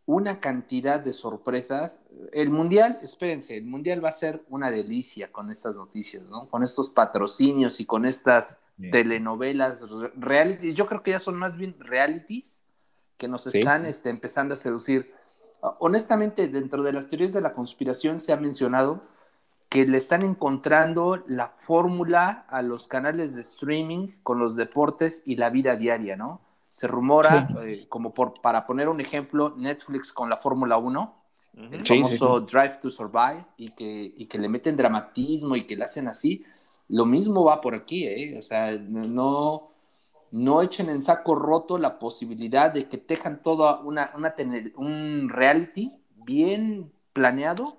una 0.07 0.41
cantidad 0.41 1.01
de 1.01 1.13
sorpresas. 1.13 2.03
El 2.33 2.51
Mundial, 2.51 2.99
espérense, 3.03 3.57
el 3.57 3.65
Mundial 3.65 4.05
va 4.05 4.09
a 4.09 4.13
ser 4.13 4.43
una 4.49 4.71
delicia 4.71 5.31
con 5.31 5.51
estas 5.51 5.77
noticias, 5.77 6.25
¿no? 6.25 6.49
Con 6.49 6.63
estos 6.63 6.91
patrocinios 6.91 7.79
y 7.81 7.87
con 7.87 8.05
estas 8.05 8.59
telenovelas 8.91 9.87
reality. 10.17 10.75
Yo 10.75 10.87
creo 10.87 11.03
que 11.03 11.13
ya 11.13 11.19
son 11.21 11.37
más 11.37 11.57
bien 11.57 11.77
realities 11.79 12.63
que 13.17 13.29
nos 13.29 13.47
están 13.47 13.87
este, 13.87 14.11
empezando 14.11 14.55
a 14.55 14.57
seducir 14.57 15.15
honestamente, 15.79 16.49
dentro 16.49 16.83
de 16.83 16.93
las 16.93 17.09
teorías 17.09 17.33
de 17.33 17.41
la 17.41 17.55
conspiración 17.55 18.21
se 18.21 18.33
ha 18.33 18.37
mencionado 18.37 19.03
que 19.69 19.87
le 19.87 19.97
están 19.97 20.23
encontrando 20.23 21.25
la 21.27 21.49
fórmula 21.49 22.45
a 22.51 22.61
los 22.61 22.87
canales 22.87 23.35
de 23.35 23.41
streaming 23.41 24.09
con 24.23 24.39
los 24.39 24.55
deportes 24.55 25.23
y 25.25 25.37
la 25.37 25.49
vida 25.49 25.77
diaria, 25.77 26.15
¿no? 26.15 26.43
Se 26.69 26.87
rumora, 26.87 27.49
eh, 27.65 27.87
como 27.89 28.13
por, 28.13 28.41
para 28.43 28.67
poner 28.67 28.91
un 28.91 29.01
ejemplo, 29.01 29.55
Netflix 29.57 30.13
con 30.13 30.29
la 30.29 30.37
Fórmula 30.37 30.77
1, 30.77 31.15
el 31.71 31.87
famoso 31.87 32.41
Drive 32.41 32.79
to 32.83 32.91
Survive, 32.91 33.47
y 33.57 33.71
que, 33.71 34.13
y 34.15 34.27
que 34.27 34.39
le 34.39 34.49
meten 34.49 34.77
dramatismo 34.77 35.57
y 35.57 35.67
que 35.67 35.77
le 35.77 35.85
hacen 35.85 36.07
así. 36.07 36.45
Lo 36.89 37.07
mismo 37.07 37.45
va 37.45 37.61
por 37.61 37.75
aquí, 37.75 38.07
¿eh? 38.07 38.39
O 38.39 38.43
sea, 38.43 38.73
no, 38.73 39.72
no 40.33 40.63
echen 40.63 40.89
en 40.89 41.03
saco 41.03 41.35
roto 41.35 41.79
la 41.79 41.99
posibilidad 41.99 42.73
de 42.73 42.89
que 42.89 42.99
tejan 42.99 43.43
todo 43.43 43.83
una, 43.83 44.11
un 44.77 45.29
reality 45.29 45.93
bien 46.17 46.91
planeado 47.13 47.77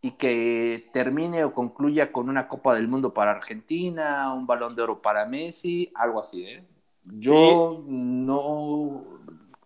y 0.00 0.12
que 0.12 0.88
termine 0.92 1.42
o 1.44 1.52
concluya 1.52 2.12
con 2.12 2.28
una 2.28 2.46
Copa 2.46 2.74
del 2.74 2.86
Mundo 2.86 3.12
para 3.12 3.32
Argentina, 3.32 4.32
un 4.32 4.46
balón 4.46 4.76
de 4.76 4.82
oro 4.82 5.02
para 5.02 5.26
Messi, 5.26 5.90
algo 5.96 6.20
así. 6.20 6.44
¿eh? 6.44 6.64
Yo 7.04 7.82
no 7.84 9.02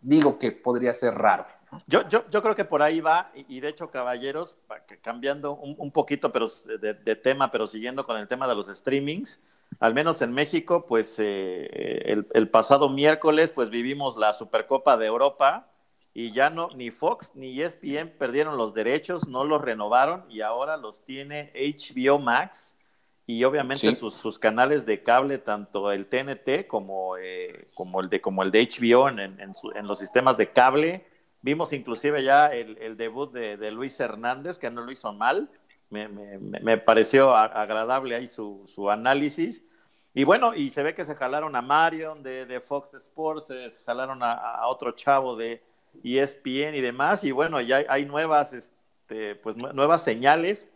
digo 0.00 0.38
que 0.38 0.53
podría 0.53 0.94
ser 0.94 1.14
raro. 1.14 1.44
Yo, 1.87 2.09
yo, 2.09 2.29
yo, 2.31 2.42
creo 2.42 2.55
que 2.55 2.64
por 2.64 2.83
ahí 2.83 3.00
va, 3.00 3.31
y 3.35 3.61
de 3.61 3.68
hecho, 3.68 3.90
caballeros, 3.90 4.57
cambiando 5.03 5.55
un, 5.55 5.92
poquito 5.92 6.33
pero 6.33 6.46
de, 6.81 6.94
de, 6.94 7.16
tema, 7.16 7.53
pero 7.53 7.66
siguiendo 7.66 8.05
con 8.05 8.16
el 8.16 8.26
tema 8.26 8.48
de 8.48 8.57
los 8.57 8.66
streamings, 8.66 9.44
al 9.81 9.95
menos 9.95 10.21
en 10.21 10.33
México, 10.33 10.85
pues 10.87 11.16
eh, 11.19 12.25
el, 12.33 12.49
pasado 12.51 12.90
miércoles, 12.90 13.51
pues 13.51 13.71
vivimos 13.71 14.19
la 14.19 14.35
Supercopa 14.35 14.99
de 14.99 15.07
Europa 15.07 15.73
y 16.12 16.33
ya 16.33 16.51
no, 16.51 16.69
ni 16.77 16.90
Fox 16.90 17.33
ni 17.35 17.61
ESPN 17.61 18.11
perdieron 18.19 18.59
los 18.59 18.75
derechos, 18.75 19.29
no 19.29 19.45
los 19.45 19.62
renovaron 19.62 20.27
y 20.31 20.43
ahora 20.43 20.77
los 20.77 21.05
tiene 21.07 21.51
HBO 21.55 22.19
Max 22.19 22.79
y 23.27 23.43
obviamente 23.45 23.93
sus, 23.95 24.38
canales 24.38 24.85
de 24.85 25.03
cable, 25.03 25.38
tanto 25.38 25.93
el 25.93 26.07
TNT 26.07 26.66
como, 26.66 27.16
eh, 27.16 27.69
como, 27.75 28.01
el, 28.01 28.11
de, 28.11 28.21
como 28.21 28.43
el 28.43 28.51
de 28.51 28.69
HBO 28.69 29.09
en, 29.09 29.19
en, 29.19 29.87
los 29.87 29.99
sistemas 29.99 30.37
de 30.37 30.51
cable. 30.51 31.07
Vimos 31.40 31.73
inclusive 31.73 32.23
ya 32.23 32.49
el, 32.49 32.97
debut 32.99 33.33
de, 33.33 33.57
de 33.57 33.71
Luis 33.71 33.99
Hernández, 33.99 34.59
que 34.59 34.71
no 34.71 34.83
lo 34.83 34.93
hizo 34.93 35.12
mal 35.14 35.49
me, 35.90 36.09
me, 36.09 36.38
me 36.38 36.79
pareció 36.79 37.35
agradable 37.35 38.14
ahí 38.14 38.27
su, 38.27 38.62
su, 38.64 38.90
análisis. 38.90 39.66
Y 40.12 40.25
bueno, 40.25 40.55
y 40.55 40.70
se 40.70 40.83
ve 40.83 40.94
que 40.94 41.05
se 41.05 41.14
jalaron 41.14 41.55
a 41.55 41.62
Marion 41.62 42.23
de, 42.23 42.61
Fox 42.61 42.94
Sports, 42.94 43.46
se 43.46 43.70
jalaron 43.85 44.20
a, 44.23 44.66
otro 44.66 44.92
chavo 44.92 45.37
de 45.37 45.62
ESPN 46.03 46.75
y 46.75 46.81
demás. 46.81 47.25
Y 47.25 47.31
bueno, 47.31 47.61
ya 47.61 47.85
hay 47.88 48.05
nuevas, 48.07 48.53
este, 48.53 49.37
pues, 49.37 49.57
nuevas 49.57 50.03
señales. 50.03 50.68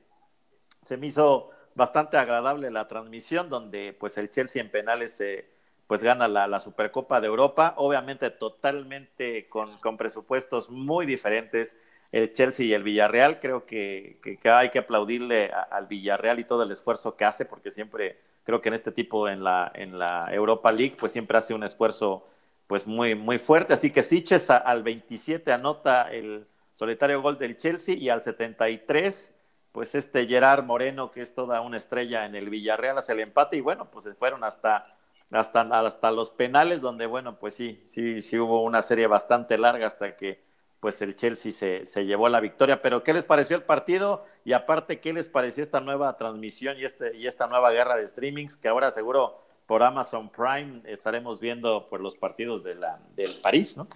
Se 0.83 0.97
me 0.97 1.07
hizo 1.07 1.51
bastante 1.75 2.16
agradable 2.16 2.70
la 2.70 2.87
transmisión, 2.87 3.49
donde 3.49 3.97
pues 3.99 4.16
el 4.18 4.31
Chelsea 4.31 4.62
en 4.62 4.70
penales 4.70 5.12
se 5.14 5.53
pues 5.87 6.03
gana 6.03 6.29
la, 6.29 6.61
Supercopa 6.61 7.20
de 7.20 7.27
Europa, 7.27 7.75
obviamente 7.77 8.31
totalmente 8.31 9.49
con, 9.49 9.77
con 9.79 9.97
presupuestos 9.99 10.70
muy 10.70 11.05
diferentes 11.05 11.77
el 12.14 12.33
Chelsea 12.33 12.66
y 12.66 12.75
el 12.75 12.85
Villarreal. 12.85 13.40
Creo 13.40 13.66
que, 13.66 14.20
hay 14.44 14.70
que 14.70 14.79
aplaudirle 14.79 15.51
al 15.53 15.87
Villarreal 15.87 16.38
y 16.38 16.44
todo 16.44 16.62
el 16.62 16.70
esfuerzo 16.70 17.16
que 17.16 17.25
hace, 17.25 17.44
porque 17.44 17.70
siempre 17.70 18.18
creo 18.45 18.61
que 18.61 18.69
en 18.69 18.75
este 18.75 18.93
tipo, 18.93 19.29
en 19.29 19.43
la, 19.43 19.71
en 19.75 19.99
la 19.99 20.33
Europa 20.33 20.71
League, 20.73 20.97
pues 20.99 21.13
siempre 21.13 21.39
hace 21.39 21.55
un 21.55 21.65
esfuerzo 21.65 22.27
pues 22.67 22.87
muy, 22.87 23.15
muy 23.15 23.39
fuerte. 23.39 23.75
Así 23.75 23.91
que 23.91 24.03
Siches 24.03 24.51
al 24.51 24.83
27 24.83 25.53
anota 25.53 26.11
el 26.13 26.47
solitario 26.73 27.21
gol 27.23 27.39
del 27.39 27.57
Chelsea 27.57 27.97
y 27.97 28.09
al 28.09 28.23
73 28.23 29.35
pues 29.75 29.97
este 29.97 30.25
Gerard 30.29 30.63
Moreno, 30.63 31.11
que 31.11 31.21
es 31.21 31.35
toda 31.35 31.61
una 31.61 31.79
estrella 31.79 32.27
en 32.27 32.37
el 32.37 32.49
Villarreal, 32.49 32.97
hace 32.97 33.11
el 33.11 33.19
empate 33.19 33.57
y 33.57 33.61
bueno, 33.61 33.91
pues 33.91 34.05
se 34.05 34.15
fueron 34.15 34.45
hasta, 34.45 34.87
hasta, 35.33 35.63
hasta 35.63 36.13
los 36.13 36.31
penales, 36.31 36.81
donde 36.81 37.07
bueno, 37.07 37.41
pues 37.41 37.57
sí, 37.57 37.83
sí, 37.85 38.23
sí 38.23 38.39
hubo 38.39 38.63
una 38.63 38.83
serie 38.83 39.09
bastante 39.09 39.59
larga 39.59 39.89
hasta 39.89 40.15
que 40.15 40.45
pues 40.85 41.01
el 41.01 41.16
Chelsea 41.16 41.51
se, 41.51 41.87
se, 41.87 42.05
llevó 42.05 42.29
la 42.29 42.40
victoria. 42.40 42.83
Pero, 42.83 43.03
¿qué 43.03 43.14
les 43.14 43.25
pareció 43.25 43.57
el 43.57 43.62
partido? 43.62 44.27
Y 44.44 44.53
aparte, 44.53 45.01
¿qué 45.01 45.14
les 45.14 45.31
pareció 45.31 45.62
esta 45.62 45.81
nueva 45.81 46.14
transmisión 46.18 46.77
y, 46.79 46.85
este, 46.85 47.16
y 47.16 47.27
esta 47.27 47.47
nueva 47.47 47.70
guerra 47.70 47.97
de 47.97 48.07
streamings 48.07 48.59
que 48.59 48.68
ahora 48.68 48.90
seguro 48.90 49.40
por 49.64 49.83
Amazon 49.83 50.29
Prime 50.29 50.83
estaremos 50.85 51.40
viendo 51.40 51.88
por 51.88 52.03
los 52.03 52.16
partidos 52.16 52.64
de 52.64 52.75
la, 52.75 53.01
del 53.16 53.35
París, 53.37 53.79
¿no? 53.79 53.87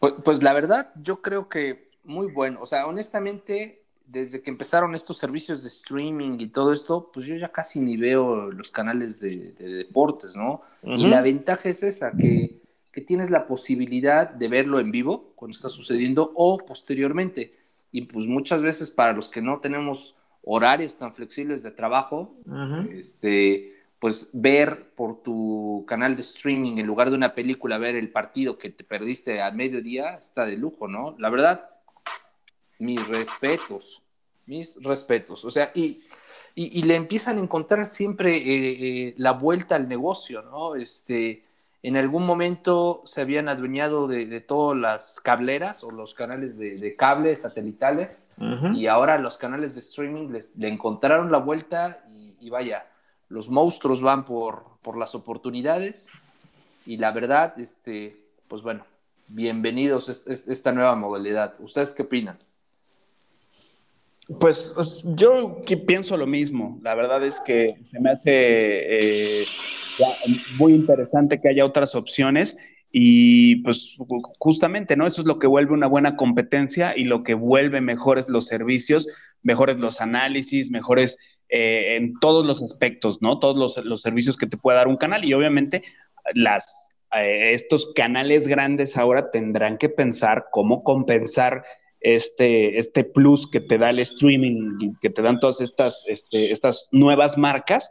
Pues, 0.00 0.14
pues, 0.24 0.42
la 0.42 0.52
verdad, 0.52 0.90
yo 1.00 1.22
creo 1.22 1.48
que 1.48 1.88
muy 2.02 2.26
bueno. 2.32 2.58
O 2.60 2.66
sea, 2.66 2.88
honestamente, 2.88 3.84
desde 4.04 4.42
que 4.42 4.50
empezaron 4.50 4.96
estos 4.96 5.18
servicios 5.18 5.62
de 5.62 5.68
streaming 5.68 6.40
y 6.40 6.48
todo 6.48 6.72
esto, 6.72 7.08
pues 7.14 7.24
yo 7.24 7.36
ya 7.36 7.52
casi 7.52 7.78
ni 7.78 7.96
veo 7.96 8.50
los 8.50 8.72
canales 8.72 9.20
de, 9.20 9.52
deportes, 9.52 10.34
¿no? 10.34 10.62
Y 10.82 11.06
la 11.06 11.22
ventaja 11.22 11.68
es 11.68 11.84
esa, 11.84 12.10
que, 12.10 12.61
que, 12.92 13.00
tienes 13.00 13.30
la 13.30 13.46
posibilidad 13.46 14.28
de 14.30 14.48
verlo 14.48 14.78
en 14.78 14.90
vivo 14.90 15.32
cuando 15.34 15.56
está 15.56 15.68
sucediendo 15.68 16.32
o 16.34 16.58
posteriormente. 16.58 17.54
Y 17.90 18.02
pues 18.02 18.26
muchas 18.26 18.62
veces 18.62 18.90
para 18.90 19.12
los 19.12 19.28
que 19.28 19.42
no 19.42 19.60
tenemos 19.60 20.16
horarios 20.44 20.96
tan 20.96 21.14
flexibles 21.14 21.62
de 21.62 21.70
trabajo, 21.70 22.34
este 22.92 23.72
pues 24.02 24.30
ver 24.32 24.90
por 24.96 25.22
tu 25.22 25.84
canal 25.86 26.16
de 26.16 26.22
streaming 26.22 26.78
en 26.78 26.88
lugar 26.88 27.08
de 27.08 27.14
una 27.14 27.36
película, 27.36 27.78
ver 27.78 27.94
el 27.94 28.10
partido 28.10 28.58
que 28.58 28.68
te 28.68 28.82
perdiste 28.82 29.40
a 29.40 29.52
mediodía, 29.52 30.16
está 30.16 30.44
de 30.44 30.56
lujo, 30.56 30.88
¿no? 30.88 31.14
La 31.20 31.30
verdad, 31.30 31.70
mis 32.80 33.06
respetos, 33.06 34.02
mis 34.46 34.82
respetos. 34.82 35.44
O 35.44 35.52
sea, 35.52 35.70
y, 35.72 36.02
y, 36.56 36.82
le 36.82 36.96
empiezan 36.96 37.38
a 37.38 37.42
encontrar 37.42 37.86
siempre 37.86 38.38
eh, 38.38 38.42
eh, 39.08 39.14
la 39.18 39.34
vuelta 39.34 39.76
al 39.76 39.88
negocio, 39.88 40.42
¿no? 40.42 40.74
Este, 40.74 41.44
en 41.82 41.96
algún 41.96 42.26
momento 42.26 43.02
se 43.04 43.22
habían 43.22 43.48
adueñado 43.48 44.06
de, 44.06 44.40
todas 44.40 44.78
las 44.78 45.20
cableras 45.20 45.82
o 45.82 45.90
los 45.90 46.14
canales 46.14 46.56
de, 46.58 46.78
de 46.78 46.96
cable 46.96 47.36
satelitales 47.36 48.28
y 48.74 48.86
ahora 48.86 49.18
los 49.18 49.36
canales 49.36 49.74
de 49.74 49.80
streaming 49.80 50.28
les, 50.30 50.56
le 50.56 50.68
encontraron 50.68 51.32
la 51.32 51.38
vuelta 51.38 52.04
y 52.40 52.50
vaya, 52.50 52.86
los 53.28 53.48
monstruos 53.48 54.00
van 54.00 54.24
por, 54.24 54.64
por 54.82 54.96
las 54.96 55.14
oportunidades 55.14 56.08
y 56.86 56.96
la 56.98 57.10
verdad, 57.10 57.58
este, 57.58 58.16
pues 58.46 58.62
bueno, 58.62 58.84
bienvenidos 59.28 60.08
a 60.08 60.32
esta 60.32 60.72
nueva 60.72 60.94
modalidad. 60.94 61.54
¿Ustedes 61.60 61.92
qué 61.92 62.02
opinan? 62.02 62.38
Pues, 64.38 64.72
pues 64.74 65.02
yo 65.04 65.60
pienso 65.86 66.16
lo 66.16 66.26
mismo. 66.26 66.78
La 66.82 66.94
verdad 66.94 67.22
es 67.24 67.40
que 67.40 67.76
se 67.82 68.00
me 68.00 68.10
hace 68.10 69.40
eh, 69.42 69.46
muy 70.56 70.74
interesante 70.74 71.40
que 71.40 71.48
haya 71.48 71.64
otras 71.64 71.94
opciones 71.94 72.56
y 72.92 73.56
pues 73.56 73.96
justamente, 74.38 74.96
¿no? 74.96 75.06
Eso 75.06 75.22
es 75.22 75.26
lo 75.26 75.38
que 75.38 75.46
vuelve 75.46 75.72
una 75.72 75.86
buena 75.86 76.14
competencia 76.14 76.92
y 76.94 77.04
lo 77.04 77.22
que 77.22 77.32
vuelve 77.32 77.80
mejores 77.80 78.28
los 78.28 78.46
servicios, 78.46 79.06
mejores 79.42 79.80
los 79.80 80.02
análisis, 80.02 80.70
mejores 80.70 81.16
eh, 81.48 81.96
en 81.96 82.18
todos 82.20 82.44
los 82.44 82.62
aspectos, 82.62 83.22
¿no? 83.22 83.38
Todos 83.38 83.82
los, 83.82 84.02
servicios 84.02 84.36
que 84.36 84.46
te 84.46 84.58
puede 84.58 84.76
dar 84.76 84.88
un 84.88 84.98
canal 84.98 85.24
y 85.24 85.32
obviamente 85.32 85.82
las, 86.34 86.98
eh, 87.16 87.54
estos 87.54 87.92
canales 87.94 88.46
grandes 88.46 88.98
ahora 88.98 89.30
tendrán 89.30 89.78
que 89.78 89.88
pensar 89.88 90.46
cómo 90.52 90.84
compensar 90.84 91.64
este, 92.00 92.78
este 92.78 93.04
plus 93.04 93.50
que 93.50 93.60
te 93.60 93.78
da 93.78 93.88
el 93.88 94.00
streaming, 94.00 94.96
que 95.00 95.08
te 95.08 95.22
dan 95.22 95.40
todas 95.40 95.62
estas, 95.62 96.04
este, 96.08 96.50
estas 96.50 96.88
nuevas 96.92 97.38
marcas 97.38 97.90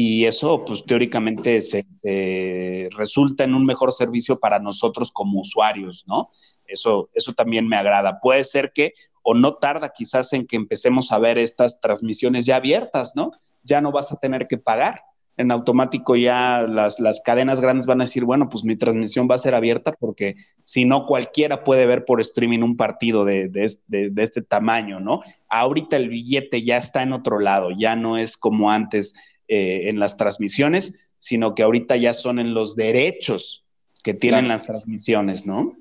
y 0.00 0.26
eso 0.26 0.64
pues 0.64 0.84
teóricamente 0.84 1.60
se, 1.60 2.88
resulta 2.96 3.42
en 3.42 3.52
un 3.52 3.64
mejor 3.64 3.90
servicio 3.90 4.38
para 4.38 4.60
nosotros 4.60 5.10
como 5.10 5.40
usuarios, 5.40 6.04
¿no? 6.06 6.30
Eso, 6.68 7.10
eso 7.14 7.32
también 7.32 7.66
me 7.66 7.76
agrada. 7.76 8.20
Puede 8.20 8.44
ser 8.44 8.70
que 8.72 8.94
o 9.24 9.34
no 9.34 9.54
tarda 9.54 9.88
quizás 9.92 10.32
en 10.34 10.46
que 10.46 10.54
empecemos 10.54 11.10
a 11.10 11.18
ver 11.18 11.36
estas 11.36 11.80
transmisiones 11.80 12.46
ya 12.46 12.54
abiertas, 12.54 13.16
¿no? 13.16 13.32
Ya 13.64 13.80
no 13.80 13.90
vas 13.90 14.12
a 14.12 14.20
tener 14.20 14.46
que 14.46 14.56
pagar. 14.56 15.02
En 15.36 15.50
automático 15.50 16.14
ya 16.14 16.62
las, 16.62 17.00
las 17.00 17.20
cadenas 17.20 17.60
grandes 17.60 17.86
van 17.86 18.00
a 18.00 18.04
decir, 18.04 18.24
bueno, 18.24 18.48
pues 18.48 18.62
mi 18.62 18.76
transmisión 18.76 19.26
va 19.28 19.34
a 19.34 19.38
ser 19.38 19.56
abierta 19.56 19.90
porque 19.98 20.36
si 20.62 20.84
no 20.84 21.06
cualquiera 21.06 21.64
puede 21.64 21.86
ver 21.86 22.04
por 22.04 22.20
streaming 22.20 22.60
un 22.60 22.76
partido 22.76 23.24
de, 23.24 23.48
de, 23.48 23.68
de, 23.88 24.22
este 24.22 24.42
tamaño, 24.42 25.00
¿no? 25.00 25.22
Ahorita 25.48 25.96
el 25.96 26.08
billete 26.08 26.62
ya 26.62 26.76
está 26.76 27.02
en 27.02 27.12
otro 27.12 27.40
lado, 27.40 27.72
ya 27.72 27.96
no 27.96 28.16
es 28.16 28.36
como 28.36 28.70
antes 28.70 29.14
eh, 29.48 29.88
en 29.88 29.98
las 29.98 30.16
transmisiones, 30.16 31.10
sino 31.16 31.54
que 31.54 31.62
ahorita 31.62 31.96
ya 31.96 32.14
son 32.14 32.38
en 32.38 32.54
los 32.54 32.76
derechos 32.76 33.64
que 34.02 34.14
tienen 34.14 34.46
las 34.46 34.66
transmisiones, 34.66 35.46
¿no? 35.46 35.76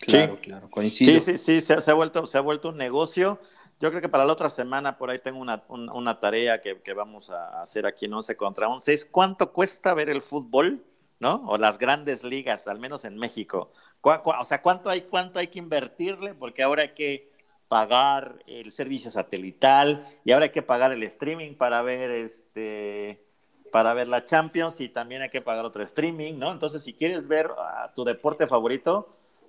Claro, 0.00 0.36
sí. 0.36 0.42
claro, 0.42 0.70
coincido. 0.70 1.18
Sí, 1.18 1.38
sí, 1.38 1.60
sí, 1.60 1.60
se, 1.60 1.90
ha 1.90 1.94
vuelto, 1.94 2.26
se 2.26 2.38
ha 2.38 2.40
vuelto 2.40 2.68
un 2.70 2.76
negocio. 2.76 3.40
Yo 3.80 3.90
creo 3.90 4.02
que 4.02 4.08
para 4.08 4.24
la 4.24 4.32
otra 4.32 4.50
semana 4.50 4.98
por 4.98 5.10
ahí 5.10 5.18
tengo 5.18 5.40
una, 5.40 5.64
una, 5.68 6.18
tarea 6.20 6.60
que, 6.60 6.80
que, 6.82 6.92
vamos 6.92 7.30
a 7.30 7.62
hacer 7.62 7.86
aquí 7.86 8.06
en 8.06 8.14
11 8.14 8.36
contra 8.36 8.68
11. 8.68 8.92
Es 8.92 9.04
cuánto 9.04 9.52
cuesta 9.52 9.94
ver 9.94 10.10
el 10.10 10.20
fútbol, 10.20 10.84
¿no? 11.20 11.44
O 11.46 11.58
las 11.58 11.78
grandes 11.78 12.24
ligas, 12.24 12.68
al 12.68 12.78
menos 12.78 13.04
en 13.04 13.16
México. 13.16 13.72
o 14.02 14.44
sea, 14.44 14.62
¿cuánto 14.62 14.90
hay, 14.90 15.02
cuánto 15.02 15.38
hay 15.38 15.48
que 15.48 15.58
invertirle? 15.58 16.34
Porque 16.34 16.62
ahora 16.62 16.82
hay 16.82 16.94
que 16.94 17.27
pagar 17.68 18.42
el 18.46 18.72
servicio 18.72 19.10
satelital 19.10 20.04
y 20.24 20.32
ahora 20.32 20.46
hay 20.46 20.52
que 20.52 20.62
pagar 20.62 20.92
el 20.92 21.02
streaming 21.02 21.54
para 21.54 21.82
ver 21.82 22.10
este 22.10 23.24
para 23.70 23.92
ver 23.94 24.08
la 24.08 24.24
Champions 24.24 24.80
y 24.80 24.88
también 24.88 25.22
hay 25.22 25.28
que 25.28 25.42
pagar 25.42 25.64
otro 25.64 25.82
streaming, 25.82 26.38
¿no? 26.38 26.50
Entonces, 26.50 26.82
si 26.82 26.94
quieres 26.94 27.28
ver 27.28 27.50
a 27.58 27.92
tu 27.94 28.02
deporte 28.02 28.46
favorito, 28.46 29.08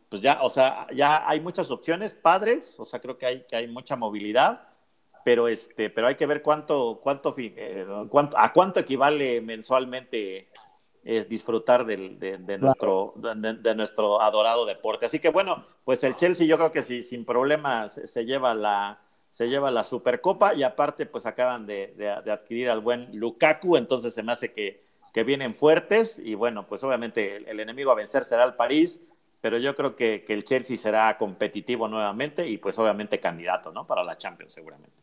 pues 0.09 0.21
ya, 0.21 0.39
o 0.41 0.49
sea, 0.49 0.87
ya 0.93 1.27
hay 1.27 1.39
muchas 1.39 1.71
opciones, 1.71 2.13
padres, 2.13 2.75
o 2.77 2.85
sea, 2.85 2.99
creo 2.99 3.17
que 3.17 3.25
hay, 3.25 3.45
que 3.47 3.55
hay 3.55 3.67
mucha 3.67 3.95
movilidad, 3.95 4.67
pero, 5.23 5.47
este, 5.47 5.89
pero 5.89 6.07
hay 6.07 6.15
que 6.15 6.25
ver 6.25 6.41
cuánto, 6.41 6.99
cuánto, 7.01 7.33
eh, 7.37 7.85
cuánto, 8.09 8.37
a 8.37 8.51
cuánto 8.51 8.79
equivale 8.79 9.41
mensualmente 9.41 10.49
eh, 11.03 11.25
disfrutar 11.27 11.85
de, 11.85 12.57
nuestro, 12.59 13.13
de, 13.15 13.75
nuestro 13.75 14.21
adorado 14.21 14.65
deporte. 14.65 15.05
Así 15.05 15.19
que 15.19 15.29
bueno, 15.29 15.65
pues 15.85 16.03
el 16.03 16.15
Chelsea 16.15 16.47
yo 16.47 16.57
creo 16.57 16.71
que 16.71 16.81
sí, 16.81 17.01
sin 17.01 17.25
problemas 17.25 18.01
se 18.03 18.25
lleva 18.25 18.53
la, 18.53 18.99
se 19.29 19.47
lleva 19.47 19.71
la 19.71 19.83
Supercopa 19.83 20.53
y 20.53 20.63
aparte 20.63 21.05
pues 21.05 21.25
acaban 21.25 21.65
de, 21.65 21.93
adquirir 22.31 22.69
al 22.69 22.81
buen 22.81 23.17
Lukaku, 23.17 23.77
entonces 23.77 24.13
se 24.13 24.23
me 24.23 24.31
hace 24.31 24.51
que, 24.53 24.83
que 25.13 25.23
vienen 25.23 25.53
fuertes 25.53 26.19
y 26.19 26.35
bueno, 26.35 26.67
pues 26.67 26.83
obviamente 26.83 27.37
el, 27.37 27.47
el 27.47 27.59
enemigo 27.59 27.91
a 27.91 27.95
vencer 27.95 28.23
será 28.23 28.43
el 28.43 28.53
París 28.55 29.01
pero 29.41 29.57
yo 29.57 29.75
creo 29.75 29.95
que, 29.95 30.25
el 30.27 30.43
Chelsea 30.43 30.77
será 30.77 31.17
competitivo 31.17 31.87
nuevamente 31.87 32.47
y 32.47 32.57
pues 32.57 32.77
obviamente 32.77 33.19
candidato, 33.19 33.71
¿no? 33.71 33.87
Para 33.87 34.03
la 34.03 34.17
Champions 34.17 34.53
seguramente. 34.53 34.97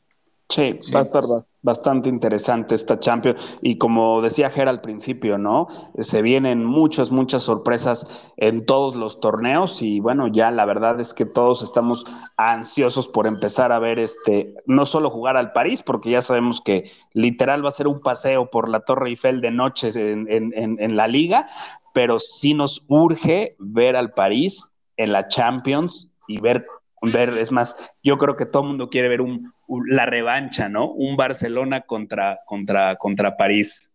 Sí, 0.49 0.79
va 0.95 1.01
a 1.01 1.03
estar 1.03 1.25
bastante 1.63 2.09
interesante 2.09 2.77
esta 2.77 3.01
Champions. 3.01 3.59
Y 3.61 3.79
como 3.79 4.23
decía 4.23 4.49
Ger 4.49 4.69
al 4.69 4.81
principio, 4.81 5.37
¿no? 5.39 5.67
Se 5.99 6.23
vienen 6.23 6.65
muchas, 6.65 7.11
muchas 7.11 7.43
sorpresas 7.43 8.07
en 8.37 8.65
todos 8.65 8.95
los 8.95 9.19
torneos. 9.21 9.83
Y 9.83 9.99
bueno, 9.99 10.29
ya 10.29 10.53
la 10.53 10.65
verdad 10.65 11.01
es 11.01 11.13
que 11.13 11.27
todos 11.27 11.63
estamos 11.63 12.07
ansiosos 12.37 13.09
por 13.09 13.27
empezar 13.27 13.73
a 13.73 13.81
ver 13.81 13.99
este, 13.99 14.55
no 14.67 14.87
solo 14.87 15.11
jugar 15.11 15.37
al 15.37 15.53
París, 15.53 15.83
porque 15.83 16.11
ya 16.11 16.23
sabemos 16.23 16.61
que 16.61 16.91
literal 17.13 17.65
va 17.65 17.69
a 17.69 17.73
ser 17.73 17.89
un 17.89 18.01
paseo 18.01 18.49
por 18.49 18.69
la 18.69 18.81
Torre 18.81 19.09
Eiffel 19.09 19.41
de 19.41 19.51
noche 19.51 19.89
en, 19.95 20.29
en, 20.31 20.53
en 20.55 20.97
la 20.97 21.09
liga, 21.09 21.49
pero 21.93 22.21
sí 22.21 22.55
nos 22.55 22.85
urge 22.87 23.57
ver 23.59 23.97
al 23.97 24.13
París 24.13 24.73
en 24.97 25.13
la 25.13 25.29
Champions 25.29 26.13
y 26.29 26.41
ver, 26.41 26.67
ver 27.13 27.29
es 27.29 27.53
más, 27.53 27.77
yo 28.03 28.19
creo 28.19 28.37
que 28.37 28.47
todo 28.47 28.63
el 28.63 28.69
mundo 28.69 28.91
quiere 28.91 29.09
ver 29.09 29.21
un, 29.21 29.53
la 29.89 30.07
revancha, 30.07 30.69
¿no? 30.69 30.91
Un 30.91 31.17
Barcelona 31.17 31.83
contra, 31.83 32.41
contra, 32.47 32.97
contra 32.97 33.37
París. 33.37 33.93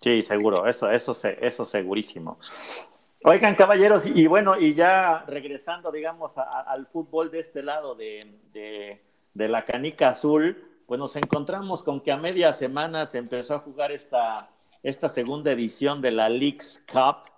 Sí, 0.00 0.22
seguro, 0.22 0.66
eso, 0.66 0.90
eso, 0.90 1.14
eso 1.40 1.64
segurísimo. 1.64 2.38
Oigan, 3.22 3.54
caballeros, 3.54 4.06
y, 4.06 4.26
bueno, 4.26 4.58
y 4.58 4.72
ya 4.72 5.24
regresando, 5.26 5.92
digamos, 5.92 6.38
al 6.38 6.86
fútbol 6.86 7.30
de 7.30 7.40
este 7.40 7.62
lado 7.62 7.94
de, 7.94 8.20
de, 9.34 9.48
la 9.48 9.66
canica 9.66 10.08
azul, 10.08 10.56
pues 10.86 10.98
nos 10.98 11.16
encontramos 11.16 11.82
con 11.82 12.00
que 12.00 12.12
a 12.12 12.16
media 12.16 12.50
semana 12.54 13.04
se 13.04 13.18
empezó 13.18 13.54
a 13.54 13.58
jugar 13.58 13.92
esta, 13.92 14.36
esta 14.82 15.10
segunda 15.10 15.52
edición 15.52 16.00
de 16.00 16.12
la 16.12 16.30
Leagues 16.30 16.82
Cup, 16.90 17.30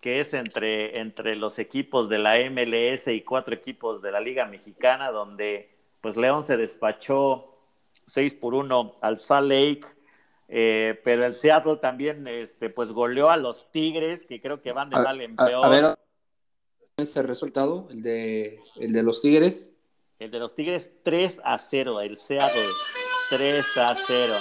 que 0.00 0.20
es 0.20 0.32
entre, 0.34 0.98
entre 0.98 1.36
los 1.36 1.58
equipos 1.58 2.08
de 2.08 2.18
la 2.18 2.36
MLS 2.50 3.08
y 3.08 3.20
cuatro 3.22 3.54
equipos 3.54 4.00
de 4.00 4.10
la 4.10 4.20
Liga 4.20 4.46
Mexicana, 4.46 5.10
donde 5.10 5.70
pues 6.00 6.16
León 6.16 6.42
se 6.42 6.56
despachó 6.56 7.54
6 8.06 8.34
por 8.34 8.54
1 8.54 8.96
al 9.02 9.18
Salt 9.18 9.48
Lake, 9.48 9.86
eh, 10.48 10.98
pero 11.04 11.24
el 11.24 11.34
Seattle 11.34 11.76
también 11.76 12.26
este, 12.26 12.70
pues 12.70 12.92
goleó 12.92 13.30
a 13.30 13.36
los 13.36 13.70
Tigres, 13.70 14.24
que 14.24 14.40
creo 14.40 14.62
que 14.62 14.72
van 14.72 14.90
de 14.90 14.96
mal 14.96 15.20
en 15.20 15.36
peor. 15.36 15.64
A, 15.64 15.68
ver, 15.68 15.84
ese 16.96 17.22
resultado, 17.22 17.86
el 17.90 18.02
de, 18.02 18.58
el 18.76 18.92
de 18.92 19.02
los 19.02 19.20
Tigres. 19.20 19.70
El 20.18 20.30
de 20.30 20.38
los 20.38 20.54
Tigres 20.54 20.92
3 21.02 21.40
a 21.44 21.56
0, 21.56 22.00
el 22.00 22.16
Seattle 22.16 22.60
3 23.30 23.78
a 23.78 23.94
0. 23.94 24.34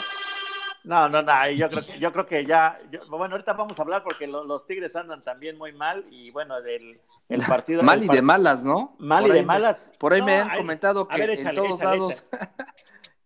No, 0.84 1.10
no, 1.10 1.22
no, 1.22 1.52
yo 1.52 1.70
creo 1.70 1.86
que, 1.86 2.00
yo 2.00 2.12
creo 2.12 2.26
que 2.26 2.46
ya, 2.46 2.80
bueno, 3.10 3.36
ahorita 3.36 3.54
vamos 3.54 3.78
a 3.78 3.82
hablar 3.82 4.04
porque 4.04 4.28
los 4.28 4.66
Tigres 4.66 4.96
andan 4.96 5.24
también 5.24 5.58
muy 5.58 5.74
mal 5.74 6.06
y 6.10 6.32
bueno, 6.32 6.62
del 6.62 7.02
el 7.28 7.42
partido. 7.42 7.84
mal 7.84 8.04
y 8.04 8.08
de 8.08 8.22
malas, 8.22 8.64
¿no? 8.64 8.96
Mal 8.98 9.28
y 9.28 9.32
de 9.32 9.44
malas. 9.44 9.90
Por 10.00 10.14
ahí 10.14 10.22
me 10.22 10.38
han 10.38 10.58
comentado 10.58 11.08
que 11.08 11.22
en 11.22 11.56
todos 11.56 11.80
lados, 11.82 12.24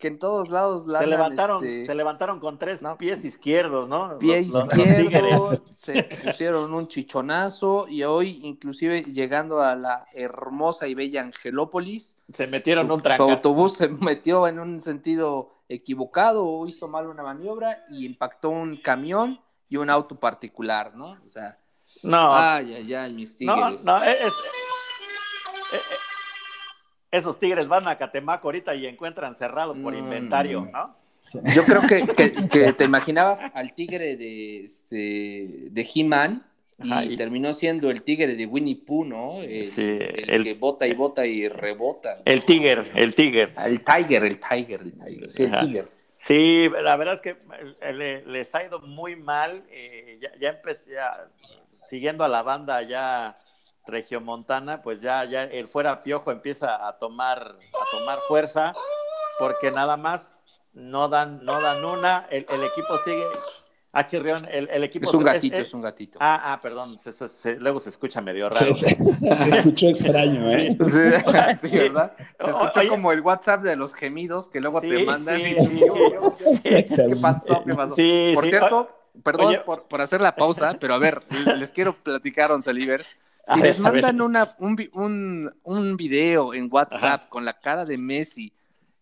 que 0.04 0.10
en 0.10 0.20
todos 0.20 0.50
lados 0.50 0.84
se 0.84 1.08
levantaron, 1.08 1.64
este, 1.64 1.86
se 1.86 1.96
levantaron 1.96 2.42
con 2.42 2.60
tres 2.60 2.84
pies 2.98 3.24
izquierdos, 3.24 3.88
¿no? 3.88 4.20
Pie 4.20 4.42
izquierdo, 4.42 5.64
se 5.74 6.04
pusieron 6.04 6.74
un 6.74 6.90
chichonazo 6.90 7.88
y 7.88 8.04
hoy, 8.04 8.42
inclusive 8.44 9.04
llegando 9.04 9.62
a 9.62 9.76
la 9.76 10.06
hermosa 10.14 10.90
y 10.90 10.94
bella 10.94 11.22
Angelópolis, 11.22 12.18
se 12.34 12.48
metieron 12.48 12.92
un 12.92 13.02
trancazo. 13.02 13.28
Su 13.28 13.32
autobús 13.32 13.76
se 13.76 13.88
metió 13.88 14.46
en 14.46 14.60
un 14.60 14.82
sentido 14.82 15.54
equivocado 15.70 16.46
o 16.46 16.68
hizo 16.68 16.90
mal 16.90 17.08
una 17.08 17.24
maniobra 17.24 17.86
y 17.90 18.06
impactó 18.06 18.50
un 18.50 18.76
camión 18.76 19.40
y 19.70 19.78
un 19.78 19.90
auto 19.90 20.20
particular, 20.20 20.98
¿no? 20.98 21.12
O 21.26 21.30
sea, 21.30 21.58
no. 22.02 22.34
Ay, 22.34 22.74
ay, 22.74 22.94
ay, 22.94 23.14
mis 23.14 23.38
tigres. 23.38 23.86
No, 23.86 24.00
no, 24.00 24.04
es, 24.04 24.34
esos 27.14 27.38
tigres 27.38 27.68
van 27.68 27.88
a 27.88 27.96
Catemaco 27.96 28.48
ahorita 28.48 28.74
y 28.74 28.88
encuentran 28.88 29.36
cerrado 29.36 29.76
por 29.76 29.94
inventario, 29.94 30.68
¿no? 30.74 30.96
Yo 31.54 31.64
creo 31.64 31.82
que, 31.82 32.74
te 32.74 32.84
imaginabas 32.84 33.42
al 33.54 33.74
tigre 33.74 34.18
de, 34.18 34.66
este, 34.66 35.70
de 35.70 35.90
He-Man 35.94 36.44
y, 36.80 37.16
terminó 37.16 37.54
siendo 37.54 37.92
el 37.92 38.02
tigre 38.02 38.36
de 38.36 38.46
Winnie 38.48 38.82
Pooh, 38.84 39.06
¿no? 39.06 39.44
El, 39.44 39.64
sí, 39.64 40.00
el, 40.00 40.44
que 40.44 40.56
bota 40.56 40.88
y 40.88 40.94
bota 40.94 41.26
y 41.28 41.48
rebota. 41.48 42.18
El 42.26 42.46
tigre, 42.46 42.92
el 42.96 43.14
tigre. 43.14 43.54
El 43.64 43.84
tiger, 43.84 44.24
el 44.24 44.40
tiger, 44.40 44.82
el 44.82 44.94
tiger. 44.94 45.32
Sí, 45.32 45.44
el 45.44 45.58
tigre. 45.58 45.86
Sí, 46.18 46.68
la 46.82 46.96
verdad 46.96 47.16
es 47.16 47.22
que 47.22 47.38
eh, 47.82 48.24
les 48.26 48.56
ha 48.56 48.64
ido 48.64 48.80
muy 48.80 49.16
mal. 49.16 49.64
Eh, 49.70 50.18
ya, 50.20 50.32
ya 50.40 50.50
empecé, 50.50 50.94
ya, 50.94 51.28
siguiendo 51.72 52.24
a 52.24 52.28
la 52.28 52.42
banda 52.42 52.82
ya 52.82 53.36
regiomontana, 53.86 54.82
pues 54.82 55.02
ya, 55.02 55.26
ya 55.26 55.44
el 55.44 55.68
fuera 55.68 56.02
piojo 56.02 56.32
empieza 56.32 56.88
a 56.88 56.98
tomar, 56.98 57.40
a 57.40 57.98
tomar 57.98 58.20
fuerza, 58.28 58.74
porque 59.40 59.72
nada 59.72 59.98
más 59.98 60.34
no 60.74 61.10
dan, 61.10 61.44
no 61.44 61.62
dan 61.62 61.84
una, 61.84 62.28
el, 62.30 62.44
equipo 62.44 62.98
sigue, 63.04 63.24
Ah, 63.96 64.08
Chirrión, 64.08 64.48
el, 64.50 64.84
equipo... 64.84 65.08
Es 65.08 65.14
un 65.14 65.24
gatito, 65.24 65.58
es, 65.58 65.72
un 65.72 65.82
gatito. 65.84 66.18
Ah, 66.20 66.54
ah, 66.54 66.60
perdón, 66.60 66.98
luego 67.60 67.80
se 67.80 67.90
escucha 67.90 68.22
medio 68.22 68.50
raro. 68.50 68.74
se 68.76 68.88
escuchó 68.88 69.88
extraño, 69.90 70.50
¿eh? 70.50 70.76
Sí, 70.80 71.78
¿verdad? 71.78 72.14
Se 72.18 72.50
escuchó 72.50 72.90
como 72.90 73.12
el 73.12 73.22
WhatsApp 73.22 73.62
de 73.62 73.76
los 73.76 73.94
gemidos 73.94 74.50
que 74.50 74.62
luego 74.62 74.82
te 74.82 75.06
mandan. 75.06 75.40
¿Qué 76.64 77.18
pasó? 77.22 77.64
¿Qué 77.64 77.76
pasó? 77.76 77.96
Por 78.34 78.48
cierto, 78.48 78.90
perdón 79.22 79.58
por, 79.64 79.84
por, 79.88 80.02
hacer 80.02 80.22
la 80.22 80.36
pausa, 80.36 80.76
pero 80.80 80.96
a 80.96 80.98
ver, 80.98 81.22
les 81.58 81.70
quiero 81.70 81.96
platicar, 82.02 82.52
Oncelivers. 82.52 83.16
Si 83.44 83.60
les 83.62 83.80
mandan 83.80 84.22
una, 84.22 84.56
un, 84.60 84.78
un, 84.94 85.52
un, 85.64 85.98
video 85.98 86.54
en 86.54 86.70
WhatsApp 86.72 87.28
con 87.28 87.44
la 87.44 87.60
cara 87.60 87.84
de 87.84 87.98
Messi, 87.98 88.54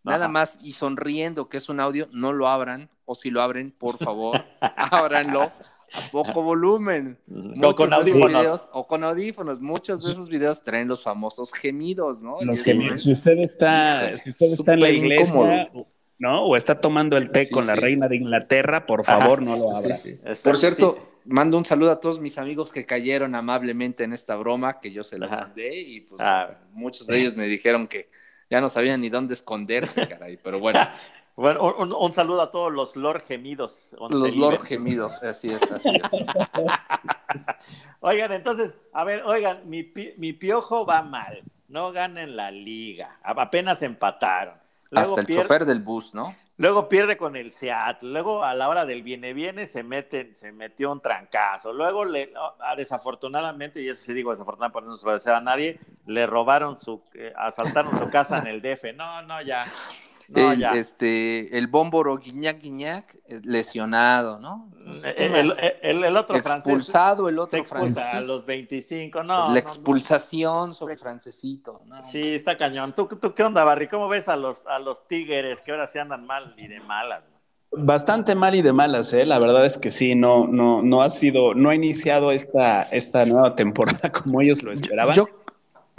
nada 0.03 0.27
más 0.27 0.57
y 0.61 0.73
sonriendo, 0.73 1.47
que 1.47 1.57
es 1.57 1.69
un 1.69 1.79
audio, 1.79 2.07
no 2.11 2.33
lo 2.33 2.47
abran, 2.47 2.89
o 3.05 3.13
si 3.13 3.29
lo 3.29 3.41
abren, 3.41 3.71
por 3.71 3.97
favor, 3.97 4.43
ábranlo 4.61 5.51
a 5.93 6.01
poco 6.11 6.41
volumen. 6.41 7.17
O 7.61 7.75
con 7.75 7.93
audífonos. 7.93 8.69
o 8.71 8.87
con 8.87 9.03
audífonos. 9.03 9.59
Muchos 9.59 10.03
de 10.03 10.11
esos 10.11 10.29
videos 10.29 10.61
traen 10.61 10.87
los 10.87 11.03
famosos 11.03 11.53
gemidos, 11.53 12.23
¿no? 12.23 12.37
Los 12.41 12.63
gemidos. 12.63 13.01
Si 13.01 13.13
usted 13.13 13.37
está, 13.39 14.15
si 14.17 14.31
usted 14.31 14.53
está 14.53 14.73
en 14.73 14.79
la 14.79 14.89
iglesia, 14.89 15.69
¿no? 16.17 16.45
O 16.45 16.55
está 16.55 16.79
tomando 16.79 17.17
el 17.17 17.31
té 17.31 17.49
con 17.49 17.67
la 17.67 17.75
reina 17.75 18.07
de 18.07 18.15
Inglaterra, 18.15 18.85
por 18.85 19.03
favor, 19.05 19.41
no 19.41 19.55
lo 19.57 19.75
abra. 19.75 19.97
Por 20.43 20.57
cierto, 20.57 20.97
mando 21.25 21.57
un 21.57 21.65
saludo 21.65 21.91
a 21.91 21.99
todos 21.99 22.19
mis 22.19 22.37
amigos 22.37 22.71
que 22.71 22.85
cayeron 22.85 23.35
amablemente 23.35 24.03
en 24.03 24.13
esta 24.13 24.35
broma 24.35 24.79
que 24.79 24.91
yo 24.91 25.03
se 25.03 25.19
la 25.19 25.27
mandé 25.27 25.79
y 25.79 26.01
pues 26.01 26.21
ah. 26.21 26.57
muchos 26.73 27.07
de 27.07 27.19
ellos 27.19 27.35
me 27.35 27.47
dijeron 27.47 27.87
que 27.87 28.09
ya 28.49 28.59
no 28.59 28.69
sabían 28.69 29.01
ni 29.01 29.09
dónde 29.09 29.33
esconderse, 29.33 30.07
caray, 30.09 30.37
pero 30.37 30.59
bueno. 30.59 30.79
Bueno, 31.33 31.73
un, 31.73 32.11
saludo 32.11 32.41
a 32.41 32.51
todos 32.51 32.71
los 32.71 32.97
Lord 32.97 33.23
Gemidos. 33.25 33.95
Los 34.09 34.35
Lord 34.35 34.61
Gemidos, 34.63 35.23
así 35.23 35.47
es, 35.47 35.61
así 35.71 35.89
es. 35.89 36.11
oigan, 38.01 38.33
entonces, 38.33 38.77
a 38.91 39.05
ver, 39.05 39.23
oigan, 39.23 39.67
mi, 39.67 39.91
mi 40.17 40.33
piojo 40.33 40.85
va 40.85 41.01
mal, 41.01 41.41
no 41.69 41.93
ganan 41.93 42.35
la 42.35 42.51
liga, 42.51 43.17
apenas 43.23 43.81
empataron. 43.81 44.55
Hasta 44.91 45.21
el 45.21 45.27
chofer 45.27 45.65
del 45.65 45.81
bus, 45.81 46.13
¿no? 46.13 46.35
Luego 46.61 46.87
pierde 46.87 47.17
con 47.17 47.35
el 47.35 47.49
Seattle, 47.49 48.11
luego 48.11 48.43
a 48.43 48.53
la 48.53 48.69
hora 48.69 48.85
del 48.85 49.01
viene-viene 49.01 49.65
se 49.65 49.81
mete, 49.81 50.31
se 50.35 50.51
metió 50.51 50.91
un 50.91 51.01
trancazo, 51.01 51.73
luego 51.73 52.05
le, 52.05 52.31
ah, 52.59 52.75
desafortunadamente, 52.75 53.81
y 53.81 53.89
eso 53.89 54.03
sí 54.03 54.13
digo 54.13 54.29
desafortunadamente, 54.29 54.73
porque 54.73 54.89
no 54.89 54.95
se 54.95 55.07
lo 55.07 55.13
desea 55.13 55.37
a 55.37 55.41
nadie, 55.41 55.79
le 56.05 56.27
robaron 56.27 56.77
su, 56.77 57.01
eh, 57.15 57.33
asaltaron 57.35 57.97
su 57.97 58.11
casa 58.11 58.37
en 58.37 58.45
el 58.45 58.61
DF, 58.61 58.93
no, 58.95 59.23
no, 59.23 59.41
ya, 59.41 59.65
el, 60.35 60.63
este, 60.63 61.57
el 61.57 61.67
Bómboro 61.67 62.17
Guiñac 62.17 62.61
Guiñac 62.61 63.15
eh, 63.27 63.41
lesionado, 63.43 64.39
¿no? 64.39 64.71
el, 65.15 66.17
otro 66.17 66.37
expulsado, 66.37 67.29
el 67.29 67.39
otro 67.39 67.63
francés. 67.65 68.03
a 68.11 68.21
los 68.21 68.45
25, 68.45 69.23
no. 69.23 69.51
La 69.51 69.59
expulsación 69.59 70.73
sobre 70.73 70.97
Francesito. 70.97 71.81
Sí, 72.09 72.33
está 72.33 72.57
cañón. 72.57 72.93
¿Tú, 72.95 73.07
¿Tú, 73.07 73.33
qué 73.33 73.43
onda, 73.43 73.63
Barry? 73.63 73.87
¿Cómo 73.87 74.07
ves 74.07 74.27
a 74.27 74.35
los, 74.35 74.65
a 74.67 74.79
los 74.79 75.07
Tigres 75.07 75.61
que 75.61 75.71
ahora 75.71 75.87
sí 75.87 75.99
andan 75.99 76.25
mal 76.25 76.53
y 76.57 76.67
de 76.67 76.79
malas? 76.79 77.23
Bastante 77.73 78.35
mal 78.35 78.53
y 78.53 78.61
de 78.61 78.73
malas, 78.73 79.13
¿eh? 79.13 79.25
La 79.25 79.39
verdad 79.39 79.65
es 79.65 79.77
que 79.77 79.91
sí, 79.91 80.13
no, 80.13 80.45
no, 80.45 80.81
no 80.81 81.01
ha 81.01 81.07
sido, 81.07 81.53
no 81.53 81.69
ha 81.69 81.75
iniciado 81.75 82.33
esta, 82.33 82.83
esta 82.83 83.23
nueva 83.25 83.55
temporada 83.55 84.11
como 84.23 84.41
ellos 84.41 84.61
lo 84.61 84.73
esperaban. 84.73 85.15
Yo, 85.15 85.25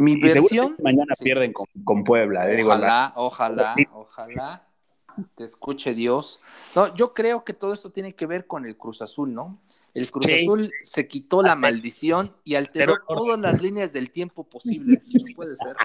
mi 0.03 0.17
versión. 0.17 0.77
Mañana 0.83 1.15
pierden 1.19 1.53
con, 1.53 2.05
Puebla. 2.05 2.51
Eh, 2.51 2.63
ojalá, 2.63 3.13
ojalá, 3.17 3.75
ojalá 3.93 4.69
te 5.35 5.45
escuche 5.45 5.95
Dios. 5.95 6.41
No, 6.75 6.95
yo 6.95 7.15
creo 7.15 7.45
que 7.45 7.53
todo 7.53 7.73
esto 7.73 7.91
tiene 7.91 8.15
que 8.15 8.27
ver 8.27 8.47
con 8.47 8.67
el 8.67 8.77
Cruz 8.77 9.03
Azul, 9.03 9.33
¿no? 9.33 9.61
El 9.95 10.11
Cruz 10.11 10.27
Azul 10.27 10.71
se 10.85 11.07
quitó 11.07 11.43
la 11.43 11.55
maldición 11.55 12.35
y 12.45 12.55
alteró 12.55 12.97
todas 13.07 13.39
las 13.39 13.61
líneas 13.61 13.93
del 13.93 14.11
tiempo 14.11 14.45
posibles. 14.45 15.13
puede 15.37 15.55
ser. 15.57 15.77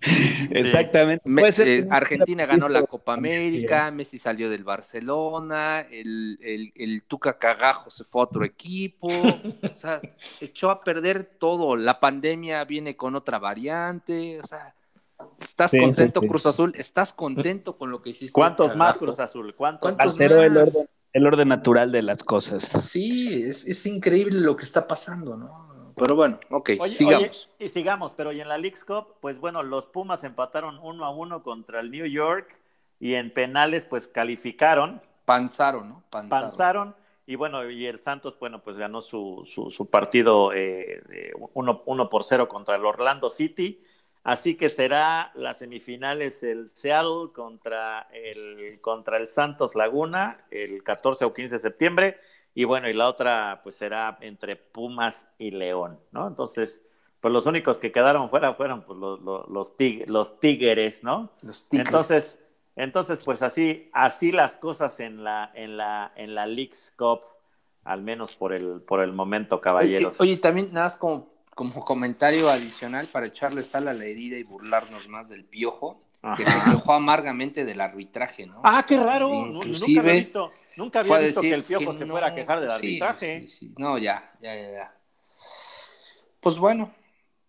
Exactamente. 0.50 1.24
Eh, 1.26 1.86
Argentina 1.90 2.46
ganó 2.46 2.68
la 2.68 2.82
Copa 2.82 3.14
América, 3.14 3.90
Messi 3.90 4.18
salió 4.18 4.48
del 4.48 4.62
Barcelona, 4.64 5.80
el, 5.80 6.38
el, 6.74 7.02
Tuca 7.02 7.38
Cagajo 7.38 7.90
se 7.90 8.04
fue 8.04 8.22
a 8.22 8.24
otro 8.24 8.44
equipo, 8.44 9.08
o 9.08 9.74
sea, 9.74 10.00
echó 10.40 10.70
a 10.70 10.82
perder 10.82 11.24
todo. 11.24 11.76
La 11.76 11.98
pandemia 11.98 12.64
viene 12.64 12.96
con 12.96 13.16
otra 13.16 13.38
variante, 13.38 14.40
o 14.40 14.46
sea, 14.46 14.74
¿estás 15.40 15.72
contento 15.72 16.20
Cruz 16.22 16.46
Azul? 16.46 16.72
¿Estás 16.76 17.12
contento 17.12 17.76
con 17.76 17.90
lo 17.90 18.00
que 18.00 18.10
hiciste? 18.10 18.32
¿Cuántos 18.32 18.76
más 18.76 18.96
Cruz 18.96 19.18
Azul? 19.18 19.54
¿Cuántos, 19.54 19.94
Alteró 19.98 20.42
El, 20.42 20.56
orden, 20.58 20.88
el 21.12 21.26
orden 21.26 21.48
natural 21.48 21.90
de 21.90 22.02
las 22.02 22.22
cosas. 22.22 22.62
Sí, 22.62 23.42
es, 23.42 23.66
es 23.66 23.84
increíble 23.86 24.40
lo 24.40 24.56
que 24.56 24.64
está 24.64 24.86
pasando, 24.86 25.36
¿no? 25.36 25.67
Pero 25.98 26.14
bueno, 26.14 26.38
ok, 26.50 26.70
sigamos. 26.88 27.50
y 27.58 27.68
sigamos, 27.68 28.14
pero 28.14 28.32
y 28.32 28.40
en 28.40 28.48
la 28.48 28.58
League's 28.58 28.84
Cup, 28.84 29.14
pues 29.20 29.38
bueno, 29.38 29.62
los 29.62 29.86
Pumas 29.86 30.24
empataron 30.24 30.78
uno 30.82 31.04
a 31.04 31.10
uno 31.10 31.42
contra 31.42 31.80
el 31.80 31.90
New 31.90 32.06
York 32.06 32.60
y 33.00 33.14
en 33.14 33.32
penales 33.32 33.84
pues 33.84 34.08
calificaron. 34.08 35.02
Panzaron, 35.24 35.88
¿no? 35.88 36.02
Panzaron. 36.10 36.94
y 37.26 37.36
bueno, 37.36 37.68
y 37.68 37.86
el 37.86 38.00
Santos, 38.00 38.38
bueno, 38.38 38.62
pues 38.62 38.76
ganó 38.76 39.02
su, 39.02 39.46
su, 39.46 39.86
partido 39.86 40.52
eh, 40.54 41.02
uno, 41.54 42.08
por 42.08 42.24
cero 42.24 42.48
contra 42.48 42.76
el 42.76 42.84
Orlando 42.84 43.28
City. 43.28 43.82
Así 44.24 44.56
que 44.56 44.68
será 44.68 45.30
las 45.34 45.58
semifinales 45.58 46.42
el 46.42 46.68
Seattle 46.68 47.32
contra 47.32 48.08
el, 48.12 48.78
contra 48.80 49.16
el 49.16 49.28
Santos 49.28 49.74
Laguna 49.74 50.44
el 50.50 50.82
14 50.82 51.24
o 51.24 51.32
15 51.32 51.54
de 51.54 51.58
septiembre 51.58 52.20
y 52.58 52.64
bueno, 52.64 52.88
y 52.88 52.92
la 52.92 53.06
otra 53.06 53.60
pues 53.62 53.76
será 53.76 54.18
entre 54.20 54.56
Pumas 54.56 55.30
y 55.38 55.52
León, 55.52 56.00
¿no? 56.10 56.26
Entonces, 56.26 56.82
pues 57.20 57.32
los 57.32 57.46
únicos 57.46 57.78
que 57.78 57.92
quedaron 57.92 58.30
fuera 58.30 58.52
fueron 58.52 58.82
pues, 58.82 58.98
los, 58.98 59.20
los, 59.20 59.48
los, 59.48 59.76
tigres, 60.40 61.04
¿no? 61.04 61.30
Los 61.42 61.68
tigres. 61.68 61.86
Entonces, 61.86 62.44
entonces, 62.74 63.20
pues 63.24 63.42
así, 63.42 63.88
así 63.92 64.32
las 64.32 64.56
cosas 64.56 64.98
en 64.98 65.22
la, 65.22 65.52
en 65.54 65.76
la, 65.76 66.12
en 66.16 66.34
la 66.34 66.46
League's 66.46 66.92
Cup, 66.98 67.20
al 67.84 68.02
menos 68.02 68.34
por 68.34 68.52
el, 68.52 68.80
por 68.80 69.04
el 69.04 69.12
momento, 69.12 69.60
caballeros. 69.60 70.20
Oye, 70.20 70.36
también 70.38 70.70
nada 70.72 70.86
más 70.86 70.96
como, 70.96 71.28
como 71.54 71.84
comentario 71.84 72.50
adicional 72.50 73.06
para 73.06 73.26
echarle 73.26 73.62
sal 73.62 73.86
a 73.86 73.92
la 73.92 74.04
herida 74.04 74.36
y 74.36 74.42
burlarnos 74.42 75.08
más 75.08 75.28
del 75.28 75.44
piojo, 75.44 76.00
que 76.36 76.44
se 76.44 76.70
quejó 76.72 76.94
amargamente 76.94 77.64
del 77.64 77.80
arbitraje, 77.80 78.46
¿no? 78.46 78.62
Ah, 78.64 78.84
qué 78.84 78.96
raro, 78.96 79.32
Inclusive, 79.32 79.86
nunca 79.86 80.00
había 80.00 80.12
visto. 80.14 80.50
Nunca 80.78 81.00
había 81.00 81.18
visto 81.18 81.40
que 81.40 81.52
el 81.52 81.64
Piojo 81.64 81.92
se 81.92 82.06
fuera 82.06 82.28
a 82.28 82.34
quejar 82.34 82.60
del 82.60 82.70
arbitraje. 82.70 83.46
no, 83.76 83.98
ya, 83.98 84.32
ya, 84.40 84.54
ya, 84.54 84.70
ya. 84.70 84.94
Pues 86.40 86.56
bueno, 86.56 86.88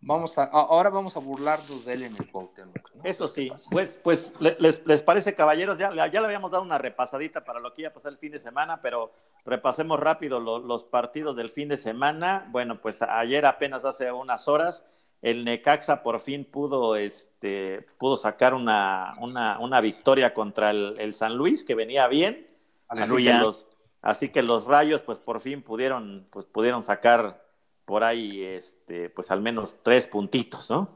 Vamos 0.01 0.38
a, 0.38 0.45
ahora 0.45 0.89
vamos 0.89 1.17
a 1.17 1.19
burlarnos 1.19 1.84
de 1.84 1.93
él 1.93 2.03
en 2.03 2.15
el 2.15 2.32
Cuauhtémoc. 2.32 2.89
Eso 3.03 3.27
sí, 3.27 3.51
pues, 3.69 3.99
pues 4.01 4.34
les, 4.39 4.86
les, 4.86 5.03
parece, 5.03 5.36
caballeros, 5.36 5.77
ya, 5.77 5.93
ya 5.93 6.21
le 6.21 6.25
habíamos 6.25 6.51
dado 6.51 6.63
una 6.63 6.77
repasadita 6.77 7.43
para 7.43 7.59
lo 7.59 7.73
que 7.73 7.82
iba 7.82 7.89
a 7.89 7.93
pasar 7.93 8.13
el 8.13 8.17
fin 8.17 8.32
de 8.32 8.39
semana, 8.39 8.82
pero 8.82 9.11
repasemos 9.43 9.99
rápido 9.99 10.39
los 10.39 10.86
partidos 10.86 11.36
del 11.36 11.49
fin 11.49 11.67
de 11.67 11.75
semana. 11.75 12.47
Bueno, 12.49 12.80
pues 12.80 13.01
ayer 13.01 13.45
apenas 13.45 13.84
hace 13.84 14.09
unas 14.09 14.47
horas, 14.47 14.86
el 15.21 15.43
Necaxa 15.43 16.01
por 16.01 16.21
fin 16.21 16.45
pudo, 16.45 16.95
este, 16.95 17.86
pudo 17.97 18.15
sacar 18.15 18.53
una, 18.53 19.15
una, 19.19 19.59
una 19.59 19.82
victoria 19.82 20.34
contra 20.34 20.71
el, 20.71 20.95
el, 20.97 21.13
San 21.13 21.36
Luis, 21.36 21.65
que 21.65 21.75
venía 21.75 22.07
bien. 22.07 22.49
Así 22.90 23.24
que, 23.24 23.34
los, 23.34 23.68
así 24.02 24.30
que 24.30 24.44
los 24.44 24.66
rayos, 24.66 25.02
pues 25.02 25.20
por 25.20 25.40
fin 25.42 25.62
pudieron, 25.62 26.28
pues, 26.32 26.46
pudieron 26.46 26.84
sacar 26.84 27.46
por 27.86 28.04
ahí, 28.04 28.44
este, 28.44 29.10
pues 29.10 29.32
al 29.32 29.42
menos 29.42 29.78
tres 29.84 30.08
puntitos, 30.08 30.70
¿no? 30.70 30.90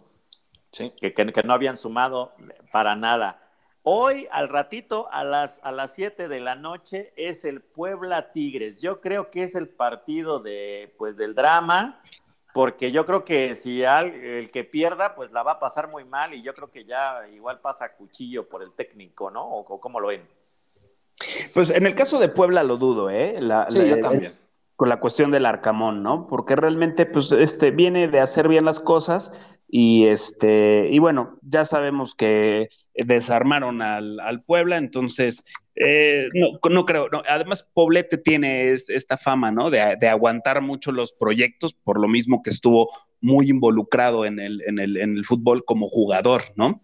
Sí. 0.72 0.92
Que, 1.00 1.14
que, 1.14 1.44
no 1.44 1.54
habían 1.54 1.78
sumado 1.78 2.34
para 2.72 2.96
nada. 2.96 3.40
Hoy, 3.84 4.28
al 4.32 4.50
ratito, 4.50 5.08
a 5.12 5.24
las, 5.24 5.60
a 5.64 5.72
las 5.72 5.94
7 5.94 6.28
de 6.28 6.40
la 6.40 6.56
noche, 6.56 7.14
es 7.16 7.46
el 7.46 7.62
Puebla 7.62 8.32
Tigres. 8.32 8.82
Yo 8.82 9.02
creo 9.02 9.30
que 9.30 9.44
es 9.44 9.56
el 9.56 9.70
partido 9.70 10.40
de, 10.40 10.96
pues, 10.98 11.18
del 11.18 11.36
drama, 11.36 12.02
porque 12.54 12.92
yo 12.92 13.06
creo 13.06 13.26
que 13.26 13.56
si 13.56 13.84
el 13.84 14.52
que 14.52 14.64
pierda, 14.64 15.16
pues 15.16 15.32
la 15.32 15.42
va 15.42 15.54
a 15.54 15.60
pasar 15.60 15.90
muy 15.90 16.06
mal 16.06 16.34
y 16.34 16.44
yo 16.44 16.54
creo 16.54 16.70
que 16.70 16.86
ya 16.86 17.28
igual 17.28 17.60
pasa 17.60 17.96
cuchillo 17.96 18.48
por 18.48 18.62
el 18.62 18.72
técnico, 18.74 19.32
¿no? 19.32 19.44
¿O, 19.44 19.80
cómo 19.82 20.00
lo 20.00 20.10
ven? 20.10 20.26
Pues 21.54 21.70
en 21.70 21.86
el 21.86 21.96
caso 21.96 22.20
de 22.20 22.30
Puebla 22.30 22.64
lo 22.64 22.78
dudo, 22.78 23.10
¿eh? 23.10 23.38
La, 23.40 23.68
sí, 23.70 23.78
yo 23.78 24.00
también 24.00 24.34
con 24.76 24.90
la 24.90 25.00
cuestión 25.00 25.32
del 25.32 25.46
Arcamón, 25.46 26.04
¿no? 26.04 26.28
Porque 26.28 26.56
realmente, 26.56 27.06
pues, 27.06 27.32
este, 27.32 27.72
viene 27.72 28.08
de 28.08 28.20
hacer 28.20 28.48
bien 28.48 28.66
las 28.66 28.80
cosas 28.80 29.32
y, 29.68 30.08
este, 30.08 30.90
y 30.92 31.00
bueno, 31.00 31.40
ya 31.42 31.64
sabemos 31.64 32.16
que 32.16 32.70
desarmaron 32.94 33.82
al, 33.82 34.20
al 34.20 34.44
Puebla, 34.44 34.78
entonces, 34.78 35.46
eh, 35.76 36.28
no, 36.34 36.60
no, 36.70 36.86
creo, 36.86 37.08
no. 37.10 37.24
además 37.30 37.68
Poblete 37.74 38.18
tiene 38.18 38.72
esta 38.72 39.18
fama, 39.18 39.52
¿no? 39.52 39.70
De, 39.70 39.96
de, 40.00 40.08
aguantar 40.10 40.62
mucho 40.62 40.92
los 40.92 41.14
proyectos, 41.14 41.74
por 41.74 42.00
lo 42.00 42.08
mismo 42.08 42.44
que 42.44 42.50
estuvo 42.50 42.92
muy 43.22 43.50
involucrado 43.50 44.26
en 44.26 44.40
el, 44.40 44.62
en 44.68 44.80
el, 44.80 44.98
en 44.98 45.18
el 45.18 45.26
fútbol 45.26 45.64
como 45.66 45.88
jugador, 45.88 46.42
¿no? 46.56 46.84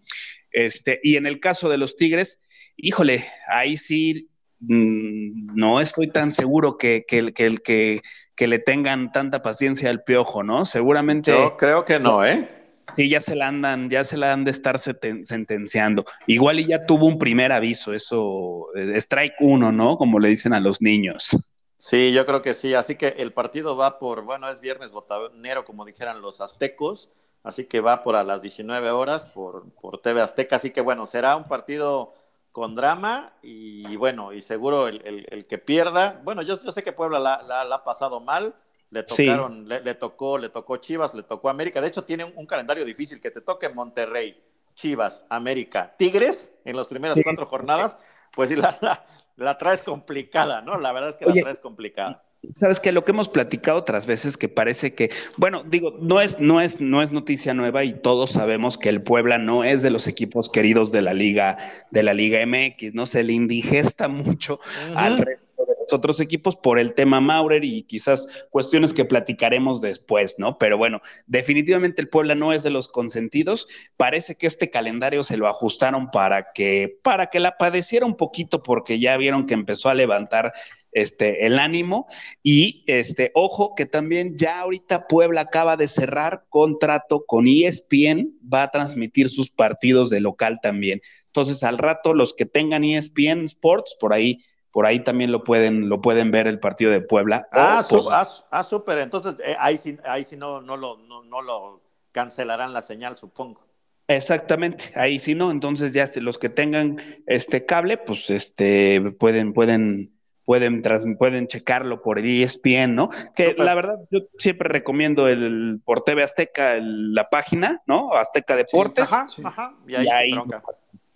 Este, 0.52 1.00
y 1.02 1.16
en 1.16 1.26
el 1.26 1.38
caso 1.38 1.68
de 1.68 1.78
los 1.78 1.96
Tigres, 1.96 2.40
híjole, 2.76 3.22
ahí 3.48 3.76
sí 3.76 4.29
no 4.60 5.80
estoy 5.80 6.08
tan 6.08 6.32
seguro 6.32 6.76
que, 6.76 7.04
que, 7.06 7.32
que, 7.32 7.58
que, 7.58 8.02
que 8.34 8.46
le 8.46 8.58
tengan 8.58 9.10
tanta 9.12 9.42
paciencia 9.42 9.90
al 9.90 10.02
piojo, 10.02 10.42
¿no? 10.42 10.64
Seguramente. 10.64 11.32
Yo 11.32 11.56
creo 11.56 11.84
que 11.84 11.98
no, 11.98 12.24
¿eh? 12.24 12.48
Sí, 12.94 13.08
ya 13.08 13.20
se 13.20 13.36
la 13.36 13.48
andan, 13.48 13.90
ya 13.90 14.04
se 14.04 14.16
la 14.16 14.32
han 14.32 14.44
de 14.44 14.50
estar 14.50 14.78
sentenciando. 14.78 16.04
Igual 16.26 16.60
y 16.60 16.66
ya 16.66 16.86
tuvo 16.86 17.06
un 17.06 17.18
primer 17.18 17.52
aviso, 17.52 17.92
eso, 17.92 18.68
eh, 18.74 18.96
strike 18.96 19.34
uno, 19.40 19.70
¿no? 19.70 19.96
Como 19.96 20.18
le 20.18 20.28
dicen 20.28 20.54
a 20.54 20.60
los 20.60 20.80
niños. 20.80 21.36
Sí, 21.78 22.12
yo 22.12 22.26
creo 22.26 22.42
que 22.42 22.54
sí. 22.54 22.74
Así 22.74 22.96
que 22.96 23.08
el 23.18 23.32
partido 23.32 23.76
va 23.76 23.98
por, 23.98 24.22
bueno, 24.22 24.48
es 24.50 24.60
viernes 24.60 24.92
botanero, 24.92 25.64
como 25.64 25.84
dijeran 25.84 26.20
los 26.22 26.40
aztecos. 26.40 27.10
Así 27.42 27.64
que 27.64 27.80
va 27.80 28.02
por 28.02 28.16
a 28.16 28.24
las 28.24 28.42
19 28.42 28.90
horas 28.90 29.26
por, 29.26 29.70
por 29.80 29.98
TV 30.00 30.20
Azteca. 30.20 30.56
Así 30.56 30.70
que 30.70 30.80
bueno, 30.82 31.06
será 31.06 31.36
un 31.36 31.44
partido 31.44 32.12
con 32.52 32.74
drama 32.74 33.32
y 33.42 33.96
bueno, 33.96 34.32
y 34.32 34.40
seguro 34.40 34.88
el, 34.88 35.26
el, 35.28 35.46
que 35.46 35.58
pierda, 35.58 36.20
bueno, 36.24 36.42
yo, 36.42 36.60
yo 36.62 36.70
sé 36.70 36.82
que 36.82 36.92
Puebla 36.92 37.18
la, 37.18 37.42
la, 37.42 37.74
ha 37.74 37.84
pasado 37.84 38.20
mal, 38.20 38.54
le 38.90 39.04
tocaron, 39.04 39.68
le, 39.68 39.94
tocó, 39.94 40.36
le 40.36 40.48
tocó 40.48 40.78
Chivas, 40.78 41.14
le 41.14 41.22
tocó 41.22 41.48
América, 41.48 41.80
de 41.80 41.88
hecho 41.88 42.04
tiene 42.04 42.24
un, 42.24 42.46
calendario 42.46 42.84
difícil, 42.84 43.20
que 43.20 43.30
te 43.30 43.40
toque 43.40 43.68
Monterrey, 43.68 44.42
Chivas, 44.74 45.26
América, 45.28 45.94
Tigres 45.96 46.56
en 46.64 46.76
las 46.76 46.88
primeras 46.88 47.18
cuatro 47.22 47.46
jornadas, 47.46 47.96
pues 48.32 48.48
sí, 48.50 48.56
la, 48.56 49.04
la, 49.36 49.56
traes 49.56 49.84
complicada, 49.84 50.60
¿no? 50.60 50.76
La 50.76 50.92
verdad 50.92 51.10
es 51.10 51.16
que 51.16 51.26
la 51.26 51.34
traes 51.34 51.60
complicada. 51.60 52.24
Sabes 52.58 52.80
que 52.80 52.90
lo 52.90 53.04
que 53.04 53.10
hemos 53.12 53.28
platicado 53.28 53.78
otras 53.78 54.06
veces 54.06 54.38
que 54.38 54.48
parece 54.48 54.94
que, 54.94 55.10
bueno, 55.36 55.62
digo, 55.64 55.94
no 56.00 56.22
es, 56.22 56.40
no 56.40 56.60
es, 56.62 56.80
no 56.80 57.02
es 57.02 57.12
noticia 57.12 57.52
nueva 57.52 57.84
y 57.84 57.92
todos 57.92 58.30
sabemos 58.30 58.78
que 58.78 58.88
el 58.88 59.02
Puebla 59.02 59.36
no 59.36 59.62
es 59.62 59.82
de 59.82 59.90
los 59.90 60.06
equipos 60.06 60.48
queridos 60.48 60.90
de 60.90 61.02
la 61.02 61.12
liga, 61.12 61.58
de 61.90 62.02
la 62.02 62.14
Liga 62.14 62.44
MX, 62.46 62.94
¿no? 62.94 63.04
Se 63.04 63.24
le 63.24 63.34
indigesta 63.34 64.08
mucho 64.08 64.58
al 64.94 65.18
resto 65.18 65.46
de 65.58 65.74
los 65.78 65.92
otros 65.92 66.18
equipos 66.18 66.56
por 66.56 66.78
el 66.78 66.94
tema 66.94 67.20
Maurer 67.20 67.62
y 67.62 67.82
quizás 67.82 68.46
cuestiones 68.48 68.94
que 68.94 69.04
platicaremos 69.04 69.82
después, 69.82 70.38
¿no? 70.38 70.56
Pero 70.56 70.78
bueno, 70.78 71.02
definitivamente 71.26 72.00
el 72.00 72.08
Puebla 72.08 72.34
no 72.34 72.54
es 72.54 72.62
de 72.62 72.70
los 72.70 72.88
consentidos. 72.88 73.68
Parece 73.98 74.36
que 74.36 74.46
este 74.46 74.70
calendario 74.70 75.22
se 75.24 75.36
lo 75.36 75.46
ajustaron 75.46 76.10
para 76.10 76.52
que, 76.54 76.98
para 77.02 77.26
que 77.26 77.38
la 77.38 77.58
padeciera 77.58 78.06
un 78.06 78.16
poquito 78.16 78.62
porque 78.62 78.98
ya 78.98 79.18
vieron 79.18 79.44
que 79.44 79.52
empezó 79.52 79.90
a 79.90 79.94
levantar 79.94 80.54
este, 80.92 81.46
el 81.46 81.58
ánimo. 81.58 82.06
Y 82.42 82.84
este, 82.86 83.30
ojo 83.34 83.74
que 83.74 83.86
también 83.86 84.36
ya 84.36 84.60
ahorita 84.60 85.06
Puebla 85.06 85.42
acaba 85.42 85.76
de 85.76 85.88
cerrar 85.88 86.44
contrato 86.48 87.24
con 87.26 87.46
ESPN, 87.46 88.38
va 88.42 88.64
a 88.64 88.70
transmitir 88.70 89.28
sus 89.28 89.50
partidos 89.50 90.10
de 90.10 90.20
local 90.20 90.58
también. 90.62 91.00
Entonces, 91.26 91.62
al 91.62 91.78
rato, 91.78 92.12
los 92.12 92.34
que 92.34 92.46
tengan 92.46 92.84
ESPN 92.84 93.44
Sports, 93.44 93.96
por 94.00 94.12
ahí, 94.12 94.44
por 94.72 94.86
ahí 94.86 95.00
también 95.00 95.30
lo 95.30 95.44
pueden, 95.44 95.88
lo 95.88 96.00
pueden 96.00 96.30
ver 96.30 96.46
el 96.46 96.58
partido 96.58 96.90
de 96.90 97.00
Puebla. 97.00 97.48
Ah, 97.52 97.84
ah, 98.10 98.26
ah, 98.50 98.64
súper. 98.64 98.98
Entonces, 98.98 99.36
eh, 99.44 99.56
ahí 99.58 99.76
sí, 99.76 99.96
ahí 100.04 100.24
sí 100.24 100.36
no, 100.36 100.60
no, 100.60 100.76
lo, 100.76 100.96
no, 100.98 101.22
no 101.22 101.40
lo 101.42 101.80
cancelarán 102.12 102.72
la 102.72 102.82
señal, 102.82 103.16
supongo. 103.16 103.70
Exactamente, 104.08 104.90
ahí 104.96 105.20
sí 105.20 105.36
no, 105.36 105.52
entonces 105.52 105.92
ya 105.92 106.04
los 106.20 106.36
que 106.36 106.48
tengan 106.48 106.96
este 107.26 107.64
cable, 107.64 107.96
pues 107.96 108.28
este 108.28 109.12
pueden, 109.12 109.52
pueden 109.52 110.19
pueden, 110.50 110.82
pueden 111.16 111.46
checarlo 111.46 112.02
por 112.02 112.18
ESPN, 112.18 112.96
¿no? 112.96 113.08
Que 113.36 113.54
la 113.56 113.72
verdad 113.72 114.00
yo 114.10 114.22
siempre 114.36 114.68
recomiendo 114.68 115.28
el 115.28 115.80
por 115.84 116.00
TV 116.00 116.24
Azteca 116.24 116.76
la 116.80 117.28
página, 117.30 117.80
¿no? 117.86 118.12
Azteca 118.14 118.56
Deportes. 118.56 119.12
ajá, 119.12 119.26
ajá, 119.44 119.74
y 119.86 119.94
ahí, 119.94 120.32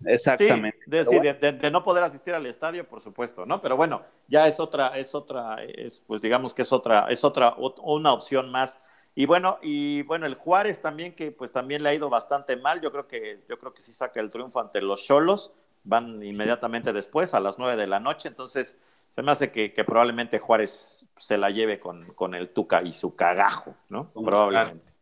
Exactamente. 0.06 0.78
de, 0.86 1.70
no 1.72 1.82
poder 1.82 2.04
asistir 2.04 2.32
al 2.32 2.46
estadio, 2.46 2.86
por 2.86 3.00
supuesto, 3.00 3.44
¿no? 3.44 3.60
Pero 3.60 3.76
bueno, 3.76 4.02
ya 4.28 4.46
es 4.46 4.60
otra, 4.60 4.96
es 4.96 5.16
otra, 5.16 5.56
es, 5.64 6.00
pues 6.06 6.22
digamos 6.22 6.54
que 6.54 6.62
es 6.62 6.72
otra, 6.72 7.08
es 7.08 7.24
otra, 7.24 7.56
una 7.82 8.12
opción 8.12 8.52
más. 8.52 8.80
Y 9.16 9.26
bueno, 9.26 9.58
y 9.62 10.02
bueno, 10.02 10.26
el 10.26 10.36
Juárez 10.36 10.80
también, 10.80 11.12
que 11.12 11.32
pues 11.32 11.50
también 11.50 11.82
le 11.82 11.88
ha 11.88 11.94
ido 11.94 12.08
bastante 12.08 12.54
mal. 12.54 12.80
Yo 12.80 12.92
creo 12.92 13.08
que, 13.08 13.42
yo 13.48 13.58
creo 13.58 13.74
que 13.74 13.82
sí 13.82 13.92
saca 13.92 14.20
el 14.20 14.28
triunfo 14.28 14.60
ante 14.60 14.80
los 14.80 15.04
Cholos. 15.04 15.54
Van 15.82 16.22
inmediatamente 16.22 16.92
después, 16.92 17.34
a 17.34 17.40
las 17.40 17.58
nueve 17.58 17.76
de 17.76 17.88
la 17.88 17.98
noche. 17.98 18.28
Entonces, 18.28 18.78
se 19.14 19.22
me 19.22 19.30
hace 19.30 19.50
que, 19.52 19.70
probablemente 19.84 20.38
Juárez 20.38 21.08
se 21.16 21.38
la 21.38 21.50
lleve 21.50 21.78
con, 21.78 22.04
con, 22.14 22.34
el 22.34 22.50
Tuca 22.50 22.82
y 22.82 22.92
su 22.92 23.14
cagajo, 23.14 23.74
¿no? 23.88 24.10
Probablemente. 24.12 24.92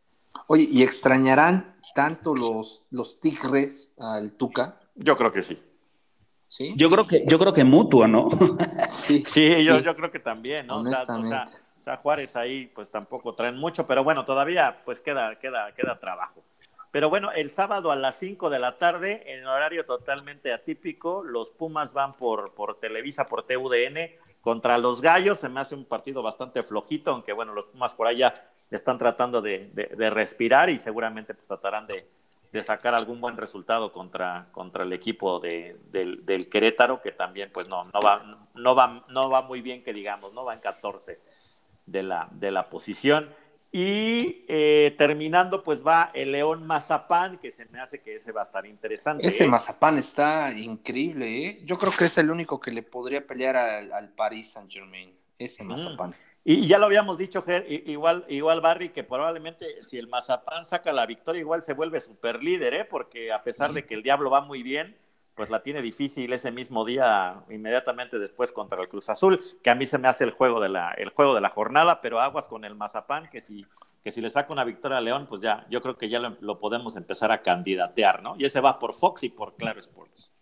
Oye, 0.46 0.68
¿y 0.70 0.82
extrañarán 0.82 1.76
tanto 1.94 2.34
los, 2.34 2.84
los 2.90 3.20
Tigres 3.20 3.94
al 3.98 4.32
Tuca? 4.32 4.80
Yo 4.94 5.16
creo 5.16 5.32
que 5.32 5.42
sí. 5.42 5.62
¿Sí? 6.30 6.74
Yo 6.76 6.90
creo 6.90 7.06
que, 7.06 7.24
yo 7.26 7.38
creo 7.38 7.52
que 7.54 7.64
mutuo, 7.64 8.06
¿no? 8.06 8.28
sí, 8.90 9.24
sí, 9.26 9.64
Yo, 9.64 9.78
yo 9.80 9.94
creo 9.94 10.10
que 10.10 10.18
también, 10.18 10.66
¿no? 10.66 10.80
O 10.80 10.84
sea, 10.84 11.06
o 11.82 11.84
sea, 11.84 11.96
Juárez 11.96 12.36
ahí 12.36 12.66
pues 12.66 12.90
tampoco 12.90 13.34
traen 13.34 13.56
mucho, 13.56 13.86
pero 13.88 14.04
bueno, 14.04 14.24
todavía 14.24 14.82
pues 14.84 15.00
queda, 15.00 15.36
queda, 15.40 15.74
queda 15.74 15.98
trabajo. 15.98 16.44
Pero 16.92 17.08
bueno, 17.08 17.32
el 17.32 17.48
sábado 17.48 17.90
a 17.90 17.96
las 17.96 18.18
5 18.18 18.50
de 18.50 18.58
la 18.58 18.76
tarde, 18.76 19.22
en 19.24 19.46
horario 19.46 19.86
totalmente 19.86 20.52
atípico, 20.52 21.24
los 21.24 21.50
Pumas 21.50 21.94
van 21.94 22.12
por, 22.18 22.52
por 22.52 22.78
Televisa, 22.80 23.26
por 23.26 23.46
TUDN, 23.46 24.10
contra 24.42 24.76
los 24.76 25.00
Gallos. 25.00 25.38
Se 25.38 25.48
me 25.48 25.60
hace 25.60 25.74
un 25.74 25.86
partido 25.86 26.22
bastante 26.22 26.62
flojito, 26.62 27.10
aunque 27.10 27.32
bueno, 27.32 27.54
los 27.54 27.64
Pumas 27.64 27.94
por 27.94 28.06
allá 28.06 28.30
están 28.70 28.98
tratando 28.98 29.40
de, 29.40 29.70
respirar 30.10 30.68
y 30.68 30.78
seguramente 30.78 31.32
pues 31.32 31.48
tratarán 31.48 31.86
de, 31.86 32.06
sacar 32.62 32.94
algún 32.94 33.22
buen 33.22 33.38
resultado 33.38 33.90
contra, 33.90 34.48
contra 34.52 34.82
el 34.82 34.92
equipo 34.92 35.40
de, 35.40 35.78
del, 35.90 36.26
del, 36.26 36.50
Querétaro, 36.50 37.00
que 37.00 37.12
también 37.12 37.50
pues 37.50 37.68
no, 37.68 37.84
no, 37.84 38.00
va, 38.04 38.38
no, 38.52 38.74
va, 38.74 39.06
no 39.08 39.30
va 39.30 39.40
muy 39.40 39.62
bien 39.62 39.82
que 39.82 39.94
digamos, 39.94 40.34
no 40.34 40.44
va 40.44 40.52
en 40.52 40.60
14 40.60 41.18
de 41.86 42.02
la, 42.02 42.28
de 42.32 42.50
la 42.50 42.68
posición. 42.68 43.34
Y 43.74 44.44
eh, 44.48 44.94
terminando, 44.98 45.62
pues 45.62 45.84
va 45.84 46.10
el 46.12 46.32
León 46.32 46.66
Mazapán, 46.66 47.38
que 47.38 47.50
se 47.50 47.64
me 47.66 47.80
hace 47.80 48.02
que 48.02 48.16
ese 48.16 48.30
va 48.30 48.40
a 48.40 48.44
estar 48.44 48.66
interesante. 48.66 49.26
Ese 49.26 49.44
¿eh? 49.44 49.48
Mazapán 49.48 49.96
está 49.96 50.52
increíble, 50.52 51.46
¿eh? 51.46 51.62
Yo 51.64 51.78
creo 51.78 51.90
que 51.90 52.04
es 52.04 52.18
el 52.18 52.30
único 52.30 52.60
que 52.60 52.70
le 52.70 52.82
podría 52.82 53.26
pelear 53.26 53.56
al, 53.56 53.90
al 53.92 54.10
Paris 54.10 54.50
Saint 54.50 54.70
Germain, 54.70 55.14
ese 55.38 55.64
Mazapán. 55.64 56.14
Y 56.44 56.66
ya 56.66 56.76
lo 56.78 56.86
habíamos 56.86 57.16
dicho, 57.16 57.40
Ger, 57.42 57.64
igual, 57.68 58.26
igual 58.28 58.60
Barry, 58.60 58.90
que 58.90 59.04
probablemente 59.04 59.82
si 59.82 59.96
el 59.96 60.08
Mazapán 60.08 60.64
saca 60.64 60.92
la 60.92 61.06
victoria, 61.06 61.40
igual 61.40 61.62
se 61.62 61.72
vuelve 61.72 62.00
super 62.00 62.42
líder, 62.42 62.74
¿eh? 62.74 62.84
Porque 62.84 63.32
a 63.32 63.42
pesar 63.42 63.72
de 63.72 63.86
que 63.86 63.94
el 63.94 64.02
Diablo 64.02 64.28
va 64.28 64.42
muy 64.42 64.62
bien, 64.62 64.96
pues 65.34 65.50
la 65.50 65.62
tiene 65.62 65.82
difícil 65.82 66.32
ese 66.32 66.52
mismo 66.52 66.84
día, 66.84 67.44
inmediatamente 67.50 68.18
después 68.18 68.52
contra 68.52 68.80
el 68.80 68.88
Cruz 68.88 69.08
Azul, 69.08 69.40
que 69.62 69.70
a 69.70 69.74
mí 69.74 69.86
se 69.86 69.98
me 69.98 70.08
hace 70.08 70.24
el 70.24 70.30
juego 70.30 70.60
de 70.60 70.68
la, 70.68 70.92
el 70.92 71.10
juego 71.10 71.34
de 71.34 71.40
la 71.40 71.48
jornada, 71.48 72.00
pero 72.00 72.20
aguas 72.20 72.48
con 72.48 72.64
el 72.64 72.74
Mazapán, 72.74 73.28
que 73.30 73.40
si 73.40 73.66
que 74.02 74.10
si 74.10 74.20
le 74.20 74.30
saca 74.30 74.52
una 74.52 74.64
victoria 74.64 74.98
a 74.98 75.00
León, 75.00 75.26
pues 75.28 75.40
ya, 75.40 75.66
yo 75.70 75.80
creo 75.80 75.96
que 75.96 76.08
ya 76.08 76.18
lo, 76.18 76.58
podemos 76.58 76.96
empezar 76.96 77.30
a 77.30 77.42
candidatear, 77.42 78.22
¿no? 78.22 78.34
Y 78.36 78.44
ese 78.44 78.60
va 78.60 78.78
por 78.78 78.94
Fox 78.94 79.22
y 79.22 79.28
por 79.28 79.54
Claro 79.56 79.78
Sports. 79.78 80.32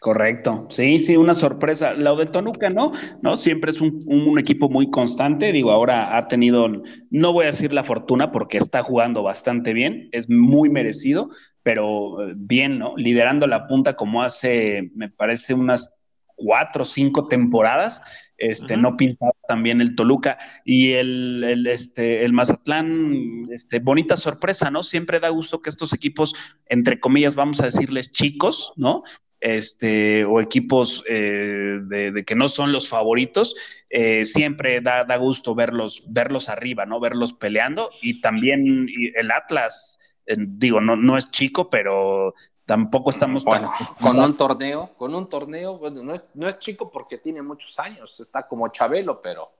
Correcto, 0.00 0.66
sí, 0.68 0.98
sí, 0.98 1.16
una 1.16 1.34
sorpresa. 1.34 1.92
Lo 1.92 2.16
del 2.16 2.30
Toluca, 2.30 2.70
¿no? 2.70 2.90
¿no? 3.20 3.36
Siempre 3.36 3.70
es 3.70 3.80
un, 3.80 4.02
un, 4.06 4.36
equipo 4.36 4.68
muy 4.68 4.90
constante. 4.90 5.52
Digo, 5.52 5.70
ahora 5.70 6.16
ha 6.16 6.26
tenido, 6.26 6.66
no 7.10 7.32
voy 7.32 7.44
a 7.44 7.48
decir 7.48 7.72
la 7.72 7.84
fortuna 7.84 8.32
porque 8.32 8.58
está 8.58 8.82
jugando 8.82 9.22
bastante 9.22 9.72
bien, 9.74 10.08
es 10.10 10.28
muy 10.28 10.70
merecido, 10.70 11.28
pero 11.62 12.28
eh, 12.28 12.34
bien, 12.36 12.78
¿no? 12.78 12.96
Liderando 12.96 13.46
la 13.46 13.66
punta 13.66 13.94
como 13.94 14.22
hace, 14.22 14.90
me 14.94 15.08
parece, 15.08 15.54
unas 15.54 15.94
cuatro 16.34 16.82
o 16.82 16.86
cinco 16.86 17.28
temporadas, 17.28 18.02
este, 18.36 18.76
no 18.76 18.96
pintaba 18.96 19.34
también 19.46 19.80
el 19.80 19.94
Toluca 19.94 20.38
y 20.64 20.92
el, 20.92 21.44
el, 21.44 21.66
este, 21.68 22.24
el 22.24 22.32
Mazatlán, 22.32 23.46
este, 23.52 23.78
bonita 23.78 24.16
sorpresa, 24.16 24.70
¿no? 24.70 24.82
Siempre 24.82 25.20
da 25.20 25.28
gusto 25.28 25.60
que 25.62 25.70
estos 25.70 25.92
equipos, 25.92 26.34
entre 26.66 26.98
comillas, 26.98 27.36
vamos 27.36 27.60
a 27.60 27.66
decirles 27.66 28.10
chicos, 28.10 28.72
¿no? 28.76 29.04
Este, 29.40 30.24
o 30.24 30.40
equipos 30.40 31.04
eh, 31.08 31.80
de, 31.82 32.24
que 32.24 32.34
no 32.34 32.48
son 32.48 32.72
los 32.72 32.88
favoritos, 32.88 33.54
eh, 33.90 34.24
siempre 34.24 34.80
da, 34.80 35.04
da, 35.04 35.16
gusto 35.16 35.54
verlos, 35.54 36.04
verlos 36.08 36.48
arriba, 36.48 36.86
¿no? 36.86 37.00
Verlos 37.00 37.32
peleando 37.32 37.90
y 38.00 38.20
también 38.20 38.88
el 39.14 39.30
Atlas, 39.30 39.98
digo, 40.26 40.80
no, 40.80 40.96
no 40.96 41.16
es 41.16 41.30
chico, 41.30 41.68
pero 41.68 42.34
tampoco 42.64 43.10
estamos 43.10 43.44
bueno, 43.44 43.70
con 44.00 44.18
un 44.18 44.36
torneo, 44.36 44.90
con 44.96 45.14
un 45.14 45.28
torneo, 45.28 45.78
bueno, 45.78 46.02
no 46.02 46.14
es, 46.14 46.22
no 46.34 46.48
es, 46.48 46.58
chico 46.58 46.90
porque 46.90 47.18
tiene 47.18 47.42
muchos 47.42 47.78
años, 47.78 48.18
está 48.20 48.46
como 48.46 48.68
Chabelo, 48.68 49.20
pero 49.20 49.50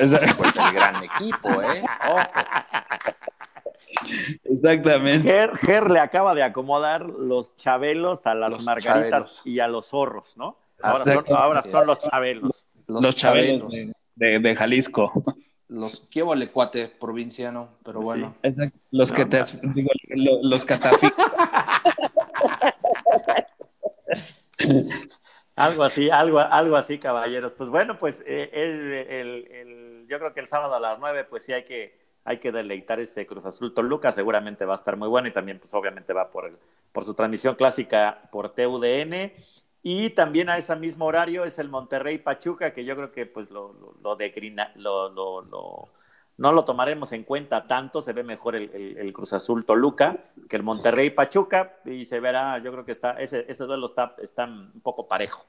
es 0.00 0.16
pues 0.36 0.56
el 0.56 0.72
gran 0.74 1.02
equipo, 1.04 1.62
¿eh? 1.62 1.84
Exactamente. 4.44 5.48
Ger, 5.60 5.90
le 5.90 6.00
acaba 6.00 6.34
de 6.34 6.42
acomodar 6.42 7.06
los 7.06 7.56
chabelos 7.56 8.26
a 8.26 8.34
las 8.34 8.62
margaritas 8.62 9.40
y 9.44 9.60
a 9.60 9.68
los 9.68 9.86
zorros, 9.86 10.36
¿no? 10.36 10.58
Ahora, 10.82 11.04
son, 11.04 11.24
ahora 11.36 11.62
son, 11.62 11.86
los 11.86 11.98
chabelos. 12.00 12.66
Los, 12.86 13.16
chabelos, 13.16 13.72
De, 14.14 14.38
de, 14.38 14.56
Jalisco. 14.56 15.12
Los 15.68 16.00
que 16.00 16.22
vale 16.22 16.52
cuate 16.52 16.88
provinciano, 16.88 17.70
pero 17.84 18.00
bueno. 18.00 18.36
Los 18.92 19.10
que 19.10 19.24
te 19.26 19.42
digo, 19.74 19.90
los, 20.42 20.64
catafi. 20.64 21.08
algo 25.56 25.82
así, 25.82 26.08
algo, 26.08 26.38
algo 26.38 26.76
así, 26.76 26.98
caballeros. 26.98 27.52
Pues 27.52 27.68
bueno, 27.68 27.98
pues 27.98 28.22
eh, 28.26 28.50
el, 28.52 30.06
yo 30.08 30.18
creo 30.18 30.32
que 30.32 30.40
el 30.40 30.46
sábado 30.46 30.76
a 30.76 30.80
las 30.80 31.00
nueve, 31.00 31.24
pues 31.24 31.44
sí 31.44 31.52
hay 31.52 31.64
que, 31.64 31.98
hay 32.24 32.38
que 32.38 32.52
deleitar 32.52 33.00
ese 33.00 33.26
Cruz 33.26 33.44
Azul 33.44 33.74
Toluca, 33.74 34.12
seguramente 34.12 34.64
va 34.64 34.74
a 34.74 34.76
estar 34.76 34.96
muy 34.96 35.08
bueno 35.08 35.26
y 35.26 35.32
también, 35.32 35.58
pues 35.58 35.74
obviamente 35.74 36.12
va 36.12 36.30
por, 36.30 36.46
el, 36.46 36.56
por 36.92 37.04
su 37.04 37.14
transmisión 37.14 37.56
clásica 37.56 38.28
por 38.30 38.54
TUDN. 38.54 39.32
Y 39.88 40.10
también 40.10 40.48
a 40.48 40.58
ese 40.58 40.74
mismo 40.74 41.04
horario 41.04 41.44
es 41.44 41.60
el 41.60 41.68
Monterrey 41.68 42.18
Pachuca, 42.18 42.72
que 42.72 42.84
yo 42.84 42.96
creo 42.96 43.12
que 43.12 43.24
pues 43.24 43.52
lo, 43.52 43.72
lo, 44.02 44.18
lo, 45.12 45.88
no 46.38 46.52
lo 46.52 46.64
tomaremos 46.64 47.12
en 47.12 47.22
cuenta 47.22 47.68
tanto, 47.68 48.02
se 48.02 48.12
ve 48.12 48.24
mejor 48.24 48.56
el, 48.56 49.12
Cruz 49.12 49.32
Azul 49.32 49.64
Toluca 49.64 50.24
que 50.48 50.56
el 50.56 50.64
Monterrey 50.64 51.10
Pachuca 51.10 51.76
y 51.84 52.04
se 52.04 52.18
verá, 52.18 52.58
yo 52.58 52.72
creo 52.72 52.84
que 52.84 52.90
está, 52.90 53.12
ese, 53.12 53.46
ese 53.48 53.62
duelo 53.62 53.86
está, 53.86 54.16
está 54.20 54.46
un 54.46 54.80
poco 54.82 55.06
parejo. 55.06 55.46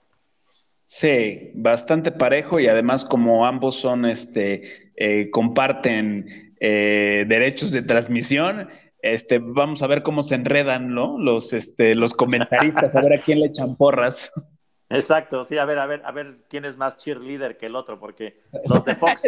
Sí, 0.85 1.49
bastante 1.55 2.11
parejo 2.11 2.59
y 2.59 2.67
además 2.67 3.05
como 3.05 3.43
ambos 3.43 3.77
son, 3.77 4.05
este, 4.05 4.91
eh, 4.97 5.31
comparten 5.31 6.53
eh, 6.59 7.25
derechos 7.27 7.71
de 7.71 7.81
transmisión, 7.81 8.69
este, 9.01 9.39
vamos 9.39 9.83
a 9.83 9.87
ver 9.87 10.03
cómo 10.03 10.23
se 10.23 10.35
enredan, 10.35 10.93
¿no? 10.93 11.17
Los, 11.17 11.53
este, 11.53 11.95
los 11.95 12.13
comentaristas, 12.13 12.95
a 12.95 13.01
ver 13.01 13.13
a 13.13 13.21
quién 13.21 13.39
le 13.39 13.47
echan 13.47 13.75
porras. 13.77 14.31
Exacto, 14.89 15.43
sí, 15.43 15.57
a 15.57 15.65
ver, 15.65 15.79
a 15.79 15.85
ver, 15.85 16.01
a 16.05 16.11
ver 16.11 16.27
quién 16.49 16.63
es 16.63 16.77
más 16.77 16.97
cheerleader 16.97 17.57
que 17.57 17.65
el 17.65 17.75
otro, 17.75 17.99
porque 17.99 18.39
los 18.69 18.85
de 18.85 18.95
Fox, 18.95 19.21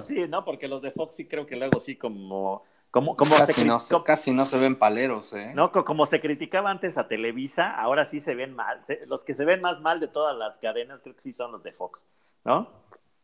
sí, 0.00 0.28
no, 0.28 0.44
porque 0.44 0.68
los 0.68 0.82
de 0.82 0.90
Fox 0.90 1.16
sí 1.16 1.26
creo 1.26 1.46
que 1.46 1.56
luego 1.56 1.80
sí 1.80 1.96
como, 1.96 2.62
como, 2.90 3.16
como 3.16 3.34
casi, 3.34 3.54
se, 3.54 3.64
no, 3.64 4.04
casi 4.04 4.32
no 4.32 4.44
se 4.44 4.58
ven 4.58 4.76
paleros, 4.76 5.32
¿eh? 5.32 5.52
No, 5.54 5.72
como 5.72 6.04
se 6.04 6.20
criticaba 6.20 6.70
antes 6.70 6.98
a 6.98 7.08
Televisa, 7.08 7.70
ahora 7.70 8.04
sí 8.04 8.20
se 8.20 8.34
ven 8.34 8.54
mal, 8.54 8.80
los 9.06 9.24
que 9.24 9.32
se 9.32 9.46
ven 9.46 9.62
más 9.62 9.80
mal 9.80 9.98
de 9.98 10.08
todas 10.08 10.36
las 10.36 10.58
cadenas 10.58 11.00
creo 11.00 11.14
que 11.14 11.22
sí 11.22 11.32
son 11.32 11.52
los 11.52 11.62
de 11.62 11.72
Fox, 11.72 12.06
¿no? 12.44 12.70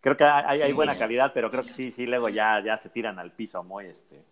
Creo 0.00 0.16
que 0.16 0.24
hay, 0.24 0.62
hay 0.62 0.72
buena 0.72 0.96
calidad, 0.96 1.32
pero 1.34 1.50
creo 1.50 1.64
que 1.64 1.70
sí, 1.70 1.90
sí, 1.90 2.06
luego 2.06 2.30
ya, 2.30 2.62
ya 2.64 2.78
se 2.78 2.88
tiran 2.88 3.18
al 3.18 3.32
piso 3.32 3.62
muy, 3.62 3.86
este, 3.86 4.24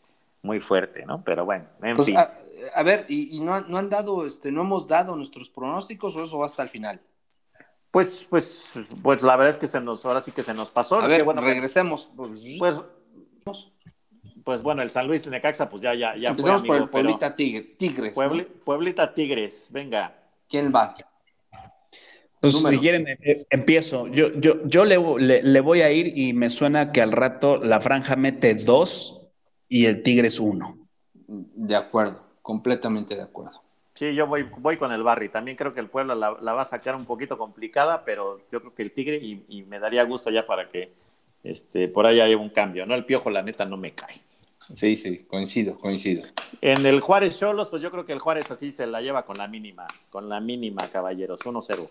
muy 0.43 0.61
fuerte, 0.61 1.07
¿no? 1.07 1.23
Pero 1.25 1.45
bueno, 1.45 1.67
en 1.83 1.97
pues, 1.97 2.07
fin. 2.07 2.17
A, 2.17 2.83
ver, 2.83 3.07
y, 3.09 3.37
y 3.37 3.41
no, 3.41 3.61
no, 3.63 3.79
han 3.79 3.89
dado, 3.89 4.27
este, 4.27 4.53
no 4.53 4.63
hemos 4.63 4.87
dado 4.87 5.17
nuestros 5.17 5.49
pronósticos 5.49 6.15
o 6.17 6.25
eso 6.25 6.39
va 6.39 6.47
hasta 6.47 6.63
el 6.63 6.69
final. 6.69 7.01
Pues, 7.91 8.27
pues, 8.29 8.79
pues 9.03 9.23
la 9.23 9.37
verdad 9.37 9.51
es 9.51 9.59
que 9.59 9.67
se 9.67 9.81
nos, 9.81 10.05
ahora 10.07 10.23
sí 10.23 10.33
que 10.33 10.43
se 10.43 10.55
nos 10.55 10.71
pasó. 10.71 11.01
A 11.01 11.07
ver, 11.07 11.25
bueno, 11.25 11.43
regresemos. 11.43 12.09
Pues, 12.17 12.81
pues 14.43 14.63
bueno, 14.63 14.83
el 14.83 14.91
San 14.91 15.07
Luis 15.07 15.25
de 15.25 15.31
Necaxa, 15.31 15.69
pues 15.69 15.83
ya, 15.83 15.95
ya, 15.95 16.17
ya 16.17 16.31
Empezamos 16.31 16.63
por 16.63 16.77
el 16.77 16.89
Pueblita 16.89 17.35
Tigres. 17.35 18.15
Pueblita 18.65 19.13
Tigres, 19.13 19.69
venga. 19.73 20.15
¿Quién 20.49 20.73
va? 20.75 20.95
Pues 22.41 22.61
si 22.61 22.79
quieren, 22.79 23.07
eh, 23.07 23.19
eh, 23.23 23.47
empiezo. 23.51 24.09
Yo, 24.09 24.33
yo, 24.33 24.67
yo 24.67 24.85
le, 24.85 25.43
le, 25.43 25.61
voy 25.61 25.83
a 25.83 25.93
ir 25.93 26.19
y 26.19 26.33
me 26.33 26.51
suena 26.51 26.91
que 26.91 27.01
al 27.01 27.13
rato 27.13 27.59
la 27.59 27.81
franja 27.81 28.17
mete 28.17 28.55
dos 28.57 29.22
y 29.73 29.87
el 29.87 30.03
Tigres 30.03 30.39
uno. 30.39 30.77
De 31.27 31.75
acuerdo, 31.75 32.21
completamente 32.43 33.17
de 33.17 33.23
acuerdo. 33.23 33.63
Sí, 33.95 34.15
yo 34.15 34.27
voy, 34.27 34.43
voy 34.59 34.77
con 34.77 34.93
el 34.93 35.03
Barry. 35.03 35.31
También 35.31 35.57
creo 35.57 35.73
que 35.73 35.81
el 35.81 35.89
Puebla 35.89 36.15
la, 36.15 36.53
va 36.53 36.61
a 36.61 36.67
sacar 36.67 36.95
un 36.95 37.07
poquito 37.07 37.39
complicada, 37.39 38.05
pero 38.05 38.41
yo 38.51 38.61
creo 38.61 38.75
que 38.75 38.83
el 38.83 38.93
Tigre, 38.93 39.17
y, 39.17 39.63
me 39.63 39.79
daría 39.79 40.03
gusto 40.05 40.31
ya 40.31 40.47
para 40.47 40.69
que 40.69 40.93
este, 41.43 41.89
por 41.89 42.07
ahí 42.07 42.21
haya 42.21 42.37
un 42.37 42.51
cambio, 42.51 42.85
¿no? 42.85 42.95
El 42.95 43.07
Piojo, 43.07 43.31
la 43.31 43.43
neta, 43.43 43.65
no 43.65 43.79
me 43.79 43.93
cae. 43.93 44.21
Sí, 44.75 44.95
sí, 44.95 45.25
coincido, 45.25 45.79
coincido. 45.79 46.25
En 46.61 46.85
el 46.85 47.01
Juárez 47.01 47.39
Cholos, 47.39 47.71
pues 47.71 47.81
yo 47.81 47.91
creo 47.91 48.05
que 48.05 48.13
el 48.13 48.19
Juárez 48.19 48.51
así 48.51 48.73
se 48.73 48.87
la 48.87 49.01
lleva 49.01 49.25
con 49.25 49.39
la 49.39 49.49
mínima, 49.49 49.87
con 50.11 50.29
la 50.29 50.39
mínima, 50.39 50.83
caballeros, 50.93 51.41
1-0. 51.41 51.89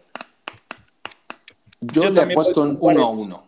Yo, 1.82 2.10
le 2.12 2.22
he 2.22 2.28
puesto 2.28 2.62
un 2.62 2.80
1-1. 2.80 3.42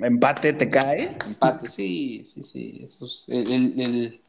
¿Empate 0.00 0.52
te 0.52 0.68
cae? 0.68 1.16
Empate, 1.26 1.68
sí, 1.68 2.24
sí, 2.24 2.42
sí. 2.42 2.80
Eso 2.82 3.06
es 3.06 3.24
el 3.28 4.20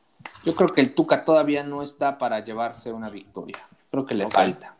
yo 0.45 0.55
creo 0.55 0.69
que 0.69 0.81
el 0.81 0.93
Tuca 0.93 1.23
todavía 1.23 1.63
no 1.63 1.81
está 1.81 2.17
para 2.17 2.43
llevarse 2.43 2.91
una 2.91 3.09
victoria. 3.09 3.57
Creo 3.91 4.05
que 4.05 4.15
le 4.15 4.29
falta. 4.29 4.75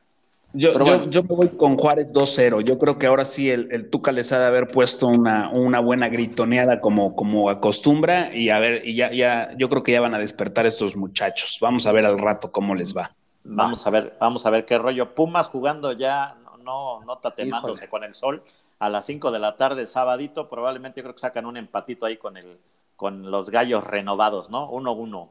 Yo, 0.51 1.03
yo, 1.05 1.21
me 1.23 1.35
voy 1.35 1.49
con 1.49 1.77
Juárez 1.77 2.11
2-0. 2.11 2.61
Yo 2.61 2.79
creo 2.79 2.97
que 2.97 3.05
ahora 3.05 3.23
sí 3.23 3.51
el, 3.51 3.89
Tuca 3.89 4.11
les 4.11 4.31
ha 4.31 4.39
de 4.39 4.47
haber 4.47 4.67
puesto 4.67 5.07
una, 5.07 5.49
una, 5.49 5.79
buena 5.79 6.09
gritoneada 6.09 6.81
como, 6.81 7.15
como 7.15 7.51
acostumbra 7.51 8.35
y 8.35 8.49
a 8.49 8.59
ver, 8.59 8.81
y 8.83 8.95
ya, 8.95 9.11
ya, 9.11 9.55
yo 9.57 9.69
creo 9.69 9.83
que 9.83 9.91
ya 9.91 10.01
van 10.01 10.15
a 10.15 10.19
despertar 10.19 10.65
estos 10.65 10.95
muchachos. 10.95 11.59
Vamos 11.61 11.85
a 11.85 11.91
ver 11.91 12.05
al 12.05 12.17
rato 12.17 12.51
cómo 12.51 12.73
les 12.73 12.97
va. 12.97 13.11
Vamos 13.43 13.85
a 13.85 13.89
ver, 13.91 14.17
vamos 14.19 14.45
a 14.45 14.49
ver 14.49 14.65
qué 14.65 14.77
rollo. 14.79 15.13
Pumas 15.13 15.49
jugando 15.49 15.91
ya, 15.91 16.35
no, 16.63 17.03
no 17.03 17.17
tatemándose 17.19 17.87
con 17.87 18.03
el 18.03 18.15
sol 18.15 18.43
a 18.79 18.89
las 18.89 19.05
5 19.05 19.31
de 19.31 19.39
la 19.39 19.55
tarde, 19.57 19.85
sabadito. 19.85 20.49
Probablemente 20.49 20.99
yo 20.99 21.03
creo 21.03 21.15
que 21.15 21.21
sacan 21.21 21.45
un 21.45 21.57
empatito 21.57 22.05
ahí 22.05 22.17
con 22.17 22.37
el, 22.37 22.59
con 22.95 23.31
los 23.31 23.49
gallos 23.49 23.83
renovados, 23.83 24.49
¿no? 24.49 24.69
1-1. 24.71 25.29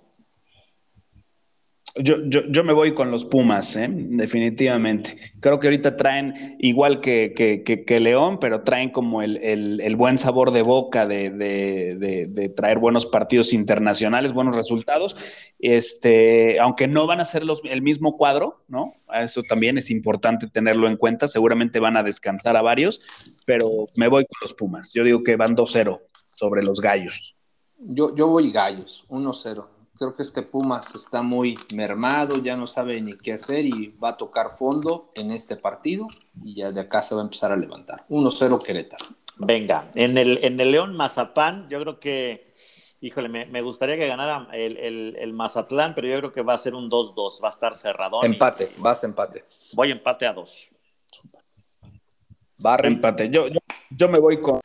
Yo, 1.98 2.16
yo, 2.26 2.42
yo, 2.48 2.64
me 2.64 2.72
voy 2.72 2.94
con 2.94 3.10
los 3.10 3.24
Pumas, 3.24 3.76
¿eh? 3.76 3.88
definitivamente. 3.90 5.16
Creo 5.40 5.58
que 5.58 5.66
ahorita 5.66 5.96
traen, 5.96 6.56
igual 6.58 7.00
que, 7.00 7.32
que, 7.34 7.62
que, 7.62 8.00
León, 8.00 8.38
pero 8.40 8.62
traen 8.62 8.90
como 8.90 9.22
el, 9.22 9.36
el, 9.38 9.80
el 9.80 9.96
buen 9.96 10.18
sabor 10.18 10.50
de 10.50 10.62
boca 10.62 11.06
de, 11.06 11.30
de, 11.30 12.26
de, 12.28 12.48
traer 12.50 12.78
buenos 12.78 13.06
partidos 13.06 13.52
internacionales, 13.52 14.32
buenos 14.32 14.54
resultados. 14.56 15.16
Este, 15.58 16.60
aunque 16.60 16.88
no 16.88 17.06
van 17.06 17.20
a 17.20 17.24
ser 17.24 17.44
los, 17.44 17.62
el 17.64 17.82
mismo 17.82 18.16
cuadro, 18.16 18.62
¿no? 18.68 18.94
Eso 19.12 19.42
también 19.42 19.78
es 19.78 19.90
importante 19.90 20.46
tenerlo 20.48 20.88
en 20.88 20.96
cuenta. 20.96 21.28
Seguramente 21.28 21.80
van 21.80 21.96
a 21.96 22.02
descansar 22.02 22.56
a 22.56 22.62
varios, 22.62 23.00
pero 23.46 23.86
me 23.96 24.08
voy 24.08 24.24
con 24.24 24.38
los 24.42 24.54
Pumas. 24.54 24.92
Yo 24.92 25.04
digo 25.04 25.22
que 25.22 25.36
van 25.36 25.56
2-0 25.56 26.00
sobre 26.32 26.62
los 26.62 26.80
gallos. 26.80 27.34
Yo, 27.78 28.14
yo 28.14 28.28
voy 28.28 28.50
gallos, 28.50 29.04
1-0. 29.08 29.77
Creo 29.98 30.14
que 30.14 30.22
este 30.22 30.42
Pumas 30.42 30.94
está 30.94 31.22
muy 31.22 31.58
mermado, 31.74 32.36
ya 32.40 32.56
no 32.56 32.68
sabe 32.68 33.00
ni 33.00 33.14
qué 33.14 33.32
hacer 33.32 33.66
y 33.66 33.88
va 34.02 34.10
a 34.10 34.16
tocar 34.16 34.56
fondo 34.56 35.10
en 35.16 35.32
este 35.32 35.56
partido 35.56 36.06
y 36.40 36.54
ya 36.54 36.70
de 36.70 36.80
acá 36.80 37.02
se 37.02 37.16
va 37.16 37.22
a 37.22 37.24
empezar 37.24 37.50
a 37.50 37.56
levantar. 37.56 38.04
1-0 38.08 38.62
Querétaro. 38.62 39.04
Venga, 39.38 39.90
en 39.96 40.16
el, 40.16 40.38
en 40.44 40.60
el 40.60 40.70
León 40.70 40.94
Mazapán, 40.94 41.68
yo 41.68 41.80
creo 41.80 41.98
que, 41.98 42.54
híjole, 43.00 43.28
me, 43.28 43.60
gustaría 43.60 43.96
que 43.96 44.06
ganara 44.06 44.46
el, 44.52 45.32
Mazatlán, 45.32 45.96
pero 45.96 46.06
yo 46.06 46.18
creo 46.18 46.32
que 46.32 46.42
va 46.42 46.54
a 46.54 46.58
ser 46.58 46.76
un 46.76 46.88
2-2, 46.88 47.42
va 47.42 47.48
a 47.48 47.50
estar 47.50 47.74
cerrado. 47.74 48.22
Empate, 48.22 48.70
vas 48.78 49.02
a 49.02 49.06
empate. 49.06 49.44
Voy 49.72 49.90
empate 49.90 50.26
a 50.26 50.32
2. 50.32 50.70
Barre. 52.56 52.86
Empate. 52.86 53.30
Yo, 53.30 53.48
yo, 53.48 53.58
yo 53.90 54.08
me 54.08 54.20
voy 54.20 54.40
con 54.40 54.60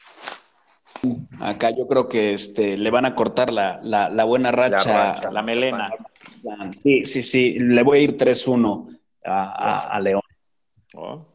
Acá 1.39 1.72
yo 1.72 1.88
creo 1.88 2.08
que 2.08 2.34
este, 2.34 2.78
le 2.78 2.89
van 2.89 3.06
a 3.06 3.16
cortar 3.16 3.51
la, 3.51 3.80
la, 3.84 4.10
la 4.10 4.24
buena 4.24 4.51
racha. 4.51 5.22
La, 5.32 5.43
melena. 5.43 5.91
Sí, 6.72 7.06
sí, 7.06 7.22
sí. 7.22 7.60
Le 7.60 7.84
voy 7.84 7.99
a 7.99 8.01
ir 8.01 8.18
3-1 8.18 8.99
a, 9.26 9.88
a, 9.88 9.99
León. 9.99 10.22
Oh. 10.93 11.26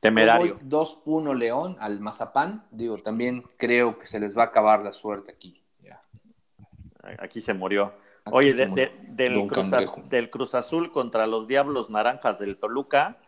Temerario. 0.00 0.58
2-1 0.58 1.36
León 1.36 1.76
al 1.78 2.00
Mazapán. 2.00 2.64
Digo, 2.70 2.98
también 2.98 3.44
creo 3.56 3.98
que 3.98 4.06
se 4.06 4.18
les 4.18 4.36
va 4.36 4.44
a 4.44 4.46
acabar 4.46 4.82
la 4.82 4.92
suerte 4.92 5.32
aquí. 5.32 5.62
Aquí 7.18 7.40
se 7.40 7.54
murió. 7.54 7.94
Oye, 8.32 8.52
del, 8.52 9.46
Cruz 9.46 9.70
del 10.08 10.30
Cruz 10.30 10.54
Azul 10.56 10.90
contra 10.90 11.28
los 11.28 11.46
Diablos 11.46 11.90
Naranjas 11.90 12.40
del 12.40 12.56
Toluca, 12.56 13.18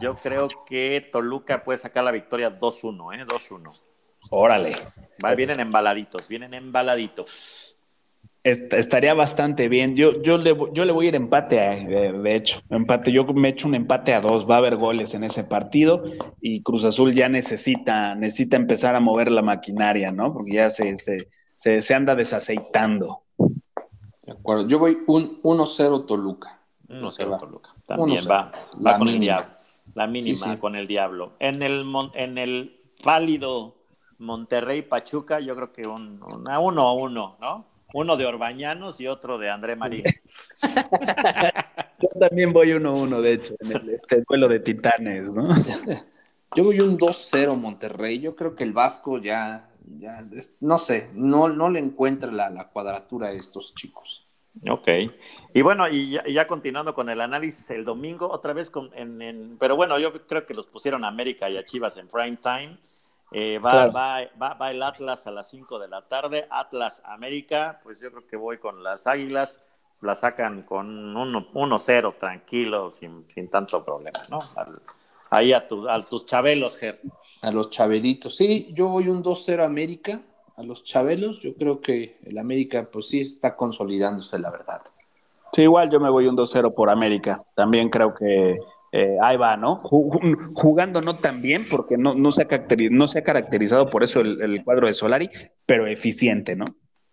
yo 0.00 0.14
creo 0.14 0.48
que 0.66 1.06
Toluca 1.12 1.62
puede 1.64 1.78
sacar 1.78 2.04
la 2.04 2.12
victoria 2.12 2.58
2-1, 2.58 3.14
¿eh? 3.14 3.26
2-1. 3.26 3.86
Órale. 4.30 4.72
vienen 5.36 5.60
embaladitos, 5.60 6.26
vienen 6.28 6.54
embaladitos. 6.54 7.76
estaría 8.42 9.14
bastante 9.14 9.68
bien. 9.68 9.96
Yo, 9.96 10.22
yo, 10.22 10.38
le, 10.38 10.56
yo 10.72 10.84
le 10.84 10.92
voy 10.92 11.06
a 11.06 11.08
ir 11.08 11.14
empate, 11.14 11.56
eh, 11.58 12.12
de, 12.12 12.34
hecho. 12.34 12.60
Empate. 12.70 13.12
Yo 13.12 13.24
me 13.24 13.50
echo 13.50 13.68
un 13.68 13.74
empate 13.74 14.14
a 14.14 14.20
dos. 14.20 14.48
Va 14.48 14.56
a 14.56 14.58
haber 14.58 14.76
goles 14.76 15.14
en 15.14 15.24
ese 15.24 15.44
partido 15.44 16.02
y 16.40 16.62
Cruz 16.62 16.84
Azul 16.84 17.14
ya 17.14 17.28
necesita, 17.28 18.14
necesita 18.14 18.56
empezar 18.56 18.94
a 18.94 19.00
mover 19.00 19.30
la 19.30 19.42
maquinaria, 19.42 20.12
¿no? 20.12 20.32
Porque 20.32 20.52
ya 20.52 20.70
se, 20.70 20.96
se, 20.96 21.26
se, 21.54 21.94
anda 21.94 22.14
desaceitando. 22.14 23.22
De 24.22 24.32
acuerdo. 24.32 24.68
Yo 24.68 24.78
voy 24.78 24.98
un 25.06 25.40
1-0 25.42 26.06
Toluca. 26.06 26.60
1-0 26.88 27.38
Toluca. 27.38 27.74
También 27.86 28.24
va, 28.30 28.52
va 28.84 28.98
con 28.98 29.08
el 29.08 29.20
diablo. 29.20 29.58
La 29.94 30.06
mínima 30.06 30.58
con 30.60 30.76
el 30.76 30.86
diablo. 30.86 31.32
En 31.38 31.62
el, 31.62 31.84
en 32.14 32.38
el 32.38 32.78
válido 33.02 33.77
Monterrey 34.18 34.82
Pachuca, 34.82 35.40
yo 35.40 35.54
creo 35.54 35.72
que 35.72 35.86
un, 35.86 36.20
a 36.48 36.60
uno 36.60 36.82
a 36.82 36.94
uno, 36.94 37.36
¿no? 37.40 37.66
Uno 37.94 38.16
de 38.16 38.26
Orbañanos 38.26 39.00
y 39.00 39.06
otro 39.06 39.38
de 39.38 39.48
André 39.48 39.74
Marín. 39.74 40.04
yo 42.00 42.08
también 42.20 42.52
voy 42.52 42.72
uno 42.72 42.90
a 42.90 42.94
uno, 42.94 43.22
de 43.22 43.32
hecho, 43.32 43.54
en 43.60 43.72
el, 43.72 43.90
este 43.90 44.22
duelo 44.28 44.48
de 44.48 44.60
titanes, 44.60 45.24
¿no? 45.24 45.48
Yo 46.56 46.64
voy 46.64 46.80
un 46.80 46.98
2-0 46.98 47.56
Monterrey. 47.56 48.20
Yo 48.20 48.34
creo 48.34 48.54
que 48.54 48.64
el 48.64 48.72
Vasco 48.72 49.18
ya, 49.18 49.68
ya 49.98 50.26
no 50.60 50.78
sé, 50.78 51.10
no, 51.12 51.48
no 51.48 51.68
le 51.68 51.78
encuentra 51.78 52.32
la, 52.32 52.48
la 52.48 52.68
cuadratura 52.68 53.28
a 53.28 53.32
estos 53.32 53.74
chicos. 53.74 54.28
Ok. 54.68 54.88
Y 55.54 55.62
bueno, 55.62 55.88
y 55.88 56.18
ya, 56.32 56.46
continuando 56.46 56.94
con 56.94 57.08
el 57.08 57.20
análisis 57.20 57.70
el 57.70 57.84
domingo, 57.84 58.28
otra 58.28 58.52
vez 58.52 58.70
con, 58.70 58.90
en, 58.94 59.56
pero 59.58 59.76
bueno, 59.76 59.98
yo 59.98 60.26
creo 60.26 60.46
que 60.46 60.54
los 60.54 60.66
pusieron 60.66 61.04
a 61.04 61.08
América 61.08 61.48
y 61.48 61.56
a 61.56 61.64
Chivas 61.64 61.96
en 61.96 62.08
prime 62.08 62.38
time. 62.38 62.78
Eh, 63.30 63.58
va, 63.58 63.88
va, 63.88 64.54
va, 64.54 64.70
el 64.70 64.82
Atlas 64.82 65.26
a 65.26 65.30
las 65.30 65.50
5 65.50 65.78
de 65.78 65.88
la 65.88 66.08
tarde, 66.08 66.46
Atlas 66.50 67.02
América, 67.04 67.78
pues 67.82 68.00
yo 68.00 68.10
creo 68.10 68.26
que 68.26 68.36
voy 68.36 68.58
con 68.58 68.82
las 68.82 69.06
Águilas, 69.06 69.62
la 70.00 70.14
sacan 70.14 70.62
con 70.62 71.14
1-0 71.14 72.18
tranquilo, 72.18 72.90
sin, 72.90 73.24
sin, 73.28 73.48
tanto 73.48 73.84
problema, 73.84 74.20
¿no? 74.30 74.38
ahí 75.30 75.52
a, 75.52 75.66
tus 75.66 75.86
a 75.86 76.02
tus 76.04 76.24
chabelos, 76.24 76.78
Ger. 76.78 77.00
A 77.42 77.50
los 77.50 77.68
chabelitos, 77.68 78.34
sí, 78.34 78.70
yo 78.72 78.88
voy 78.88 79.08
un 79.08 79.22
2-0 79.22 79.62
América, 79.62 80.22
a 80.56 80.62
los 80.62 80.82
chabelos, 80.82 81.40
yo 81.40 81.54
creo 81.54 81.80
que 81.80 82.18
el 82.24 82.38
América 82.38 82.88
pues 82.90 83.08
sí 83.08 83.20
está 83.20 83.54
consolidándose, 83.54 84.38
la 84.38 84.50
verdad. 84.50 84.80
Sí, 85.52 85.62
igual 85.62 85.90
yo 85.90 86.00
me 86.00 86.08
voy 86.10 86.26
un 86.26 86.36
2-0 86.36 86.74
por 86.74 86.88
América, 86.88 87.36
también 87.54 87.90
creo 87.90 88.14
que 88.14 88.58
eh, 88.98 89.16
ahí 89.22 89.36
va, 89.36 89.56
¿no? 89.56 89.76
Jugando 89.76 91.00
no 91.00 91.16
tan 91.18 91.40
bien, 91.40 91.64
porque 91.70 91.96
no, 91.96 92.14
no, 92.14 92.32
se, 92.32 92.42
ha 92.42 92.48
no 92.90 93.06
se 93.06 93.20
ha 93.20 93.22
caracterizado 93.22 93.90
por 93.90 94.02
eso 94.02 94.20
el, 94.22 94.64
cuadro 94.64 94.88
de 94.88 94.94
Solari, 94.94 95.30
pero 95.64 95.86
eficiente, 95.86 96.56
¿no? 96.56 96.64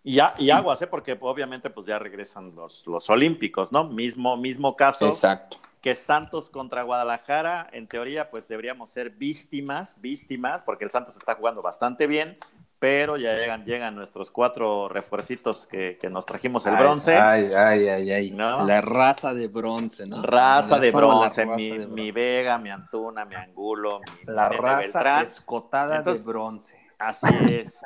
Y, 0.02 0.14
ya, 0.16 0.34
y 0.36 0.50
aguas, 0.50 0.82
¿eh? 0.82 0.88
Porque 0.88 1.16
obviamente 1.20 1.70
pues 1.70 1.86
ya 1.86 2.00
regresan 2.00 2.56
los, 2.56 2.88
los 2.88 3.08
Olímpicos, 3.08 3.70
¿no? 3.70 3.84
Mismo, 3.84 4.36
mismo 4.36 4.74
caso. 4.74 5.06
Exacto. 5.06 5.58
Que 5.80 5.94
Santos 5.94 6.50
contra 6.50 6.82
Guadalajara, 6.82 7.68
en 7.72 7.86
teoría, 7.86 8.30
pues 8.30 8.48
deberíamos 8.48 8.90
ser 8.90 9.10
víctimas, 9.10 10.00
víctimas, 10.00 10.64
porque 10.64 10.84
el 10.84 10.90
Santos 10.90 11.16
está 11.16 11.36
jugando 11.36 11.62
bastante 11.62 12.08
bien, 12.08 12.36
pero 12.78 13.16
ya 13.16 13.34
llegan, 13.34 13.64
llegan 13.64 13.94
nuestros 13.94 14.30
cuatro 14.30 14.88
refuercitos 14.88 15.66
que, 15.66 15.98
nos 16.10 16.26
trajimos 16.26 16.66
el 16.66 16.76
bronce. 16.76 17.16
Ay, 17.16 17.48
ay, 17.56 17.88
ay, 17.88 18.10
ay. 18.12 18.30
La 18.30 18.80
raza 18.80 19.34
de 19.34 19.48
bronce, 19.48 20.06
¿no? 20.06 20.22
Raza 20.22 20.78
de 20.78 20.90
bronce, 20.90 21.46
mi, 21.46 22.10
Vega, 22.10 22.58
mi 22.58 22.70
Antuna, 22.70 23.24
mi 23.24 23.34
Angulo, 23.34 24.00
mi 24.00 24.32
La 24.32 24.48
raza 24.48 25.22
escotada 25.22 26.02
de 26.02 26.18
bronce. 26.24 26.78
Así 26.98 27.26
es. 27.50 27.80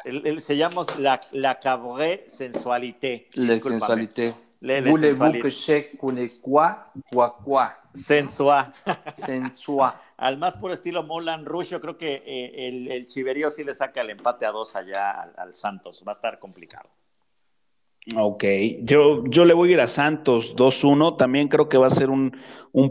se 0.44 0.56
llama 0.56 0.82
la, 0.98 1.20
la 1.32 1.58
cabré 1.58 2.24
sensualité. 2.28 3.28
Le 3.34 3.58
sensualité. 3.58 4.34
Le, 4.60 4.80
le 4.80 4.92
sensualité. 4.92 5.50
Sensua. 7.92 8.72
Sensua 9.14 10.00
al 10.20 10.36
más 10.36 10.58
puro 10.58 10.74
estilo 10.74 11.02
Molan 11.02 11.46
Rush, 11.46 11.70
yo 11.70 11.80
creo 11.80 11.96
que 11.96 12.22
eh, 12.26 12.68
el, 12.68 12.92
el, 12.92 13.06
Chiverío 13.06 13.48
sí 13.48 13.64
le 13.64 13.72
saca 13.72 14.02
el 14.02 14.10
empate 14.10 14.44
a 14.44 14.50
dos 14.50 14.76
allá 14.76 15.32
al, 15.34 15.54
Santos. 15.54 16.04
Va 16.06 16.12
a 16.12 16.14
estar 16.14 16.38
complicado. 16.38 16.90
Ok, 18.16 18.44
yo, 18.82 19.24
yo 19.26 19.46
le 19.46 19.54
voy 19.54 19.70
a 19.70 19.72
ir 19.72 19.80
a 19.80 19.86
Santos 19.86 20.54
2-1. 20.56 21.16
También 21.16 21.48
creo 21.48 21.70
que 21.70 21.78
va 21.78 21.86
a 21.86 21.90
ser 21.90 22.10
un, 22.10 22.32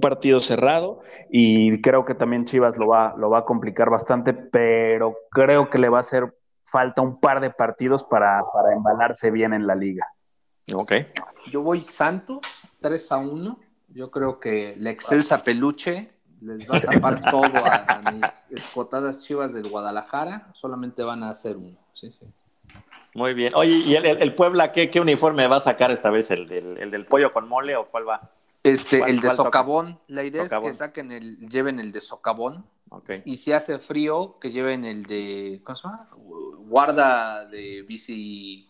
partido 0.02 0.40
cerrado 0.40 1.02
y 1.30 1.80
creo 1.82 2.04
que 2.04 2.16
también 2.16 2.46
Chivas 2.46 2.78
lo 2.80 2.88
va, 2.88 3.14
lo 3.16 3.30
va 3.30 3.40
a 3.40 3.46
complicar 3.46 3.92
bastante, 3.92 4.34
pero 4.34 5.16
creo 5.30 5.70
que 5.70 5.78
le 5.78 5.90
va 5.90 5.98
a 5.98 6.02
hacer 6.02 6.36
falta 6.64 7.04
un 7.04 7.20
par 7.20 7.42
de 7.42 7.52
partidos 7.52 8.04
para, 8.04 8.42
para 8.52 8.74
embalarse 8.74 9.30
bien 9.30 9.54
en 9.54 9.68
la 9.68 9.76
liga. 9.76 10.08
Ok. 10.74 10.94
Yo 11.52 11.62
voy 11.62 11.84
Santos 11.84 12.40
3 12.80 13.12
a 13.12 13.18
1. 13.18 13.60
Yo 13.90 14.10
creo 14.10 14.40
que 14.40 14.74
la 14.78 14.90
excelsa 14.90 15.44
peluche 15.44 16.19
les 16.42 16.70
va 16.70 16.78
a 16.78 16.80
tapar 16.80 17.22
todo 17.32 17.52
a, 17.66 18.12
mis 18.12 18.48
escotadas 18.52 19.22
chivas 19.22 19.54
del 19.54 19.70
Guadalajara, 19.70 20.50
solamente 20.54 21.04
van 21.04 21.24
a 21.24 21.30
hacer 21.30 21.58
uno. 21.58 21.78
Sí, 21.94 22.12
sí. 22.12 22.26
Muy 23.16 23.34
bien. 23.34 23.54
Oye, 23.56 23.72
¿y 23.72 23.96
el, 23.96 24.36
Puebla 24.36 24.72
¿qué, 24.72 24.90
qué, 24.90 25.02
uniforme 25.02 25.48
va 25.48 25.58
a 25.58 25.62
sacar 25.62 25.92
esta 25.92 26.10
vez? 26.10 26.32
¿El 26.32 26.48
del, 26.48 27.06
pollo 27.06 27.34
con 27.34 27.48
mole 27.48 27.76
o 27.76 27.88
cuál 27.88 28.08
va? 28.08 28.32
Este, 28.64 29.02
el 29.02 29.20
de 29.20 29.32
socavón. 29.32 30.00
La 30.08 30.24
idea 30.24 30.44
es 30.44 30.54
que 30.54 30.74
saquen 30.74 31.12
el, 31.12 31.50
lleven 31.50 31.80
el 31.80 31.92
de 31.92 32.02
socavón. 32.02 32.66
Y 33.26 33.38
si 33.38 33.52
hace 33.52 33.80
frío, 33.80 34.38
que 34.40 34.52
lleven 34.52 34.86
el 34.86 35.04
de, 35.04 35.62
¿cómo 35.64 35.76
se 35.76 35.84
llama? 35.84 36.10
Guarda 36.68 37.46
de 37.46 37.84
bici 37.84 38.69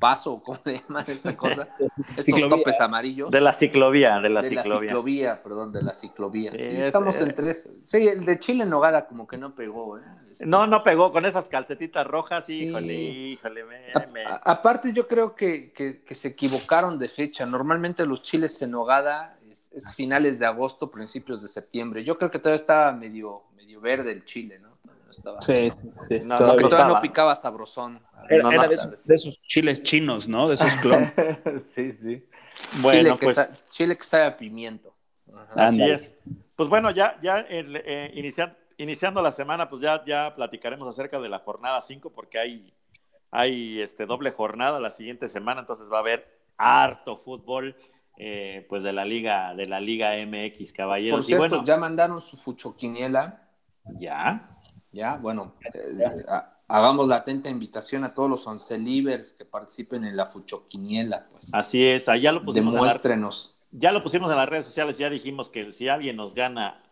paso, 0.00 0.42
¿cómo 0.42 0.58
se 0.64 0.80
llama 0.80 1.04
esta 1.06 1.36
cosa? 1.36 1.68
Estos 2.16 2.48
topes 2.48 2.80
amarillos. 2.80 3.30
De 3.30 3.40
la 3.40 3.52
ciclovía, 3.52 4.18
de 4.18 4.30
la 4.30 4.42
de 4.42 4.48
ciclovía. 4.48 4.74
la 4.74 4.80
ciclovía, 4.80 5.42
perdón, 5.42 5.72
de 5.72 5.82
la 5.82 5.94
ciclovía. 5.94 6.50
Sí, 6.52 6.76
estamos 6.76 7.20
en 7.20 7.34
tres. 7.34 7.70
Sí, 7.86 8.08
el 8.08 8.24
de 8.24 8.38
Chile 8.40 8.64
Nogada 8.64 9.06
como 9.06 9.28
que 9.28 9.38
no 9.38 9.54
pegó, 9.54 9.98
¿eh? 9.98 10.02
Este, 10.30 10.46
no, 10.46 10.66
no 10.66 10.82
pegó 10.82 11.12
con 11.12 11.24
esas 11.26 11.46
calcetitas 11.48 12.06
rojas, 12.06 12.48
híjole, 12.48 12.94
híjole. 12.94 13.64
Me, 13.64 14.24
aparte 14.42 14.92
yo 14.92 15.06
creo 15.06 15.34
que, 15.34 15.72
que, 15.72 16.14
se 16.14 16.28
equivocaron 16.28 16.98
de 16.98 17.08
fecha. 17.08 17.44
Normalmente 17.46 18.06
los 18.06 18.22
chiles 18.22 18.60
en 18.62 18.70
Nogada 18.70 19.38
es, 19.70 19.94
finales 19.94 20.38
de 20.38 20.46
agosto, 20.46 20.90
principios 20.90 21.42
de 21.42 21.48
septiembre. 21.48 22.04
Yo 22.04 22.16
creo 22.16 22.30
que 22.30 22.38
todavía 22.38 22.56
estaba 22.56 22.92
medio, 22.92 23.42
medio 23.54 23.80
verde 23.80 24.12
el 24.12 24.24
chile, 24.24 24.58
¿no? 24.58 24.70
estaba. 25.10 25.40
Sí, 25.40 25.70
sí. 26.08 26.20
No, 26.24 26.38
todavía 26.38 26.84
no 26.86 27.00
picaba 27.00 27.34
sabrosón. 27.34 28.00
Era, 28.28 28.68
de, 28.68 28.74
esos, 28.74 29.40
chiles 29.42 29.82
chinos, 29.82 30.28
¿no? 30.28 30.48
De 30.48 30.54
esos 30.54 30.74
clones. 30.76 31.12
sí, 31.62 31.92
sí. 31.92 32.24
Bueno, 32.80 33.16
chile, 33.16 33.18
pues, 33.20 33.38
que 33.38 33.68
chile 33.68 33.96
que 33.96 34.04
sabe 34.04 34.24
a 34.24 34.36
pimiento. 34.36 34.94
Así 35.50 35.82
es. 35.82 36.10
Pues 36.56 36.68
bueno, 36.68 36.90
ya, 36.90 37.18
ya 37.22 37.44
eh, 37.48 38.12
iniciando 38.76 39.22
la 39.22 39.32
semana, 39.32 39.68
pues 39.68 39.82
ya, 39.82 40.04
ya 40.04 40.34
platicaremos 40.34 40.88
acerca 40.88 41.20
de 41.20 41.28
la 41.28 41.38
jornada 41.38 41.80
5, 41.80 42.12
porque 42.12 42.38
hay, 42.38 42.74
hay 43.30 43.80
este, 43.80 44.06
doble 44.06 44.30
jornada 44.30 44.78
la 44.80 44.90
siguiente 44.90 45.28
semana, 45.28 45.60
entonces 45.60 45.90
va 45.90 45.98
a 45.98 46.00
haber 46.00 46.26
harto 46.56 47.16
fútbol. 47.16 47.76
Eh, 48.22 48.66
pues 48.68 48.82
de 48.82 48.92
la 48.92 49.06
liga 49.06 49.54
de 49.54 49.64
la 49.64 49.80
liga 49.80 50.10
MX 50.26 50.74
caballeros 50.74 51.20
Por 51.20 51.24
cierto, 51.24 51.48
bueno, 51.48 51.64
ya 51.64 51.78
mandaron 51.78 52.20
su 52.20 52.36
fuchoquiniela 52.36 53.48
ya 53.98 54.60
ya, 54.92 55.16
bueno, 55.18 55.54
eh, 55.72 56.24
hagamos 56.70 57.08
la 57.08 57.16
atenta 57.16 57.50
invitación 57.50 58.04
a 58.04 58.14
todos 58.14 58.30
los 58.30 58.46
once 58.46 58.78
livers 58.78 59.34
que 59.34 59.44
participen 59.44 60.04
en 60.04 60.16
la 60.16 60.26
Fuchoquiniela, 60.26 61.26
pues. 61.30 61.52
Así 61.52 61.84
es, 61.84 62.08
allá 62.08 62.32
lo 62.32 62.44
pusimos. 62.44 62.74
Demuéstrenos. 62.74 63.58
ya 63.70 63.92
lo 63.92 64.02
pusimos 64.02 64.30
en 64.30 64.36
las 64.36 64.48
redes 64.48 64.66
sociales, 64.66 64.98
ya 64.98 65.10
dijimos 65.10 65.50
que 65.50 65.70
si 65.72 65.88
alguien 65.88 66.16
nos 66.16 66.34
gana, 66.34 66.82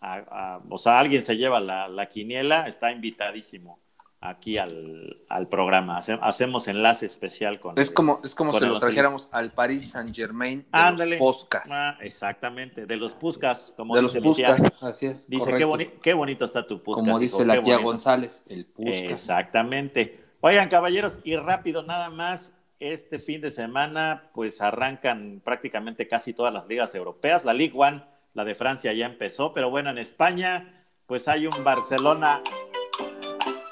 o 0.68 0.78
sea, 0.78 0.98
alguien 0.98 1.22
se 1.22 1.36
lleva 1.36 1.60
la, 1.60 1.88
la 1.88 2.08
quiniela, 2.08 2.66
está 2.66 2.92
invitadísimo 2.92 3.80
aquí 4.20 4.58
al, 4.58 5.48
programa. 5.50 5.98
hacemos 5.98 6.68
enlace 6.68 7.06
especial 7.06 7.60
con. 7.60 7.78
Es 7.78 7.90
como, 7.90 8.20
es 8.24 8.34
como 8.34 8.52
si 8.52 8.64
los 8.66 8.80
trajéramos 8.80 9.28
al 9.32 9.52
Paris 9.52 9.90
Saint 9.90 10.14
Germain 10.14 10.66
de 10.96 11.06
los 11.06 11.18
Puskas. 11.18 11.70
Ah, 11.70 11.96
exactamente, 12.00 12.86
de 12.86 12.96
los 12.96 13.14
Puskas, 13.14 13.74
como 13.76 13.94
de 13.94 14.02
los 14.02 14.16
Puskas, 14.16 14.82
así 14.82 15.06
es. 15.06 15.28
Dice, 15.28 15.54
qué, 15.54 15.98
qué, 16.02 16.14
bonito 16.14 16.44
está 16.44 16.66
tu 16.66 16.82
Puskas. 16.82 17.04
Como 17.04 17.18
dice 17.18 17.44
la 17.44 17.60
tía 17.60 17.78
González, 17.78 18.44
el 18.48 18.66
Puskas. 18.66 19.10
Exactamente. 19.10 20.24
Oigan, 20.40 20.68
caballeros, 20.68 21.20
y 21.24 21.36
rápido 21.36 21.82
nada 21.82 22.10
más, 22.10 22.52
este 22.78 23.18
fin 23.18 23.40
de 23.40 23.50
semana, 23.50 24.30
pues 24.34 24.60
arrancan 24.60 25.40
prácticamente 25.44 26.06
casi 26.06 26.32
todas 26.32 26.52
las 26.52 26.66
ligas 26.68 26.94
europeas. 26.94 27.44
La 27.44 27.52
Ligue 27.52 27.74
One, 27.76 28.04
la 28.34 28.44
de 28.44 28.54
Francia 28.54 28.92
ya 28.92 29.06
empezó, 29.06 29.52
pero 29.52 29.70
bueno, 29.70 29.90
en 29.90 29.98
España, 29.98 30.86
pues 31.06 31.26
hay 31.26 31.46
un 31.46 31.64
Barcelona. 31.64 32.40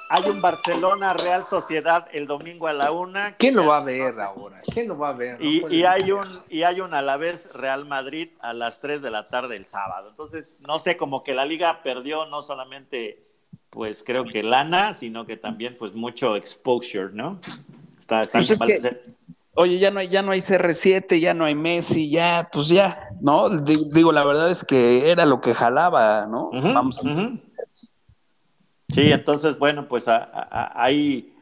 Hay 0.08 0.30
un 0.30 0.40
Barcelona 0.40 1.14
Real 1.14 1.44
Sociedad 1.44 2.06
el 2.12 2.26
domingo 2.26 2.68
a 2.68 2.72
la 2.72 2.92
una. 2.92 3.34
¿Quién 3.36 3.56
lo 3.56 3.66
va 3.66 3.78
a 3.78 3.84
ver 3.84 4.20
ahora? 4.20 4.62
¿Quién 4.72 4.88
lo 4.88 4.96
va 4.96 5.08
a 5.08 5.12
ver? 5.12 5.42
y, 5.42 5.64
y 5.74 5.84
hay 5.84 6.12
un 6.12 6.42
y 6.48 6.62
hay 6.62 6.80
un 6.80 6.94
a 6.94 7.02
la 7.02 7.16
vez 7.16 7.48
Real 7.52 7.84
Madrid 7.86 8.30
a 8.40 8.52
las 8.52 8.80
3 8.80 9.02
de 9.02 9.10
la 9.10 9.28
tarde 9.28 9.56
el 9.56 9.66
sábado. 9.66 10.10
Entonces, 10.10 10.60
no 10.66 10.78
sé, 10.78 10.96
como 10.96 11.22
que 11.22 11.34
la 11.34 11.44
liga 11.44 11.82
perdió 11.82 12.26
no 12.26 12.42
solamente 12.42 13.26
pues 13.70 14.02
creo 14.04 14.24
que 14.24 14.42
lana, 14.42 14.94
sino 14.94 15.26
que 15.26 15.36
también 15.36 15.76
pues 15.78 15.92
mucho 15.92 16.34
exposure, 16.34 17.10
¿no? 17.12 17.38
Está, 17.98 18.22
está 18.22 18.38
pues 18.38 18.58
que, 18.60 19.16
oye, 19.54 19.78
ya 19.78 19.90
no 19.90 20.00
hay, 20.00 20.08
ya 20.08 20.22
no 20.22 20.32
hay 20.32 20.40
CR7, 20.40 21.20
ya 21.20 21.34
no 21.34 21.44
hay 21.44 21.54
Messi, 21.54 22.08
ya, 22.08 22.48
pues 22.50 22.68
ya, 22.68 23.10
¿no? 23.20 23.50
digo, 23.50 24.12
la 24.12 24.24
verdad 24.24 24.50
es 24.50 24.64
que 24.64 25.10
era 25.10 25.26
lo 25.26 25.40
que 25.40 25.52
jalaba, 25.52 26.26
¿no? 26.26 26.50
Vamos 26.52 26.98
a... 27.04 27.32
Sí, 28.88 29.10
entonces, 29.10 29.58
bueno, 29.58 29.88
pues 29.88 30.06
ahí, 30.08 31.34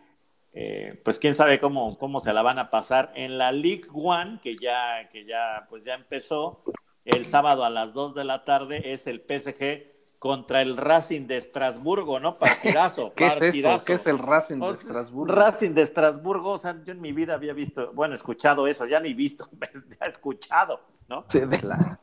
eh, 0.52 1.00
pues 1.04 1.18
quién 1.18 1.34
sabe 1.34 1.60
cómo, 1.60 1.98
cómo 1.98 2.20
se 2.20 2.32
la 2.32 2.42
van 2.42 2.58
a 2.58 2.70
pasar. 2.70 3.12
En 3.14 3.38
la 3.38 3.52
League 3.52 3.86
One, 3.92 4.40
que 4.42 4.56
ya, 4.56 5.08
que 5.10 5.24
ya, 5.24 5.66
pues 5.68 5.84
ya 5.84 5.94
empezó, 5.94 6.60
el 7.04 7.26
sábado 7.26 7.64
a 7.64 7.70
las 7.70 7.92
2 7.92 8.14
de 8.14 8.24
la 8.24 8.44
tarde 8.44 8.92
es 8.92 9.06
el 9.06 9.20
PSG 9.20 9.92
contra 10.18 10.62
el 10.62 10.78
Racing 10.78 11.26
de 11.26 11.36
Estrasburgo, 11.36 12.18
¿no? 12.18 12.38
Partidazo. 12.38 13.12
¿Qué 13.14 13.26
es 13.26 13.42
eso? 13.42 13.84
¿Qué 13.84 13.92
es 13.92 14.06
el 14.06 14.18
Racing 14.18 14.58
de 14.58 14.70
Estrasburgo? 14.70 15.34
Racing 15.34 15.70
de 15.72 15.82
Estrasburgo, 15.82 16.52
o 16.52 16.58
sea, 16.58 16.82
yo 16.82 16.92
en 16.92 17.00
mi 17.02 17.12
vida 17.12 17.34
había 17.34 17.52
visto, 17.52 17.92
bueno, 17.92 18.14
escuchado 18.14 18.66
eso, 18.66 18.86
ya 18.86 19.00
ni 19.00 19.12
visto, 19.12 19.50
ya 20.00 20.06
escuchado, 20.06 20.80
¿no? 21.08 21.24
Sí, 21.26 21.40
de 21.40 21.62
la... 21.62 22.00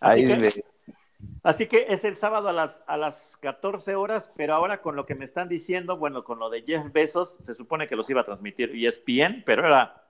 Así 0.00 0.26
que, 0.26 0.64
Así 1.42 1.66
que 1.66 1.86
es 1.88 2.04
el 2.04 2.16
sábado 2.16 2.48
a 2.48 2.52
las, 2.52 2.84
a 2.86 2.96
las 2.96 3.36
14 3.40 3.94
horas, 3.94 4.30
pero 4.36 4.54
ahora 4.54 4.82
con 4.82 4.96
lo 4.96 5.06
que 5.06 5.14
me 5.14 5.24
están 5.24 5.48
diciendo, 5.48 5.96
bueno, 5.96 6.22
con 6.24 6.38
lo 6.38 6.50
de 6.50 6.62
Jeff 6.62 6.92
Bezos, 6.92 7.36
se 7.40 7.54
supone 7.54 7.88
que 7.88 7.96
los 7.96 8.08
iba 8.10 8.20
a 8.20 8.24
transmitir 8.24 8.70
ESPN, 8.74 9.42
pero 9.44 9.66
era 9.66 10.00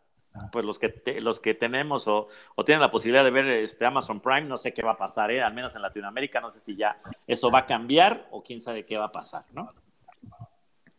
pues 0.52 0.64
los 0.64 0.78
que, 0.78 1.20
los 1.20 1.40
que 1.40 1.54
tenemos 1.54 2.06
o, 2.06 2.28
tienen 2.64 2.80
la 2.80 2.90
posibilidad 2.90 3.24
de 3.24 3.30
ver 3.30 3.46
este 3.46 3.84
Amazon 3.84 4.20
Prime, 4.20 4.42
no 4.42 4.58
sé 4.58 4.72
qué 4.72 4.82
va 4.82 4.92
a 4.92 4.96
pasar, 4.96 5.30
¿eh? 5.30 5.42
al 5.42 5.54
menos 5.54 5.74
en 5.74 5.82
Latinoamérica, 5.82 6.40
no 6.40 6.52
sé 6.52 6.60
si 6.60 6.76
ya 6.76 7.00
eso 7.26 7.50
va 7.50 7.60
a 7.60 7.66
cambiar 7.66 8.28
o 8.30 8.42
quién 8.42 8.60
sabe 8.60 8.84
qué 8.84 8.96
va 8.96 9.06
a 9.06 9.12
pasar, 9.12 9.44
¿no? 9.52 9.68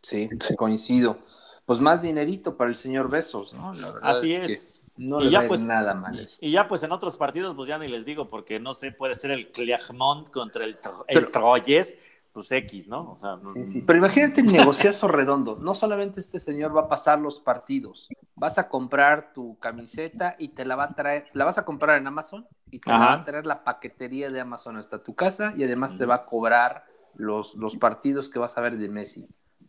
Sí, 0.01 0.29
coincido. 0.57 1.19
Pues 1.65 1.79
más 1.79 2.01
dinerito 2.01 2.57
para 2.57 2.69
el 2.69 2.75
señor 2.75 3.09
Besos, 3.09 3.53
¿no? 3.53 3.73
Así 4.01 4.33
es. 4.33 4.80
No 4.97 5.19
le 5.19 5.35
va 5.35 5.47
pues, 5.47 5.61
nada 5.61 5.93
mal. 5.93 6.27
Y 6.39 6.51
ya 6.51 6.67
pues 6.67 6.83
en 6.83 6.91
otros 6.91 7.17
partidos, 7.17 7.55
pues 7.55 7.67
ya 7.67 7.77
ni 7.77 7.87
les 7.87 8.05
digo, 8.05 8.29
porque 8.29 8.59
no 8.59 8.73
sé, 8.73 8.91
puede 8.91 9.15
ser 9.15 9.31
el 9.31 9.51
Clermont 9.51 10.29
contra 10.29 10.63
el, 10.63 10.77
el 11.07 11.31
Troyes 11.31 11.97
pues 12.31 12.51
X, 12.51 12.87
¿no? 12.87 13.11
O 13.11 13.17
sea, 13.17 13.39
sí, 13.53 13.65
sí. 13.65 13.81
Pero 13.81 13.99
imagínate 13.99 14.41
el 14.41 14.51
negociazo 14.51 15.07
redondo. 15.07 15.57
No 15.59 15.75
solamente 15.75 16.21
este 16.21 16.39
señor 16.39 16.75
va 16.75 16.81
a 16.81 16.87
pasar 16.87 17.19
los 17.19 17.41
partidos, 17.41 18.07
vas 18.35 18.57
a 18.57 18.69
comprar 18.69 19.33
tu 19.33 19.57
camiseta 19.59 20.35
y 20.39 20.49
te 20.49 20.63
la 20.63 20.75
va 20.75 20.85
a 20.85 20.95
traer, 20.95 21.27
la 21.33 21.45
vas 21.45 21.57
a 21.57 21.65
comprar 21.65 21.97
en 21.97 22.07
Amazon 22.07 22.47
y 22.69 22.79
te 22.79 22.89
la 22.89 22.99
va 22.99 23.13
a 23.13 23.25
traer 23.25 23.45
la 23.45 23.63
paquetería 23.63 24.29
de 24.29 24.39
Amazon 24.39 24.77
hasta 24.77 25.03
tu 25.03 25.13
casa 25.13 25.53
y 25.57 25.63
además 25.63 25.97
te 25.97 26.05
va 26.05 26.15
a 26.15 26.25
cobrar 26.25 26.85
los, 27.15 27.55
los 27.55 27.75
partidos 27.75 28.29
que 28.29 28.39
vas 28.39 28.57
a 28.57 28.61
ver 28.61 28.77
de 28.77 28.87
Messi. 28.87 29.27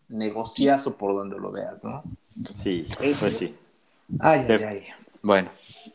Negociazo 0.09 0.97
por 0.97 1.15
donde 1.15 1.39
lo 1.39 1.51
veas, 1.51 1.85
¿no? 1.85 2.05
Sí, 2.55 2.87
pues 3.19 3.39
sí. 3.39 3.57
Ay, 4.21 4.47
ay, 4.49 4.65
ay. 4.65 4.85
Bueno. 5.23 5.51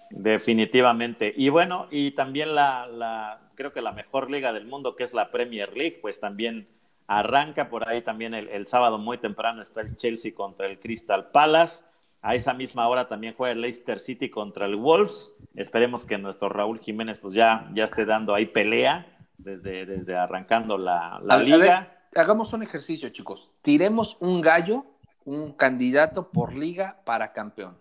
Definitivamente. 0.10 1.34
Y 1.36 1.50
bueno, 1.50 1.88
y 1.92 2.12
también 2.12 2.56
la, 2.56 2.88
la 2.88 3.42
creo 3.56 3.74
que 3.74 3.82
la 3.82 3.92
mejor 3.92 4.32
liga 4.32 4.54
del 4.54 4.66
mundo, 4.66 4.96
que 4.96 5.04
es 5.04 5.14
la 5.14 5.32
Premier 5.32 5.76
League, 5.76 6.00
pues 6.02 6.20
también 6.20 6.68
arranca 7.08 7.70
por 7.70 7.88
ahí 7.88 8.02
también 8.02 8.34
el, 8.34 8.68
sábado 8.68 8.98
muy 8.98 9.18
temprano 9.18 9.62
está 9.62 9.82
el 9.82 9.96
Chelsea 9.96 10.34
contra 10.34 10.68
el 10.68 10.80
Crystal 10.80 11.32
Palace. 11.32 11.82
A 12.22 12.36
esa 12.36 12.54
misma 12.54 12.88
hora 12.88 13.08
también 13.08 13.34
juega 13.36 13.54
el 13.54 13.62
Leicester 13.62 14.00
City 14.00 14.30
contra 14.30 14.66
el 14.66 14.76
Wolves. 14.76 15.32
Esperemos 15.56 16.06
que 16.06 16.18
nuestro 16.18 16.50
Raúl 16.50 16.80
Jiménez 16.80 17.20
pues 17.20 17.34
ya, 17.34 17.70
ya 17.74 17.86
esté 17.86 18.06
dando 18.06 18.34
ahí 18.34 18.48
pelea 18.48 19.08
desde, 19.38 19.86
desde 19.86 20.16
arrancando 20.16 20.78
la, 20.78 21.22
liga. 21.44 21.96
hagamos 22.16 22.52
un 22.54 22.64
ejercicio, 22.64 23.10
chicos. 23.10 23.52
Tiremos 23.62 24.18
un 24.20 24.42
gallo, 24.42 24.86
un 25.26 25.54
candidato 25.54 26.30
por 26.32 26.54
liga 26.54 27.02
para 27.06 27.32
campeón. 27.32 27.78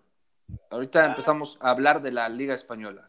Ahorita 0.70 1.06
empezamos 1.06 1.58
a 1.60 1.70
hablar 1.70 2.02
de 2.02 2.12
la 2.12 2.28
Liga 2.28 2.54
Española. 2.54 3.08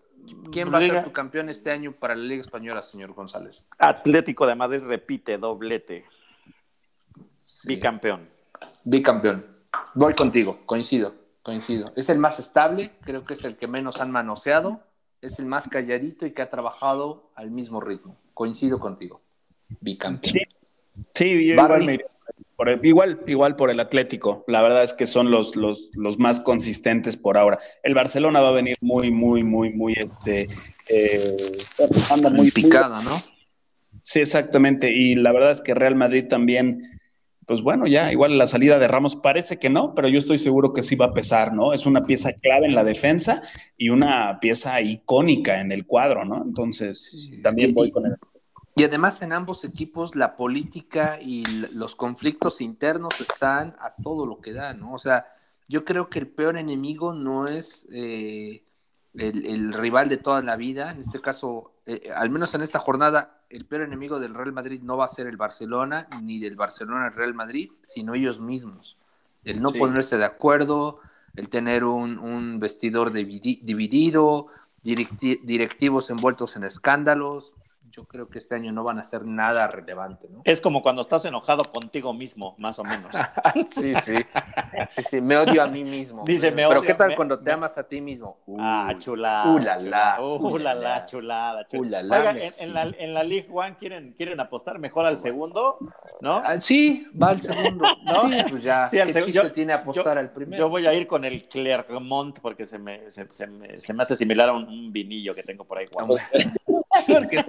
¿Quién 0.51 0.73
va 0.73 0.79
a 0.79 0.81
ser 0.81 1.03
tu 1.03 1.11
campeón 1.11 1.49
este 1.49 1.71
año 1.71 1.93
para 1.99 2.15
la 2.15 2.23
Liga 2.23 2.41
Española, 2.41 2.81
señor 2.81 3.13
González? 3.13 3.69
Atlético 3.77 4.45
de 4.45 4.55
Madrid 4.55 4.81
repite 4.81 5.37
doblete. 5.37 6.05
Bicampeón. 7.65 8.27
Bicampeón. 8.83 9.45
Voy 9.93 10.13
contigo, 10.13 10.59
coincido, 10.65 11.15
coincido. 11.43 11.91
Es 11.95 12.09
el 12.09 12.17
más 12.17 12.39
estable, 12.39 12.93
creo 13.01 13.23
que 13.23 13.33
es 13.35 13.43
el 13.43 13.57
que 13.57 13.67
menos 13.67 14.01
han 14.01 14.11
manoseado, 14.11 14.81
es 15.21 15.39
el 15.39 15.45
más 15.45 15.67
calladito 15.67 16.25
y 16.25 16.31
que 16.31 16.41
ha 16.41 16.49
trabajado 16.49 17.31
al 17.35 17.51
mismo 17.51 17.79
ritmo. 17.79 18.17
Coincido 18.33 18.79
contigo. 18.79 19.21
Bicampeón. 19.79 20.33
Sí, 20.33 20.41
sí 21.13 21.25
igual 21.25 21.83
me 21.85 21.99
igual, 22.81 23.19
igual 23.27 23.55
por 23.55 23.69
el 23.69 23.79
Atlético. 23.79 24.43
La 24.47 24.61
verdad 24.61 24.83
es 24.83 24.93
que 24.93 25.05
son 25.05 25.29
los, 25.31 25.55
los, 25.55 25.91
los, 25.93 26.17
más 26.17 26.39
consistentes 26.39 27.15
por 27.15 27.37
ahora. 27.37 27.59
El 27.83 27.93
Barcelona 27.93 28.41
va 28.41 28.49
a 28.49 28.53
venir 28.53 28.77
muy, 28.81 29.11
muy, 29.11 29.43
muy, 29.43 29.73
muy, 29.73 29.93
este, 29.93 30.49
eh, 30.89 31.37
anda 32.09 32.29
muy 32.29 32.51
picada, 32.51 33.01
¿no? 33.01 33.21
Sí, 34.03 34.19
exactamente. 34.19 34.91
Y 34.91 35.15
la 35.15 35.31
verdad 35.31 35.51
es 35.51 35.61
que 35.61 35.73
Real 35.73 35.95
Madrid 35.95 36.25
también, 36.27 36.81
pues 37.45 37.61
bueno, 37.61 37.87
ya 37.87 38.11
igual 38.11 38.37
la 38.37 38.47
salida 38.47 38.79
de 38.79 38.87
Ramos 38.87 39.15
parece 39.15 39.59
que 39.59 39.69
no, 39.69 39.93
pero 39.93 40.07
yo 40.07 40.17
estoy 40.17 40.37
seguro 40.37 40.73
que 40.73 40.83
sí 40.83 40.95
va 40.95 41.07
a 41.07 41.13
pesar, 41.13 41.53
¿no? 41.53 41.73
Es 41.73 41.85
una 41.85 42.05
pieza 42.05 42.31
clave 42.33 42.65
en 42.65 42.75
la 42.75 42.83
defensa 42.83 43.43
y 43.77 43.89
una 43.89 44.39
pieza 44.39 44.81
icónica 44.81 45.61
en 45.61 45.71
el 45.71 45.85
cuadro, 45.85 46.25
¿no? 46.25 46.41
Entonces, 46.43 47.31
también 47.43 47.73
voy 47.73 47.91
con 47.91 48.05
el 48.05 48.15
y 48.77 48.83
además 48.83 49.23
en 49.23 49.33
ambos 49.33 49.63
equipos 49.63 50.15
la 50.15 50.35
política 50.35 51.17
y 51.19 51.43
los 51.73 51.95
conflictos 51.95 52.61
internos 52.61 53.19
están 53.19 53.75
a 53.79 53.95
todo 54.03 54.27
lo 54.27 54.39
que 54.39 54.53
da, 54.53 54.75
¿no? 54.75 54.93
O 54.93 54.99
sea, 54.99 55.25
yo 55.67 55.83
creo 55.83 56.09
que 56.09 56.19
el 56.19 56.27
peor 56.27 56.57
enemigo 56.57 57.11
no 57.11 57.47
es 57.47 57.87
eh, 57.91 58.63
el, 59.15 59.73
rival 59.73 60.09
de 60.09 60.17
toda 60.17 60.43
la 60.43 60.55
vida, 60.55 60.91
en 60.91 61.01
este 61.01 61.19
caso, 61.19 61.73
eh, 61.87 62.11
al 62.15 62.29
menos 62.29 62.53
en 62.53 62.61
esta 62.61 62.77
jornada, 62.77 63.41
el 63.49 63.65
peor 63.65 63.81
enemigo 63.81 64.19
del 64.19 64.35
Real 64.35 64.53
Madrid 64.53 64.79
no 64.83 64.95
va 64.95 65.05
a 65.05 65.09
ser 65.09 65.25
el 65.25 65.37
Barcelona, 65.37 66.07
ni 66.21 66.39
del 66.39 66.55
Barcelona 66.55 67.07
el 67.07 67.13
Real 67.13 67.33
Madrid, 67.33 67.71
sino 67.81 68.13
ellos 68.13 68.41
mismos. 68.41 68.97
El 69.43 69.59
no 69.59 69.71
ponerse 69.73 70.17
de 70.17 70.25
acuerdo, 70.25 70.99
el 71.35 71.49
tener 71.49 71.83
un, 71.83 72.59
vestidor 72.59 73.11
dividido, 73.11 74.47
directivos 74.83 76.11
envueltos 76.11 76.55
en 76.57 76.63
escándalos, 76.63 77.55
yo 77.97 78.05
creo 78.05 78.29
que 78.29 78.37
este 78.37 78.53
año 78.53 78.71
no 78.71 78.83
van 78.83 78.99
a 78.99 79.03
ser 79.03 79.25
nada 79.25 79.65
relevante, 79.67 80.27
¿no? 80.29 80.41
Es 80.43 80.61
como 80.61 80.83
cuando 80.83 81.01
estás 81.01 81.25
enojado 81.25 81.63
contigo 81.63 82.13
mismo, 82.13 82.53
más 82.59 82.77
o 82.77 82.83
menos. 82.83 83.09
sí, 83.73 83.93
sí. 84.05 84.15
Sí, 84.89 85.01
sí, 85.01 85.19
me 85.19 85.35
odio 85.35 85.63
a 85.63 85.67
mí 85.67 85.83
mismo. 85.83 86.23
Dice, 86.23 86.51
me 86.51 86.67
odio. 86.67 86.81
Pero 86.81 86.81
¿qué 86.83 86.93
tal 86.93 87.15
cuando 87.15 87.39
te 87.39 87.51
amas 87.51 87.75
a 87.79 87.87
ti 87.87 87.99
mismo? 87.99 88.37
ah, 88.59 88.93
chulada. 88.99 89.51
Uh, 89.51 89.57
la, 89.57 89.77
la. 89.79 90.21
Uh, 90.21 90.57
la, 90.59 90.75
la, 90.75 91.05
chulada. 91.05 91.67
chulada. 91.67 92.19
Oiga, 92.19 92.45
en, 92.59 92.73
la, 92.75 92.83
en 92.83 93.13
la 93.15 93.23
League 93.23 93.47
One 93.51 93.77
¿quieren, 93.79 94.13
quieren 94.13 94.39
apostar 94.39 94.77
mejor 94.77 95.07
al 95.07 95.17
segundo, 95.17 95.79
¿no? 96.21 96.43
Ah, 96.45 96.61
sí, 96.61 97.07
va 97.19 97.29
al 97.29 97.41
segundo. 97.41 97.83
¿No? 98.03 98.27
Sí, 98.27 98.37
pues 98.47 98.61
ya. 98.61 98.85
Sí, 98.85 98.97
¿Qué 98.97 99.31
yo, 99.31 99.51
tiene 99.51 99.73
apostar 99.73 100.19
al 100.19 100.31
primero? 100.31 100.59
Yo 100.59 100.69
voy 100.69 100.85
a 100.85 100.93
ir 100.93 101.07
con 101.07 101.25
el 101.25 101.47
Clermont 101.47 102.39
porque 102.41 102.67
se 102.67 102.77
me, 102.77 103.09
se, 103.09 103.25
se 103.31 103.47
me, 103.47 103.75
se 103.75 103.91
me 103.91 104.03
hace 104.03 104.15
similar 104.15 104.49
a 104.49 104.53
un, 104.53 104.93
vinillo 104.93 105.33
que 105.33 105.41
tengo 105.41 105.63
por 105.65 105.79
ahí. 105.79 105.87
Porque 107.05 107.43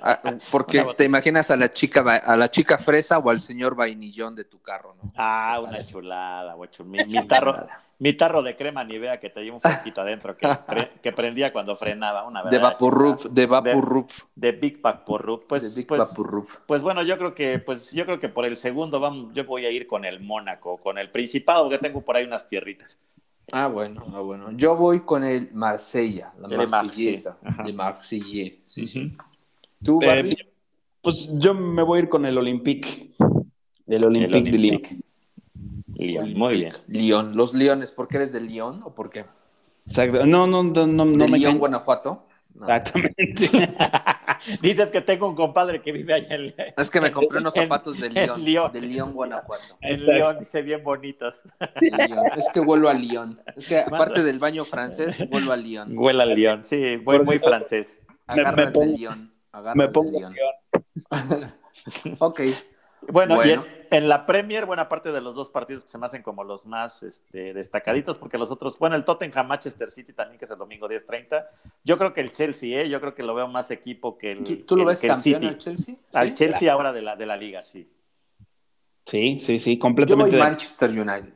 Ah, 0.00 0.20
porque 0.50 0.86
te 0.96 1.04
imaginas 1.04 1.50
a 1.50 1.56
la 1.56 1.72
chica 1.72 2.00
a 2.00 2.36
la 2.36 2.50
chica 2.50 2.78
fresa 2.78 3.18
o 3.18 3.30
al 3.30 3.40
señor 3.40 3.74
vainillón 3.74 4.34
de 4.34 4.44
tu 4.44 4.60
carro, 4.60 4.94
¿no? 4.94 5.12
Ah, 5.16 5.60
una 5.62 5.84
chulada, 5.84 6.54
guacho. 6.54 6.84
Mi, 6.84 6.98
tarro, 7.26 7.66
mi 7.98 8.12
tarro 8.12 8.42
de 8.42 8.56
crema 8.56 8.84
vea 8.84 9.18
que 9.18 9.30
te 9.30 9.42
lleva 9.42 9.56
un 9.56 9.62
poquito 9.62 10.00
adentro 10.00 10.36
que, 10.36 10.48
que, 11.02 11.12
prendía 11.12 11.52
cuando 11.52 11.76
frenaba. 11.76 12.26
Una 12.26 12.42
de 12.44 12.58
Vaporrup, 12.58 13.24
de 13.24 13.46
Vaporrup. 13.46 14.10
De, 14.34 14.52
de, 14.52 14.58
Big 14.58 14.80
Vaporrup. 14.80 15.46
Pues, 15.46 15.74
Big 15.74 15.86
pues, 15.86 16.16
pues, 16.66 16.82
bueno, 16.82 17.02
yo 17.02 17.18
creo 17.18 17.34
que, 17.34 17.58
pues 17.58 17.92
yo 17.92 18.04
creo 18.04 18.18
que 18.18 18.28
por 18.28 18.44
el 18.44 18.56
segundo 18.56 19.00
vamos, 19.00 19.34
yo 19.34 19.44
voy 19.44 19.66
a 19.66 19.70
ir 19.70 19.86
con 19.86 20.04
el 20.04 20.20
Mónaco, 20.20 20.78
con 20.78 20.98
el 20.98 21.10
Principado, 21.10 21.68
que 21.68 21.78
tengo 21.78 22.02
por 22.02 22.16
ahí 22.16 22.24
unas 22.24 22.46
tierritas. 22.46 22.98
Ah, 23.52 23.66
bueno, 23.66 24.04
ah, 24.12 24.20
bueno. 24.20 24.52
Yo 24.52 24.76
voy 24.76 25.00
con 25.00 25.24
el 25.24 25.50
Marsella, 25.52 26.32
la 26.38 26.48
Marsellesa. 26.66 27.38
De 27.64 27.72
Marsella. 27.72 28.52
Sí, 28.64 28.86
sí. 28.86 29.16
¿Tú, 29.82 30.00
eh, 30.02 30.30
pues 31.00 31.28
yo 31.32 31.54
me 31.54 31.82
voy 31.82 31.98
a 31.98 32.02
ir 32.02 32.08
con 32.08 32.26
el 32.26 32.36
Olympique. 32.36 33.12
El 33.86 34.04
Olympique 34.04 34.50
de 34.50 34.58
Lille. 34.58 35.00
Lyon, 35.94 36.34
muy 36.34 36.54
bien. 36.54 36.72
Lyon, 36.86 37.36
los 37.36 37.54
Leones, 37.54 37.92
¿por 37.92 38.08
qué 38.08 38.18
eres 38.18 38.32
de 38.32 38.40
Lyon 38.40 38.82
o 38.84 38.94
por 38.94 39.10
qué? 39.10 39.24
Exacto. 39.86 40.26
No, 40.26 40.46
no, 40.46 40.62
no, 40.62 40.86
no, 40.86 41.04
no 41.04 41.24
¿De 41.24 41.28
me 41.28 41.38
Lyon, 41.38 41.58
Guanajuato? 41.58 42.26
No. 42.54 42.66
Exactamente. 42.68 43.50
Dices 44.62 44.90
que 44.90 45.00
tengo 45.00 45.28
un 45.28 45.34
compadre 45.34 45.80
que 45.82 45.92
vive 45.92 46.14
allá 46.14 46.34
en, 46.34 46.54
Es 46.76 46.90
que 46.90 47.00
me 47.00 47.10
compré 47.12 47.38
unos 47.38 47.54
zapatos 47.54 47.98
de 47.98 48.10
Lyon. 48.10 48.72
de 48.72 48.80
Lyon, 48.80 49.12
Guanajuato. 49.12 49.62
en. 49.80 50.06
León, 50.06 50.36
dice 50.38 50.62
bien 50.62 50.82
bonitos. 50.84 51.42
Es 52.36 52.48
que 52.52 52.60
vuelo 52.60 52.88
a 52.88 52.94
Lyon. 52.94 53.40
Es 53.56 53.66
que 53.66 53.76
Más- 53.76 53.92
aparte 53.92 54.22
del 54.22 54.38
baño 54.38 54.64
francés, 54.64 55.18
vuelo 55.30 55.52
a 55.52 55.56
Lyon. 55.56 55.96
Huele 55.98 56.22
al 56.22 56.34
León, 56.34 56.64
sí, 56.64 56.76
muy, 56.96 57.04
Porque- 57.04 57.24
muy 57.24 57.38
francés. 57.38 58.02
me 58.28 58.34
Agarras 58.42 58.66
de 58.66 58.72
pongo- 58.72 58.96
Lyon. 58.96 59.34
Agarras 59.52 59.76
me 59.76 59.86
de 59.86 59.92
pongo 59.92 60.20
Lyon. 60.20 60.34
ok. 62.18 62.40
Bueno, 63.10 63.44
y 63.44 63.50
en, 63.52 63.62
en 63.90 64.08
la 64.08 64.26
Premier, 64.26 64.66
buena 64.66 64.88
parte 64.88 65.12
de 65.12 65.20
los 65.20 65.34
dos 65.34 65.48
partidos 65.50 65.84
que 65.84 65.90
se 65.90 65.96
me 65.98 66.06
hacen 66.06 66.22
como 66.22 66.44
los 66.44 66.66
más 66.66 67.02
este, 67.02 67.54
destacaditos, 67.54 68.18
porque 68.18 68.36
los 68.38 68.50
otros, 68.50 68.78
bueno, 68.78 68.96
el 68.96 69.04
Tottenham 69.04 69.46
Manchester 69.48 69.90
City 69.90 70.12
también, 70.12 70.38
que 70.38 70.44
es 70.44 70.50
el 70.50 70.58
domingo 70.58 70.86
10-30. 70.88 71.46
Yo 71.84 71.96
creo 71.96 72.12
que 72.12 72.20
el 72.20 72.32
Chelsea, 72.32 72.80
¿eh? 72.82 72.88
yo 72.88 73.00
creo 73.00 73.14
que 73.14 73.22
lo 73.22 73.34
veo 73.34 73.48
más 73.48 73.70
equipo 73.70 74.18
que 74.18 74.32
el, 74.32 74.44
¿Tú, 74.44 74.56
tú 74.66 74.76
lo 74.76 74.82
que- 74.84 74.88
ves 74.90 75.00
que 75.00 75.06
el 75.06 75.12
campeón 75.14 75.40
City. 75.40 75.46
al 75.46 75.58
Chelsea? 75.58 75.94
Al 76.12 76.28
¿Sí? 76.28 76.34
Chelsea 76.34 76.72
ahora 76.72 76.92
de 76.92 77.02
la, 77.02 77.16
de 77.16 77.26
la 77.26 77.36
liga, 77.36 77.62
sí. 77.62 77.90
Sí, 79.06 79.38
sí, 79.40 79.58
sí, 79.58 79.76
Yo 79.76 79.80
completamente. 79.80 80.36
voy 80.36 80.38
de- 80.44 80.50
Manchester 80.50 80.90
United. 80.90 81.34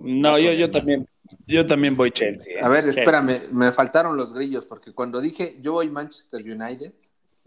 No, 0.00 0.38
yo, 0.38 0.52
yo 0.52 0.70
también, 0.70 1.08
yo 1.46 1.66
también 1.66 1.96
voy 1.96 2.10
Chelsea. 2.10 2.58
¿eh? 2.58 2.62
A 2.62 2.68
ver, 2.68 2.84
Chelsea. 2.84 3.02
espérame, 3.02 3.48
me 3.52 3.72
faltaron 3.72 4.16
los 4.16 4.32
grillos 4.32 4.66
porque 4.66 4.92
cuando 4.92 5.20
dije 5.20 5.56
yo 5.60 5.72
voy 5.72 5.88
Manchester 5.90 6.40
United, 6.42 6.92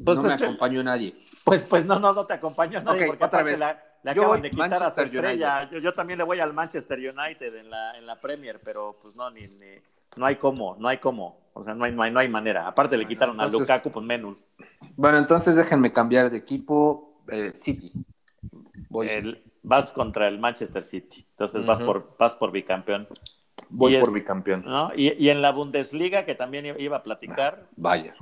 Pues 0.05 0.17
no 0.17 0.23
me 0.23 0.29
es 0.29 0.35
que- 0.37 0.43
acompañó 0.45 0.83
nadie. 0.83 1.13
Pues, 1.45 1.63
pues 1.69 1.85
no, 1.85 1.99
no, 1.99 2.13
no 2.13 2.25
te 2.25 2.33
acompaño 2.33 2.81
nadie, 2.81 3.07
porque 3.07 3.23
otra 3.25 3.43
vez. 3.43 3.59
la- 3.59 3.81
le 4.03 4.11
acaban 4.11 4.41
de 4.41 4.49
quitar 4.49 4.81
a 4.81 4.89
su 4.91 5.01
estrella. 5.01 5.69
Yo, 5.69 5.79
yo 5.79 5.93
también 5.93 6.17
le 6.17 6.23
voy 6.25 6.39
al 6.39 6.53
Manchester 6.53 6.97
United 6.97 7.55
en 7.59 7.69
la, 7.69 7.97
en 7.99 8.05
la 8.07 8.15
Premier, 8.19 8.57
pero 8.65 8.91
pues 9.01 9.15
no, 9.15 9.29
ni, 9.29 9.41
ni- 9.41 9.81
no 10.17 10.25
hay 10.25 10.37
cómo, 10.37 10.75
no 10.79 10.87
hay 10.87 10.97
cómo. 10.97 11.39
O 11.53 11.63
sea, 11.63 11.73
no 11.75 11.83
hay, 11.85 11.91
no 11.91 12.01
hay, 12.01 12.11
no 12.11 12.19
hay 12.19 12.29
manera. 12.29 12.65
Aparte 12.67 12.95
le 12.97 13.03
Bueno, 13.03 13.09
quitaron 13.09 13.41
a 13.41 13.45
Lukaku, 13.47 13.91
pues 13.91 14.05
menos. 14.05 14.37
Bueno, 14.95 15.17
entonces 15.17 15.55
déjenme 15.55 15.91
cambiar 15.91 16.29
de 16.31 16.37
equipo. 16.37 17.21
eh, 17.27 17.51
City. 17.55 17.91
Voy, 18.89 19.07
El- 19.07 19.43
vas 19.63 19.93
contra 19.93 20.27
el 20.27 20.39
Manchester 20.39 20.83
City. 20.83 21.25
Entonces 21.31 21.65
vas, 21.65 21.79
por, 21.81 22.15
vas 22.17 22.33
por 22.35 22.51
bicampeón. 22.51 23.07
voy 23.69 23.95
y 23.95 23.99
por 23.99 24.09
es- 24.09 24.13
bicampeón. 24.15 24.63
¿no? 24.65 24.91
Y, 24.95 25.13
y 25.23 25.29
en 25.29 25.41
la 25.41 25.51
Bundesliga, 25.51 26.25
que 26.25 26.33
también 26.35 26.75
iba 26.79 26.97
a 26.97 27.03
platicar, 27.03 27.67
Bayern. 27.77 28.17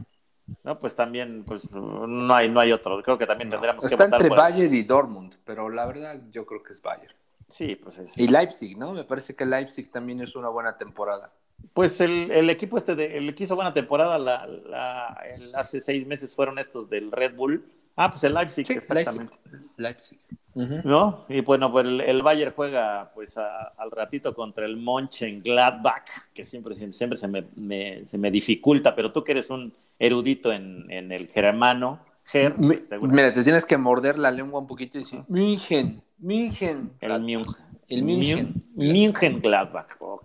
¿No? 0.64 0.78
pues 0.80 0.95
también 0.95 1.43
pues, 1.45 1.70
no, 1.72 2.34
hay, 2.34 2.50
no 2.50 2.60
hay 2.60 2.72
otro. 2.72 3.02
Creo 3.04 3.18
que 3.18 3.26
también 3.26 3.50
tendríamos 3.50 3.84
que 3.84 3.88
Está 3.93 4.06
votar 4.06 4.22
entre 4.22 4.30
por 4.30 4.38
eso. 4.38 4.43
Bayern 4.56 4.74
y 4.74 4.84
Dortmund, 4.84 5.36
pero 5.45 5.70
la 5.70 5.86
verdad 5.86 6.22
yo 6.32 6.45
creo 6.45 6.64
que 6.64 6.74
es 6.74 6.82
Bayern. 6.82 7.14
Sí, 7.47 7.76
pues 7.76 7.97
es. 8.00 8.18
Y 8.18 8.28
Leipzig, 8.28 8.78
¿no? 8.78 8.93
Me 8.93 9.04
parece 9.04 9.36
que 9.36 9.45
Leipzig 9.45 9.91
también 9.91 10.22
es 10.22 10.36
una 10.36 10.50
buena 10.50 10.78
temporada. 10.78 11.32
Pues 11.74 12.00
el, 12.00 12.32
el 12.32 12.50
equipo 12.50 12.78
este, 12.78 12.95
de, 12.95 13.18
el 13.18 13.34
que 13.36 13.43
hizo 13.43 13.56
buena 13.56 13.74
temporada 13.74 14.18
la, 14.18 14.45
la- 14.47 15.18
el- 15.36 15.54
hace 15.56 15.82
seis 15.82 16.06
meses 16.08 16.34
fueron 16.36 16.58
estos 16.60 16.89
del 16.89 17.12
Red 17.12 17.36
Bull. 17.36 17.66
Ah, 18.02 18.10
pues 18.10 18.24
el 18.24 18.34
Leipzig, 18.34 18.66
Sí, 18.66 18.74
exactamente. 18.74 19.38
Leipzig. 19.76 20.18
¿No? 20.56 21.26
Y 21.30 21.41
bueno, 21.41 21.70
pues 21.72 21.86
el, 21.86 22.00
el 22.02 22.22
Bayern 22.24 22.54
juega 22.56 23.12
pues 23.14 23.38
a- 23.38 23.74
al 23.78 23.91
ratito 23.91 24.34
contra 24.34 24.66
el 24.66 24.78
Mönchengladbach, 24.78 26.10
que 26.34 26.43
siempre, 26.45 26.76
siempre, 26.76 26.97
siempre 26.97 27.18
se, 27.18 27.28
me, 27.28 27.45
me- 27.56 28.06
se 28.06 28.18
me 28.18 28.32
dificulta, 28.32 28.95
pero 28.95 29.12
tú 29.12 29.24
que 29.24 29.34
eres 29.34 29.50
un 29.50 29.74
erudito 30.00 30.52
en, 30.54 30.89
en 30.89 31.12
el 31.12 31.28
germano, 31.28 32.00
Ger, 32.26 32.58
Mi- 32.58 32.76
pues, 32.76 32.88
seguro- 32.88 33.12
Mira, 33.12 33.34
te 33.34 33.43
tienes 33.43 33.66
que 33.66 33.78
morder 33.78 34.18
la 34.18 34.32
lengua 34.32 34.60
un 34.62 34.68
poquito 34.68 34.97
y 34.97 35.02
decir 35.04 35.22
München, 35.28 36.02
München. 36.20 36.91
el 37.02 37.20
München. 37.22 37.56
El 37.89 38.04
München. 38.04 38.64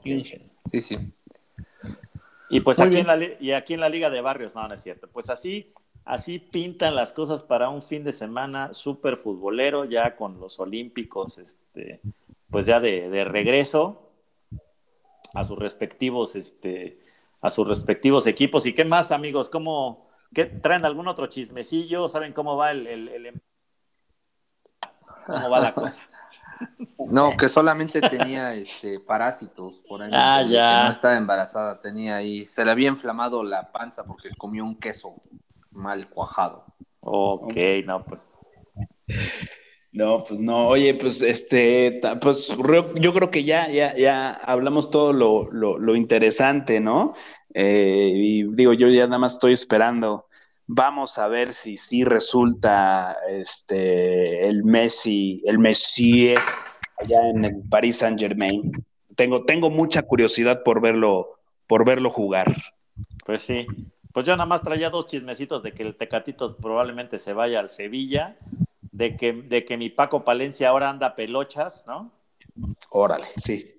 München. 0.04 0.42
Sí, 0.66 0.80
sí. 0.80 0.98
Y 2.50 2.60
pues 2.60 2.78
Muy 2.78 2.86
aquí 2.86 2.96
bien. 2.96 3.10
en, 3.10 3.20
la, 3.20 3.26
y 3.40 3.52
aquí 3.52 3.74
en 3.74 3.80
la 3.80 3.88
Liga 3.88 4.10
de 4.10 4.20
Barrios, 4.20 4.54
no, 4.54 4.66
no 4.68 4.74
es 4.74 4.82
cierto. 4.82 5.08
Pues 5.12 5.28
así, 5.30 5.72
así 6.04 6.38
pintan 6.38 6.94
las 6.94 7.12
cosas 7.12 7.42
para 7.42 7.68
un 7.68 7.82
fin 7.82 8.04
de 8.04 8.12
semana 8.12 8.72
súper 8.72 9.16
futbolero, 9.16 9.84
ya 9.84 10.16
con 10.16 10.38
los 10.40 10.60
Olímpicos, 10.60 11.38
este, 11.38 12.00
pues 12.50 12.66
ya 12.66 12.80
de, 12.80 13.08
de 13.08 13.24
regreso 13.24 14.10
a 15.34 15.44
sus 15.44 15.58
respectivos, 15.58 16.36
este, 16.36 17.00
a 17.40 17.50
sus 17.50 17.66
respectivos 17.66 18.26
equipos. 18.26 18.66
¿Y 18.66 18.72
qué 18.74 18.84
más, 18.84 19.10
amigos? 19.12 19.48
¿Cómo 19.50 20.08
qué, 20.32 20.44
traen 20.44 20.84
algún 20.84 21.08
otro 21.08 21.26
chismecillo? 21.26 22.08
¿Saben 22.08 22.32
cómo 22.32 22.56
va 22.56 22.70
el, 22.70 22.86
el- 22.86 23.08
el- 23.08 23.42
cómo 25.26 25.50
va 25.50 25.60
la 25.60 25.74
cosa? 25.74 26.00
No, 26.96 27.36
que 27.36 27.48
solamente 27.48 28.00
tenía 28.00 28.54
este 28.54 28.98
parásitos 29.00 29.80
por 29.80 30.00
ahí. 30.02 30.10
Ah, 30.14 30.42
que 30.42 30.50
ya. 30.52 30.84
no 30.84 30.90
estaba 30.90 31.16
embarazada, 31.16 31.80
tenía 31.80 32.16
ahí, 32.16 32.44
se 32.46 32.64
le 32.64 32.70
había 32.70 32.88
inflamado 32.88 33.42
la 33.42 33.70
panza 33.72 34.04
porque 34.04 34.30
comió 34.38 34.64
un 34.64 34.76
queso 34.78 35.16
mal 35.74 36.08
cuajado. 36.08 36.64
Ok, 37.00 37.54
no, 37.84 38.04
pues 38.04 38.28
No, 39.92 40.24
pues 40.24 40.40
no, 40.40 40.66
oye, 40.66 40.94
pues 40.94 41.22
este, 41.22 42.00
pues 42.20 42.48
yo 42.96 43.14
creo 43.14 43.30
que 43.30 43.44
ya, 43.44 43.68
ya, 43.68 43.94
ya 43.94 44.32
hablamos 44.32 44.90
todo 44.90 45.12
lo, 45.12 45.48
lo, 45.52 45.78
lo 45.78 45.94
interesante, 45.94 46.80
¿no? 46.80 47.14
Eh, 47.54 48.10
y 48.12 48.42
digo, 48.56 48.72
yo 48.72 48.88
ya 48.88 49.06
nada 49.06 49.18
más 49.18 49.34
estoy 49.34 49.52
esperando. 49.52 50.26
Vamos 50.66 51.18
a 51.18 51.28
ver 51.28 51.52
si 51.52 51.76
sí 51.76 52.04
resulta 52.04 53.16
este 53.28 54.48
el 54.48 54.64
Messi, 54.64 55.42
el 55.46 55.60
Messi 55.60 56.34
allá 56.98 57.28
en 57.28 57.44
el 57.44 57.62
Paris 57.70 57.98
Saint 57.98 58.18
Germain. 58.18 58.72
Tengo, 59.14 59.44
tengo 59.44 59.70
mucha 59.70 60.02
curiosidad 60.02 60.64
por 60.64 60.80
verlo, 60.80 61.38
por 61.68 61.86
verlo 61.86 62.10
jugar. 62.10 62.52
Pues 63.24 63.42
sí. 63.42 63.66
Pues 64.14 64.24
yo 64.26 64.36
nada 64.36 64.46
más 64.46 64.62
traía 64.62 64.90
dos 64.90 65.08
chismecitos 65.08 65.64
de 65.64 65.72
que 65.72 65.82
el 65.82 65.96
Tecatitos 65.96 66.54
probablemente 66.54 67.18
se 67.18 67.32
vaya 67.32 67.58
al 67.58 67.68
Sevilla, 67.68 68.36
de 68.92 69.16
que, 69.16 69.32
de 69.32 69.64
que 69.64 69.76
mi 69.76 69.90
Paco 69.90 70.22
Palencia 70.22 70.68
ahora 70.68 70.88
anda 70.88 71.16
pelochas, 71.16 71.84
¿no? 71.88 72.12
Órale, 72.90 73.24
sí. 73.36 73.74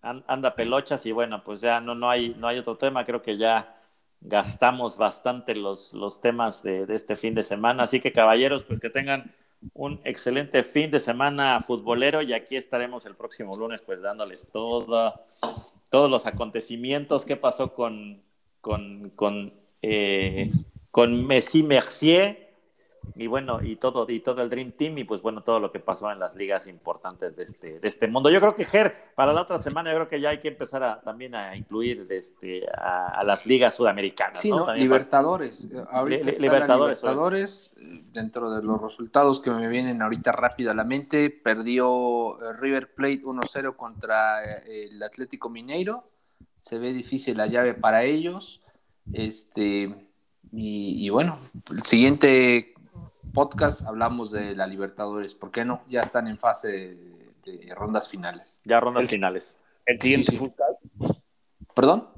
An- 0.00 0.24
Anda 0.26 0.56
pelochas 0.56 1.06
y 1.06 1.12
bueno, 1.12 1.44
pues 1.44 1.60
ya 1.60 1.80
no, 1.80 1.94
no, 1.94 2.10
hay, 2.10 2.34
no 2.36 2.48
hay 2.48 2.58
otro 2.58 2.76
tema. 2.76 3.04
Creo 3.06 3.22
que 3.22 3.38
ya 3.38 3.76
gastamos 4.20 4.96
bastante 4.96 5.54
los, 5.54 5.92
los 5.92 6.20
temas 6.20 6.64
de, 6.64 6.84
de 6.84 6.96
este 6.96 7.14
fin 7.14 7.36
de 7.36 7.44
semana. 7.44 7.84
Así 7.84 8.00
que 8.00 8.12
caballeros, 8.12 8.64
pues 8.64 8.80
que 8.80 8.90
tengan 8.90 9.32
un 9.72 10.00
excelente 10.02 10.64
fin 10.64 10.90
de 10.90 10.98
semana 10.98 11.60
futbolero 11.60 12.22
y 12.22 12.32
aquí 12.32 12.56
estaremos 12.56 13.06
el 13.06 13.14
próximo 13.14 13.56
lunes 13.56 13.82
pues 13.82 14.02
dándoles 14.02 14.48
todo, 14.52 15.14
todos 15.90 16.10
los 16.10 16.26
acontecimientos, 16.26 17.24
qué 17.24 17.36
pasó 17.36 17.72
con, 17.72 18.20
con, 18.62 19.10
con, 19.10 19.52
eh, 19.82 20.50
con 20.90 21.26
Messi 21.26 21.62
Mercier 21.62 22.40
y 23.16 23.26
bueno, 23.26 23.58
y 23.60 23.74
todo, 23.76 24.06
y 24.08 24.20
todo 24.20 24.42
el 24.42 24.48
Dream 24.48 24.70
Team 24.72 24.96
y 24.98 25.04
pues 25.04 25.20
bueno, 25.22 25.42
todo 25.42 25.58
lo 25.58 25.72
que 25.72 25.80
pasó 25.80 26.08
en 26.12 26.20
las 26.20 26.36
ligas 26.36 26.68
importantes 26.68 27.34
de 27.34 27.42
este, 27.42 27.80
de 27.80 27.88
este 27.88 28.06
mundo. 28.06 28.30
Yo 28.30 28.38
creo 28.40 28.54
que 28.54 28.64
Ger, 28.64 29.12
para 29.16 29.32
la 29.32 29.42
otra 29.42 29.58
semana 29.58 29.90
yo 29.90 29.96
creo 29.96 30.08
que 30.08 30.20
ya 30.20 30.28
hay 30.30 30.38
que 30.38 30.46
empezar 30.46 30.84
a, 30.84 31.00
también 31.00 31.34
a 31.34 31.56
incluir 31.56 32.06
este, 32.10 32.64
a, 32.72 33.08
a 33.08 33.24
las 33.24 33.44
ligas 33.44 33.74
sudamericanas. 33.74 34.38
Sí, 34.38 34.50
¿no? 34.50 34.58
¿no? 34.58 34.66
También 34.66 34.88
para- 34.88 34.98
Libertadores. 35.00 35.64
Eh, 35.64 35.84
Ahorita 35.90 36.30
Li- 36.30 36.38
Libertadores, 36.38 37.02
Libertadores. 37.02 37.74
Dentro 38.12 38.50
de 38.52 38.62
los 38.62 38.80
resultados 38.80 39.40
que 39.40 39.50
me 39.50 39.66
vienen 39.66 40.00
ahorita 40.00 40.30
rápido 40.30 40.70
a 40.70 40.74
la 40.74 40.84
mente, 40.84 41.28
perdió 41.30 42.38
eh, 42.40 42.52
River 42.60 42.94
Plate 42.94 43.22
1-0 43.24 43.74
contra 43.74 44.44
eh, 44.44 44.88
el 44.92 45.02
Atlético 45.02 45.48
Mineiro. 45.50 46.04
Se 46.62 46.78
ve 46.78 46.92
difícil 46.92 47.36
la 47.36 47.48
llave 47.48 47.74
para 47.74 48.04
ellos. 48.04 48.62
Este, 49.12 49.92
y, 50.52 51.04
y 51.04 51.08
bueno, 51.10 51.40
el 51.72 51.84
siguiente 51.84 52.72
podcast 53.34 53.82
hablamos 53.82 54.30
de 54.30 54.54
la 54.54 54.68
Libertadores. 54.68 55.34
¿Por 55.34 55.50
qué 55.50 55.64
no? 55.64 55.82
Ya 55.88 56.00
están 56.00 56.28
en 56.28 56.38
fase 56.38 56.68
de, 56.68 57.32
de 57.44 57.74
rondas 57.74 58.08
finales. 58.08 58.60
ya 58.64 58.78
rondas 58.78 59.02
El- 59.04 59.08
finales. 59.10 59.56
El 59.86 60.00
siguiente 60.00 60.36
Sí. 60.36 60.52
¿Perdón? 61.74 62.08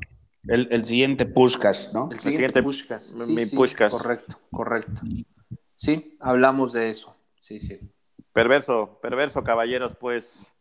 El, 0.47 0.69
el 0.71 0.85
siguiente 0.85 1.25
Pushkas, 1.25 1.95
¿no? 1.95 2.11
El 2.11 2.19
siguiente- 2.19 2.31
siguiente 2.33 2.63
Pushkas. 2.63 3.13
mi 3.29 3.47
Pushkas. 3.47 3.93
Correcto, 3.95 4.39
correcto. 4.51 5.01
Sí, 5.75 6.19
hablamos 6.21 6.75
de 6.75 6.91
eso. 6.91 7.17
Sí, 7.41 7.61
sí. 7.61 7.79
Perverso, 8.35 8.99
perverso, 9.01 9.43
caballeros, 9.43 9.95
pues 9.95 10.53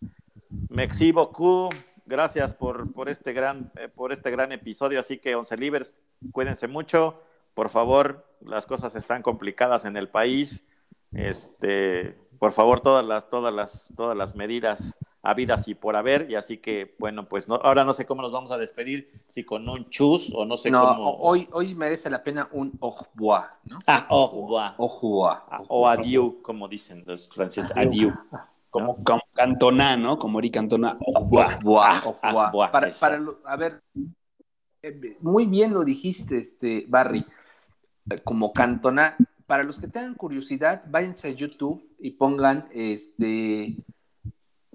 me 0.69 0.84
exhibo 0.86 1.31
Q. 1.34 1.69
Gracias 2.05 2.53
por, 2.53 2.91
por, 2.91 3.09
este 3.09 3.33
gran, 3.33 3.71
eh, 3.77 3.87
por 3.87 4.11
este 4.11 4.29
gran 4.31 4.51
episodio. 4.51 4.99
Así 4.99 5.17
que, 5.19 5.35
Once 5.35 5.55
Libres, 5.57 5.93
cuídense 6.31 6.67
mucho. 6.67 7.21
Por 7.53 7.69
favor, 7.69 8.25
las 8.41 8.65
cosas 8.65 8.95
están 8.95 9.21
complicadas 9.21 9.85
en 9.85 9.95
el 9.95 10.09
país. 10.09 10.65
Este, 11.13 12.17
por 12.39 12.51
favor, 12.51 12.81
todas 12.81 13.05
las, 13.05 13.29
todas 13.29 13.53
las, 13.53 13.93
todas 13.95 14.17
las 14.17 14.35
medidas 14.35 14.97
habidas 15.21 15.69
y 15.69 15.75
por 15.75 15.95
haber, 15.95 16.29
y 16.29 16.35
así 16.35 16.57
que, 16.57 16.95
bueno, 16.99 17.29
pues 17.29 17.47
no, 17.47 17.55
ahora 17.55 17.85
no 17.85 17.93
sé 17.93 18.05
cómo 18.05 18.21
nos 18.21 18.33
vamos 18.33 18.51
a 18.51 18.57
despedir, 18.57 19.09
si 19.29 19.45
con 19.45 19.69
un 19.69 19.89
chus 19.89 20.29
o 20.35 20.43
no 20.43 20.57
sé 20.57 20.69
No, 20.69 20.83
cómo. 20.83 21.11
hoy, 21.19 21.47
hoy 21.53 21.73
merece 21.75 22.09
la 22.09 22.21
pena 22.21 22.49
un 22.51 22.73
revoir, 22.73 23.45
¿no? 23.63 23.79
Ah, 23.87 24.05
revoir. 24.09 24.73
Ah, 24.77 25.61
O 25.69 25.87
adieu, 25.87 26.41
como 26.41 26.67
dicen 26.67 27.03
los 27.07 27.29
franceses, 27.29 27.71
adieu. 27.77 28.11
Como, 28.74 29.03
como 29.03 29.21
Cantona, 29.34 29.95
¿no? 29.95 30.17
Como 30.17 30.39
Eric 30.39 30.55
Cantona. 30.55 30.97
Para, 32.71 32.88
eso. 32.88 32.99
para 32.99 33.17
lo- 33.19 33.39
a 33.45 33.55
ver, 33.55 33.80
eh, 34.82 35.15
muy 35.21 35.45
bien 35.45 35.74
lo 35.76 35.84
dijiste, 35.84 36.39
este, 36.39 36.84
Barry, 36.88 37.24
eh, 38.09 38.19
como 38.24 38.51
Cantona. 38.51 39.15
Para 39.45 39.63
los 39.63 39.78
que 39.78 39.88
tengan 39.88 40.15
curiosidad, 40.15 40.84
váyanse 40.89 41.28
a 41.28 41.32
YouTube 41.32 41.88
y 41.99 42.11
pongan 42.11 42.67
este 42.74 43.76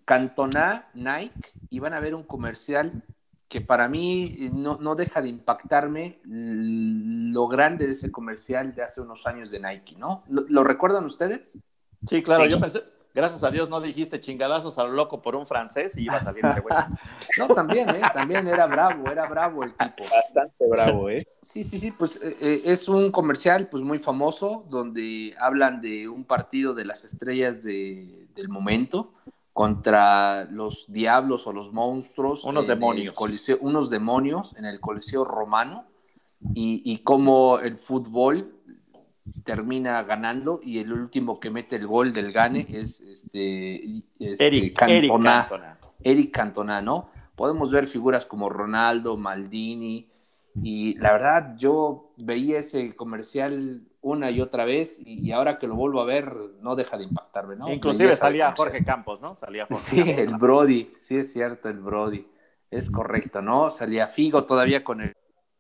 Cantona 0.05 0.86
Nike 0.94 1.51
y 1.68 1.80
van 1.80 1.92
a 1.94 2.01
ver 2.01 2.14
un 2.14 2.22
comercial 2.22 3.03
que 3.49 3.61
para 3.61 3.88
mí 3.88 4.36
eh, 4.38 4.51
no, 4.55 4.78
no 4.80 4.94
deja 4.94 5.20
de 5.22 5.30
impactarme 5.30 6.20
lo 6.24 7.49
grande 7.49 7.88
de 7.88 7.94
ese 7.94 8.12
comercial 8.12 8.74
de 8.76 8.82
hace 8.84 9.01
unos 9.01 9.26
años 9.26 9.51
de 9.51 9.59
Nike, 9.59 9.96
¿no? 9.96 10.22
¿Lo, 10.28 10.42
lo 10.49 10.62
recuerdan 10.62 11.05
ustedes? 11.05 11.59
Sí, 12.07 12.22
claro, 12.22 12.44
Sí. 12.44 12.51
yo 12.51 12.61
pensé, 12.61 12.84
gracias 13.18 13.44
a 13.44 13.50
Dios 13.50 13.68
no 13.68 13.80
dijiste 13.80 14.20
chingadazos 14.20 14.78
a 14.78 14.84
lo 14.84 14.90
loco 14.92 15.20
por 15.20 15.36
un 15.36 15.46
francés 15.46 15.96
y 15.98 16.04
iba 16.04 16.16
a 16.16 16.22
salir 16.22 16.44
ese 16.46 16.60
güey. 16.60 16.74
No, 17.38 17.48
también, 17.54 17.88
¿eh? 17.90 18.00
También 18.14 18.46
era 18.48 18.66
bravo, 18.66 19.10
era 19.10 19.26
bravo 19.28 19.62
el 19.62 19.70
tipo. 19.74 20.04
Bastante 20.04 20.66
bravo, 20.68 21.10
¿eh? 21.10 21.26
Sí, 21.42 21.64
sí, 21.64 21.78
sí, 21.78 21.90
pues 21.92 22.16
eh, 22.22 22.36
eh, 22.40 22.62
es 22.64 22.88
un 22.88 23.10
comercial 23.10 23.68
pues 23.70 23.82
muy 23.82 23.98
famoso 23.98 24.64
donde 24.70 25.34
hablan 25.38 25.80
de 25.80 26.08
un 26.08 26.24
partido 26.24 26.74
de 26.74 26.84
las 26.84 27.04
estrellas 27.04 27.62
de- 27.62 28.26
del 28.34 28.48
momento 28.48 29.12
contra 29.52 30.44
los 30.44 30.86
diablos 30.88 31.46
o 31.46 31.52
los 31.52 31.72
monstruos. 31.72 32.44
Unos 32.44 32.66
demonios. 32.66 33.14
Coliseo- 33.16 33.58
unos 33.60 33.90
demonios 33.90 34.54
en 34.56 34.64
el 34.64 34.78
Coliseo 34.80 35.24
Romano 35.24 35.84
y, 36.54 36.80
y 36.84 36.98
cómo 36.98 37.58
el 37.58 37.76
fútbol 37.76 38.52
termina 39.49 40.03
ganando 40.03 40.61
y 40.62 40.78
el 40.78 40.92
último 40.92 41.40
que 41.40 41.49
mete 41.49 41.76
el 41.76 41.86
gol 41.86 42.12
del 42.12 42.32
gane 42.32 42.66
es 42.68 43.01
este, 43.01 44.03
este 44.18 44.46
Eric, 44.46 44.76
Cantona. 44.76 44.99
Eric 44.99 45.49
Cantona. 45.49 45.78
Eric 46.03 46.30
Cantona, 46.34 46.82
¿no? 46.82 47.11
Podemos 47.34 47.70
ver 47.70 47.86
figuras 47.86 48.26
como 48.26 48.51
Ronaldo, 48.51 49.16
Maldini, 49.16 50.07
y 50.62 50.99
la 50.99 51.12
verdad 51.12 51.55
yo 51.57 52.12
veía 52.18 52.59
ese 52.59 52.94
comercial 52.94 53.88
una 54.03 54.30
y 54.30 54.42
otra 54.42 54.66
vez, 54.66 55.01
y, 55.01 55.26
y 55.26 55.32
ahora 55.32 55.59
que 55.59 55.66
lo 55.66 55.76
vuelvo 55.76 56.03
a 56.03 56.05
ver, 56.05 56.30
no 56.61 56.76
deja 56.76 56.99
de 56.99 57.05
impactarme, 57.05 57.57
¿no? 57.57 57.72
Inclusive 57.72 58.14
salía. 58.16 58.53
Jorge 58.53 58.84
Campos, 58.84 59.22
¿no? 59.22 59.34
Salía 59.34 59.64
Jorge 59.64 59.82
Sí, 59.82 59.96
Campos, 59.96 60.18
el. 60.18 60.34
Brody, 60.36 60.92
sí 60.99 61.16
es 61.16 61.32
cierto, 61.32 61.70
el 61.70 61.78
Brody. 61.78 62.26
Es 62.70 62.90
correcto, 62.90 63.40
¿no? 63.40 63.70
Salía 63.70 64.09
Figo 64.09 64.44
todavía 64.44 64.84
con 64.84 65.01
el 65.01 65.16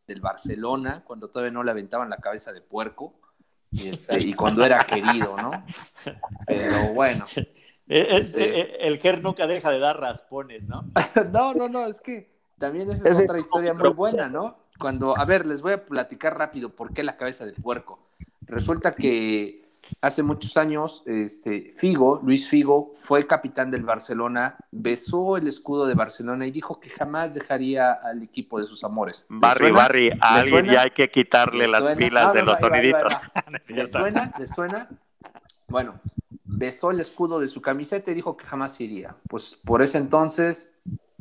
del 0.06 0.20
Barcelona, 0.20 1.04
cuando 1.06 1.30
todavía 1.30 1.52
no 1.52 1.62
le 1.62 1.70
aventaban 1.70 2.10
la 2.10 2.18
cabeza 2.18 2.52
de 2.52 2.60
puerco, 2.60 3.14
y, 3.70 3.88
este, 3.88 4.18
y 4.22 4.34
cuando 4.34 4.64
era 4.64 4.84
querido, 4.84 5.36
¿no? 5.36 5.50
Pero 6.46 6.92
bueno. 6.94 7.26
Es- 7.86 8.26
Sí. 8.28 8.32
eh, 8.36 8.76
el 8.80 8.98
Ger 8.98 9.22
nunca 9.22 9.46
deja 9.46 9.70
de 9.70 9.78
dar 9.78 9.98
raspones, 9.98 10.66
¿no? 10.66 10.84
No, 11.32 11.54
no, 11.54 11.68
no, 11.68 11.86
es 11.86 12.00
que 12.00 12.30
también 12.58 12.90
esa 12.90 13.08
es 13.08 13.20
otra 13.20 13.38
historia 13.38 13.72
muy 13.72 13.88
buena, 13.90 14.28
¿no? 14.28 14.58
Cuando, 14.78 15.16
a 15.16 15.24
ver, 15.24 15.46
les 15.46 15.62
voy 15.62 15.72
a 15.72 15.84
platicar 15.86 16.36
rápido 16.36 16.70
por 16.70 16.92
qué 16.92 17.02
la 17.02 17.16
cabeza 17.16 17.46
de 17.46 17.52
puerco. 17.52 17.98
Resulta 18.42 18.94
que 18.94 19.67
hace 20.00 20.22
muchos 20.22 20.56
años, 20.56 21.02
este, 21.06 21.72
Figo, 21.74 22.20
Luis 22.24 22.48
Figo, 22.48 22.92
fue 22.94 23.26
capitán 23.26 23.70
del 23.70 23.84
Barcelona, 23.84 24.56
besó 24.70 25.36
el 25.36 25.46
escudo 25.48 25.86
de 25.86 25.94
Barcelona 25.94 26.46
y 26.46 26.50
dijo 26.50 26.78
que 26.78 26.90
jamás 26.90 27.34
dejaría 27.34 27.92
al 27.92 28.22
equipo 28.22 28.60
de 28.60 28.66
sus 28.66 28.84
amores. 28.84 29.26
¿Le 29.28 29.38
Barry, 29.38 29.58
suena? 29.58 29.78
Barry, 29.78 30.10
a 30.20 30.34
¿Le 30.34 30.40
alguien 30.40 30.50
suena? 30.66 30.72
ya 30.72 30.82
hay 30.82 30.90
que 30.90 31.10
quitarle 31.10 31.66
¿Le 31.66 31.72
las 31.72 31.84
suena? 31.84 31.96
pilas 31.98 32.32
de 32.32 32.40
no, 32.40 32.46
los 32.46 32.58
soniditos. 32.60 33.12
¿Le 33.68 33.88
suena? 33.88 34.32
¿Le 34.38 34.46
suena? 34.46 34.88
Bueno, 35.68 36.00
besó 36.44 36.90
el 36.90 37.00
escudo 37.00 37.40
de 37.40 37.48
su 37.48 37.60
camiseta 37.60 38.10
y 38.10 38.14
dijo 38.14 38.36
que 38.36 38.46
jamás 38.46 38.80
iría. 38.80 39.16
Pues 39.28 39.54
por 39.54 39.82
ese 39.82 39.98
entonces, 39.98 40.74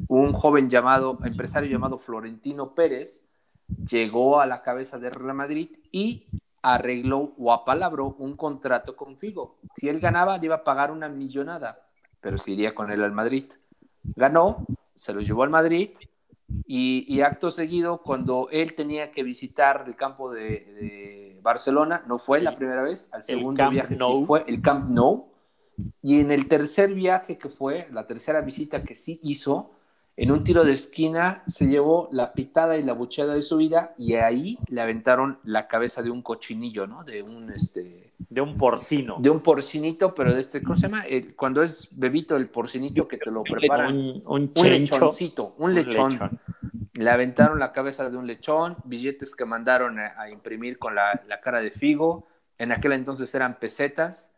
un 0.07 0.34
joven 0.34 0.70
llamado, 0.70 1.20
empresario 1.24 1.70
llamado 1.70 1.97
Florentino 1.97 2.74
Pérez, 2.74 3.24
llegó 3.89 4.39
a 4.39 4.45
la 4.45 4.61
cabeza 4.61 4.97
de 4.97 5.09
Real 5.09 5.34
Madrid 5.34 5.72
y 5.91 6.28
arregló 6.62 7.34
o 7.38 7.53
apalabró 7.53 8.16
un 8.20 8.36
contrato 8.36 8.95
con 8.95 9.18
Figo. 9.18 9.58
Si 9.76 9.89
él 9.89 9.99
ganaba, 9.99 10.38
le 10.38 10.45
iba 10.45 10.55
a 10.55 10.64
pagar 10.64 10.91
una 10.91 11.10
millonada, 11.10 11.78
pero 12.22 12.38
se 12.38 12.51
iría 12.51 12.76
con 12.76 12.91
él 12.91 13.03
al 13.03 13.12
Madrid. 13.12 13.51
Ganó, 14.16 14.66
se 14.95 15.14
lo 15.14 15.22
llevó 15.22 15.43
al 15.43 15.49
Madrid 15.49 15.91
y, 16.66 17.05
y 17.14 17.22
acto 17.22 17.51
seguido, 17.51 18.01
cuando 18.01 18.49
él 18.51 18.74
tenía 18.74 19.12
que 19.12 19.24
visitar 19.24 19.84
el 19.86 19.95
campo 19.95 20.32
de, 20.32 20.41
de 20.41 21.39
Barcelona, 21.41 22.03
no 22.08 22.20
fue 22.20 22.41
la 22.41 22.55
primera 22.55 22.84
vez, 22.84 23.10
al 23.12 23.24
segundo 23.24 23.70
viaje 23.70 23.95
sí 23.95 24.24
fue, 24.26 24.43
el 24.47 24.62
Camp 24.62 24.89
Nou, 24.89 25.32
y 26.01 26.20
en 26.20 26.32
el 26.32 26.47
tercer 26.47 26.93
viaje 26.93 27.38
que 27.38 27.49
fue, 27.49 27.88
la 27.91 28.08
tercera 28.08 28.41
visita 28.41 28.84
que 28.84 28.95
sí 28.95 29.20
hizo, 29.24 29.72
en 30.18 30.32
un 30.32 30.43
tiro 30.43 30.63
de 30.63 30.74
esquina 30.74 31.43
se 31.47 31.68
llevó 31.68 32.09
la 32.11 32.34
pitada 32.34 32.76
y 32.78 32.84
la 32.84 32.93
bucheada 32.93 33.36
de 33.36 33.41
su 33.43 33.57
vida 33.57 33.93
y 33.97 34.15
ahí 34.15 34.57
le 34.68 34.82
aventaron 34.82 35.39
la 35.43 35.68
cabeza 35.68 36.01
de 36.01 36.09
un 36.09 36.24
cochinillo, 36.24 36.88
¿no? 36.88 37.03
De 37.03 37.22
un, 37.22 37.51
este, 37.51 38.13
De 38.30 38.41
un 38.41 38.57
porcino. 38.57 39.18
de 39.20 39.30
un 39.30 39.41
porcinito, 39.41 40.15
pero 40.15 40.34
de 40.34 40.41
este, 40.41 40.63
¿cómo 40.63 40.76
se 40.76 40.84
llama? 40.88 41.03
El- 41.05 41.36
cuando 41.36 41.61
es 41.61 41.88
bebito 41.91 42.36
el 42.36 42.49
porcinito 42.49 43.07
que 43.07 43.18
te 43.18 43.30
lo 43.32 43.43
preparan. 43.43 43.95
Un, 43.95 44.24
un 44.26 44.51
Un 44.57 44.70
lechoncito, 44.70 45.53
un 45.59 45.76
lechón. 45.76 46.18
Le 46.93 47.09
aventaron 47.11 47.59
la 47.59 47.72
cabeza 47.72 48.09
de 48.09 48.18
un 48.18 48.26
lechón, 48.26 48.76
billetes 48.86 49.36
que 49.36 49.45
mandaron 49.45 49.99
a, 49.99 50.20
a 50.20 50.32
imprimir 50.32 50.80
con 50.80 50.95
la, 50.95 51.22
la 51.28 51.39
cara 51.41 51.59
de 51.61 51.70
Figo. 51.70 52.26
En 52.57 52.72
aquel 52.72 52.93
entonces 52.93 53.34
eran 53.36 53.59
pesetas 53.59 54.32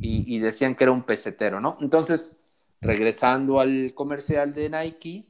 y, 0.00 0.34
y 0.34 0.38
decían 0.38 0.74
que 0.74 0.84
era 0.84 0.92
un 0.92 1.02
pesetero, 1.02 1.60
¿no? 1.60 1.76
Entonces, 1.82 2.38
regresando 2.80 3.60
al 3.60 3.92
comercial 3.94 4.54
de 4.54 4.68
Nike, 4.70 5.26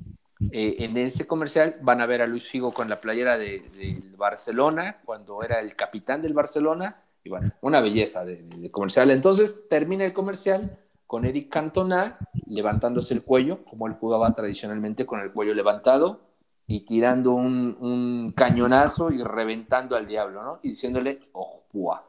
eh, 0.52 0.76
en 0.80 0.96
ese 0.98 1.26
comercial 1.26 1.76
van 1.82 2.00
a 2.00 2.06
ver 2.06 2.22
a 2.22 2.26
Luis 2.26 2.44
Figo 2.48 2.72
con 2.72 2.88
la 2.88 3.00
playera 3.00 3.38
de, 3.38 3.60
del 3.74 4.14
Barcelona, 4.16 4.98
cuando 5.04 5.42
era 5.42 5.60
el 5.60 5.74
capitán 5.74 6.20
del 6.22 6.34
Barcelona. 6.34 7.02
Y 7.24 7.28
bueno, 7.28 7.50
una 7.62 7.80
belleza 7.80 8.24
de, 8.24 8.42
de- 8.42 8.56
de 8.58 8.70
comercial. 8.70 9.10
Entonces, 9.10 9.64
termina 9.68 10.04
el 10.04 10.12
comercial 10.12 10.78
con 11.08 11.24
Eric 11.24 11.48
Cantona 11.50 12.18
levantándose 12.46 13.14
el 13.14 13.22
cuello, 13.22 13.64
como 13.64 13.86
él 13.88 13.94
jugaba 13.94 14.32
tradicionalmente 14.34 15.06
con 15.06 15.20
el 15.20 15.32
cuello 15.32 15.54
levantado, 15.54 16.20
y 16.68 16.80
tirando 16.80 17.32
un, 17.32 17.76
un 17.80 18.32
cañonazo 18.36 19.10
y 19.10 19.22
reventando 19.22 19.96
al 19.96 20.06
diablo, 20.06 20.42
¿no? 20.42 20.58
Y 20.62 20.70
diciéndole, 20.70 21.20
oh, 21.32 21.62
pua, 21.70 22.04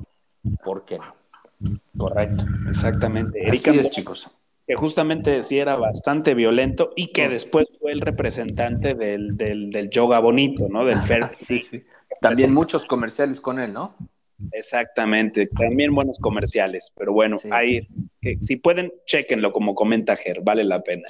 ¿por 0.63 0.83
qué 0.85 0.97
no? 0.99 1.15
Correcto, 1.97 2.43
exactamente. 2.69 3.39
Eric 3.39 3.67
Así 3.67 3.79
es, 3.79 3.89
chicos. 3.89 4.29
Que 4.67 4.75
justamente 4.75 5.41
sí 5.43 5.57
era 5.59 5.75
bastante 5.77 6.33
violento 6.33 6.91
y 6.95 7.07
que 7.13 7.27
Mm. 7.27 7.31
después 7.31 7.65
fue 7.79 7.93
el 7.93 8.01
representante 8.01 8.93
del, 8.95 9.37
del, 9.37 9.71
del 9.71 9.89
yoga 9.89 10.19
bonito, 10.19 10.67
¿no? 10.69 10.83
Del 10.85 10.97
fair 11.01 11.29
Sí, 11.29 11.59
sí. 11.59 11.83
También 12.19 12.53
muchos 12.53 12.85
comerciales 12.85 13.39
con 13.39 13.59
él, 13.59 13.71
¿no? 13.73 13.95
Exactamente, 14.51 15.47
también 15.47 15.93
buenos 15.95 16.19
comerciales, 16.19 16.93
pero 16.97 17.11
bueno, 17.13 17.37
Sí. 17.39 17.49
ahí, 17.51 17.87
que, 18.21 18.37
si 18.41 18.57
pueden, 18.57 18.91
chequenlo 19.05 19.51
como 19.51 19.73
comenta 19.73 20.15
Ger, 20.15 20.41
vale 20.43 20.63
la 20.63 20.81
pena. 20.83 21.09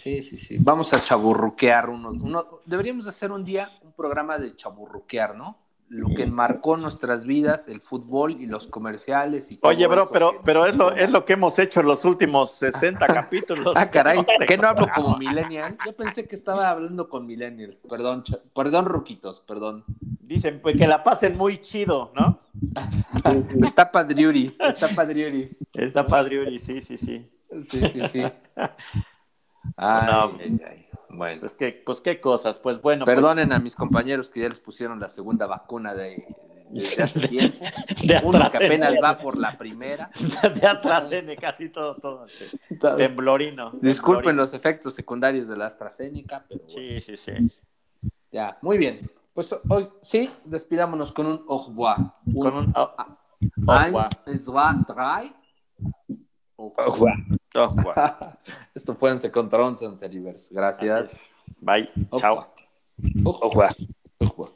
Sí, 0.00 0.22
sí, 0.22 0.38
sí. 0.38 0.56
Vamos 0.58 0.92
a 0.92 1.00
chaburruquear 1.02 1.88
uno, 1.90 2.10
uno- 2.10 2.60
Deberíamos 2.64 3.06
hacer 3.06 3.30
un 3.30 3.44
día 3.44 3.70
un 3.82 3.92
programa 3.92 4.38
de 4.38 4.56
chaburruquear, 4.56 5.36
¿no? 5.36 5.58
Lo 5.96 6.08
que 6.08 6.26
marcó 6.26 6.76
nuestras 6.76 7.24
vidas, 7.24 7.68
el 7.68 7.80
fútbol 7.80 8.32
y 8.32 8.46
los 8.46 8.66
comerciales 8.66 9.52
y 9.52 9.58
todo 9.58 9.70
Oye, 9.70 9.86
bro, 9.86 10.02
eso 10.02 10.12
pero, 10.12 10.32
que- 10.32 10.38
pero 10.44 10.66
es, 10.66 10.74
lo, 10.74 10.90
es 10.92 11.08
lo 11.12 11.24
que 11.24 11.34
hemos 11.34 11.56
hecho 11.60 11.78
en 11.80 11.86
los 11.86 12.04
últimos 12.04 12.50
60 12.50 13.06
capítulos. 13.06 13.76
Ah, 13.76 13.88
caray, 13.88 14.18
No 14.18 14.26
sé 14.38 14.44
¿qué 14.46 14.56
no 14.58 14.66
hablo 14.66 14.88
como 14.92 15.16
millennial? 15.18 15.76
Yo 15.86 15.94
pensé 15.94 16.26
que 16.26 16.34
estaba 16.34 16.68
hablando 16.68 17.08
con 17.08 17.26
millennials. 17.26 17.78
Perdón, 17.88 18.24
perdón, 18.56 18.86
ruquitos, 18.86 19.40
perdón. 19.40 19.84
Dicen 20.18 20.58
pues, 20.60 20.74
que 20.76 20.88
la 20.88 21.04
pasen 21.04 21.36
muy 21.36 21.58
chido, 21.58 22.10
¿no? 22.16 22.40
Está 23.60 23.92
padriuris, 23.92 24.58
está 24.58 24.88
padriuris. 24.88 25.60
Está 25.74 26.06
padre, 26.08 26.40
Uri, 26.42 26.58
sí, 26.58 26.80
sí, 26.82 26.96
sí. 26.96 27.30
Sí, 27.70 27.82
sí, 27.92 28.08
sí. 28.08 28.22
Ay, 29.76 30.06
No. 30.06 30.36
ay, 30.40 30.60
ay. 30.68 30.83
Bueno, 31.16 31.40
Pues 31.40 31.52
qué, 31.54 31.82
pues 31.84 32.00
qué 32.00 32.20
cosas. 32.20 32.58
Pues 32.58 32.80
bueno, 32.80 33.04
pues, 33.04 33.14
perdonen 33.14 33.52
a 33.52 33.58
mis 33.58 33.74
compañeros 33.76 34.28
que 34.28 34.40
ya 34.40 34.48
les 34.48 34.60
pusieron 34.60 35.00
la 35.00 35.08
segunda 35.08 35.46
vacuna 35.46 35.94
de, 35.94 36.24
desde 36.70 37.02
hace 37.02 37.20
tiempo. 37.28 37.64
de 38.04 38.20
Uno 38.24 38.38
que 38.50 38.56
apenas 38.56 38.94
va 39.02 39.18
por 39.18 39.38
la 39.38 39.56
primera. 39.56 40.10
de 40.60 40.66
AstraZeneca, 40.66 41.50
casi 41.52 41.68
todo, 41.68 41.96
todo. 41.96 42.26
este, 42.26 42.50
Temblorino. 42.96 43.70
Disculpen 43.80 44.22
temblorino. 44.22 44.42
los 44.42 44.54
efectos 44.54 44.94
secundarios 44.94 45.46
de 45.46 45.56
la 45.56 45.66
AstraZeneca, 45.66 46.44
pero 46.48 46.60
bueno, 46.64 47.00
Sí, 47.00 47.00
sí, 47.00 47.16
sí. 47.16 47.32
ya, 48.32 48.58
muy 48.62 48.78
bien. 48.78 49.10
Pues 49.32 49.54
hoy 49.68 49.88
sí, 50.02 50.30
despidámonos 50.44 51.12
con 51.12 51.26
un 51.26 51.44
au 51.48 51.58
revoir. 51.66 51.96
Un 52.26 52.34
Con 52.40 52.56
un. 52.56 52.72
oh, 52.76 52.94
guau. 53.56 54.04
eins, 54.26 54.44
zwei, 54.44 54.74
drei. 54.86 55.32
Au 56.56 56.72
revoir. 56.92 57.16
Ojo, 57.54 57.94
Esto 58.74 58.94
fue 58.94 59.10
11 59.10 59.30
contra 59.30 59.64
11, 59.64 59.86
11 59.86 60.08
Gracias. 60.50 61.20
Bye. 61.60 61.88
Chao. 62.18 62.46
Ojo. 63.24 64.50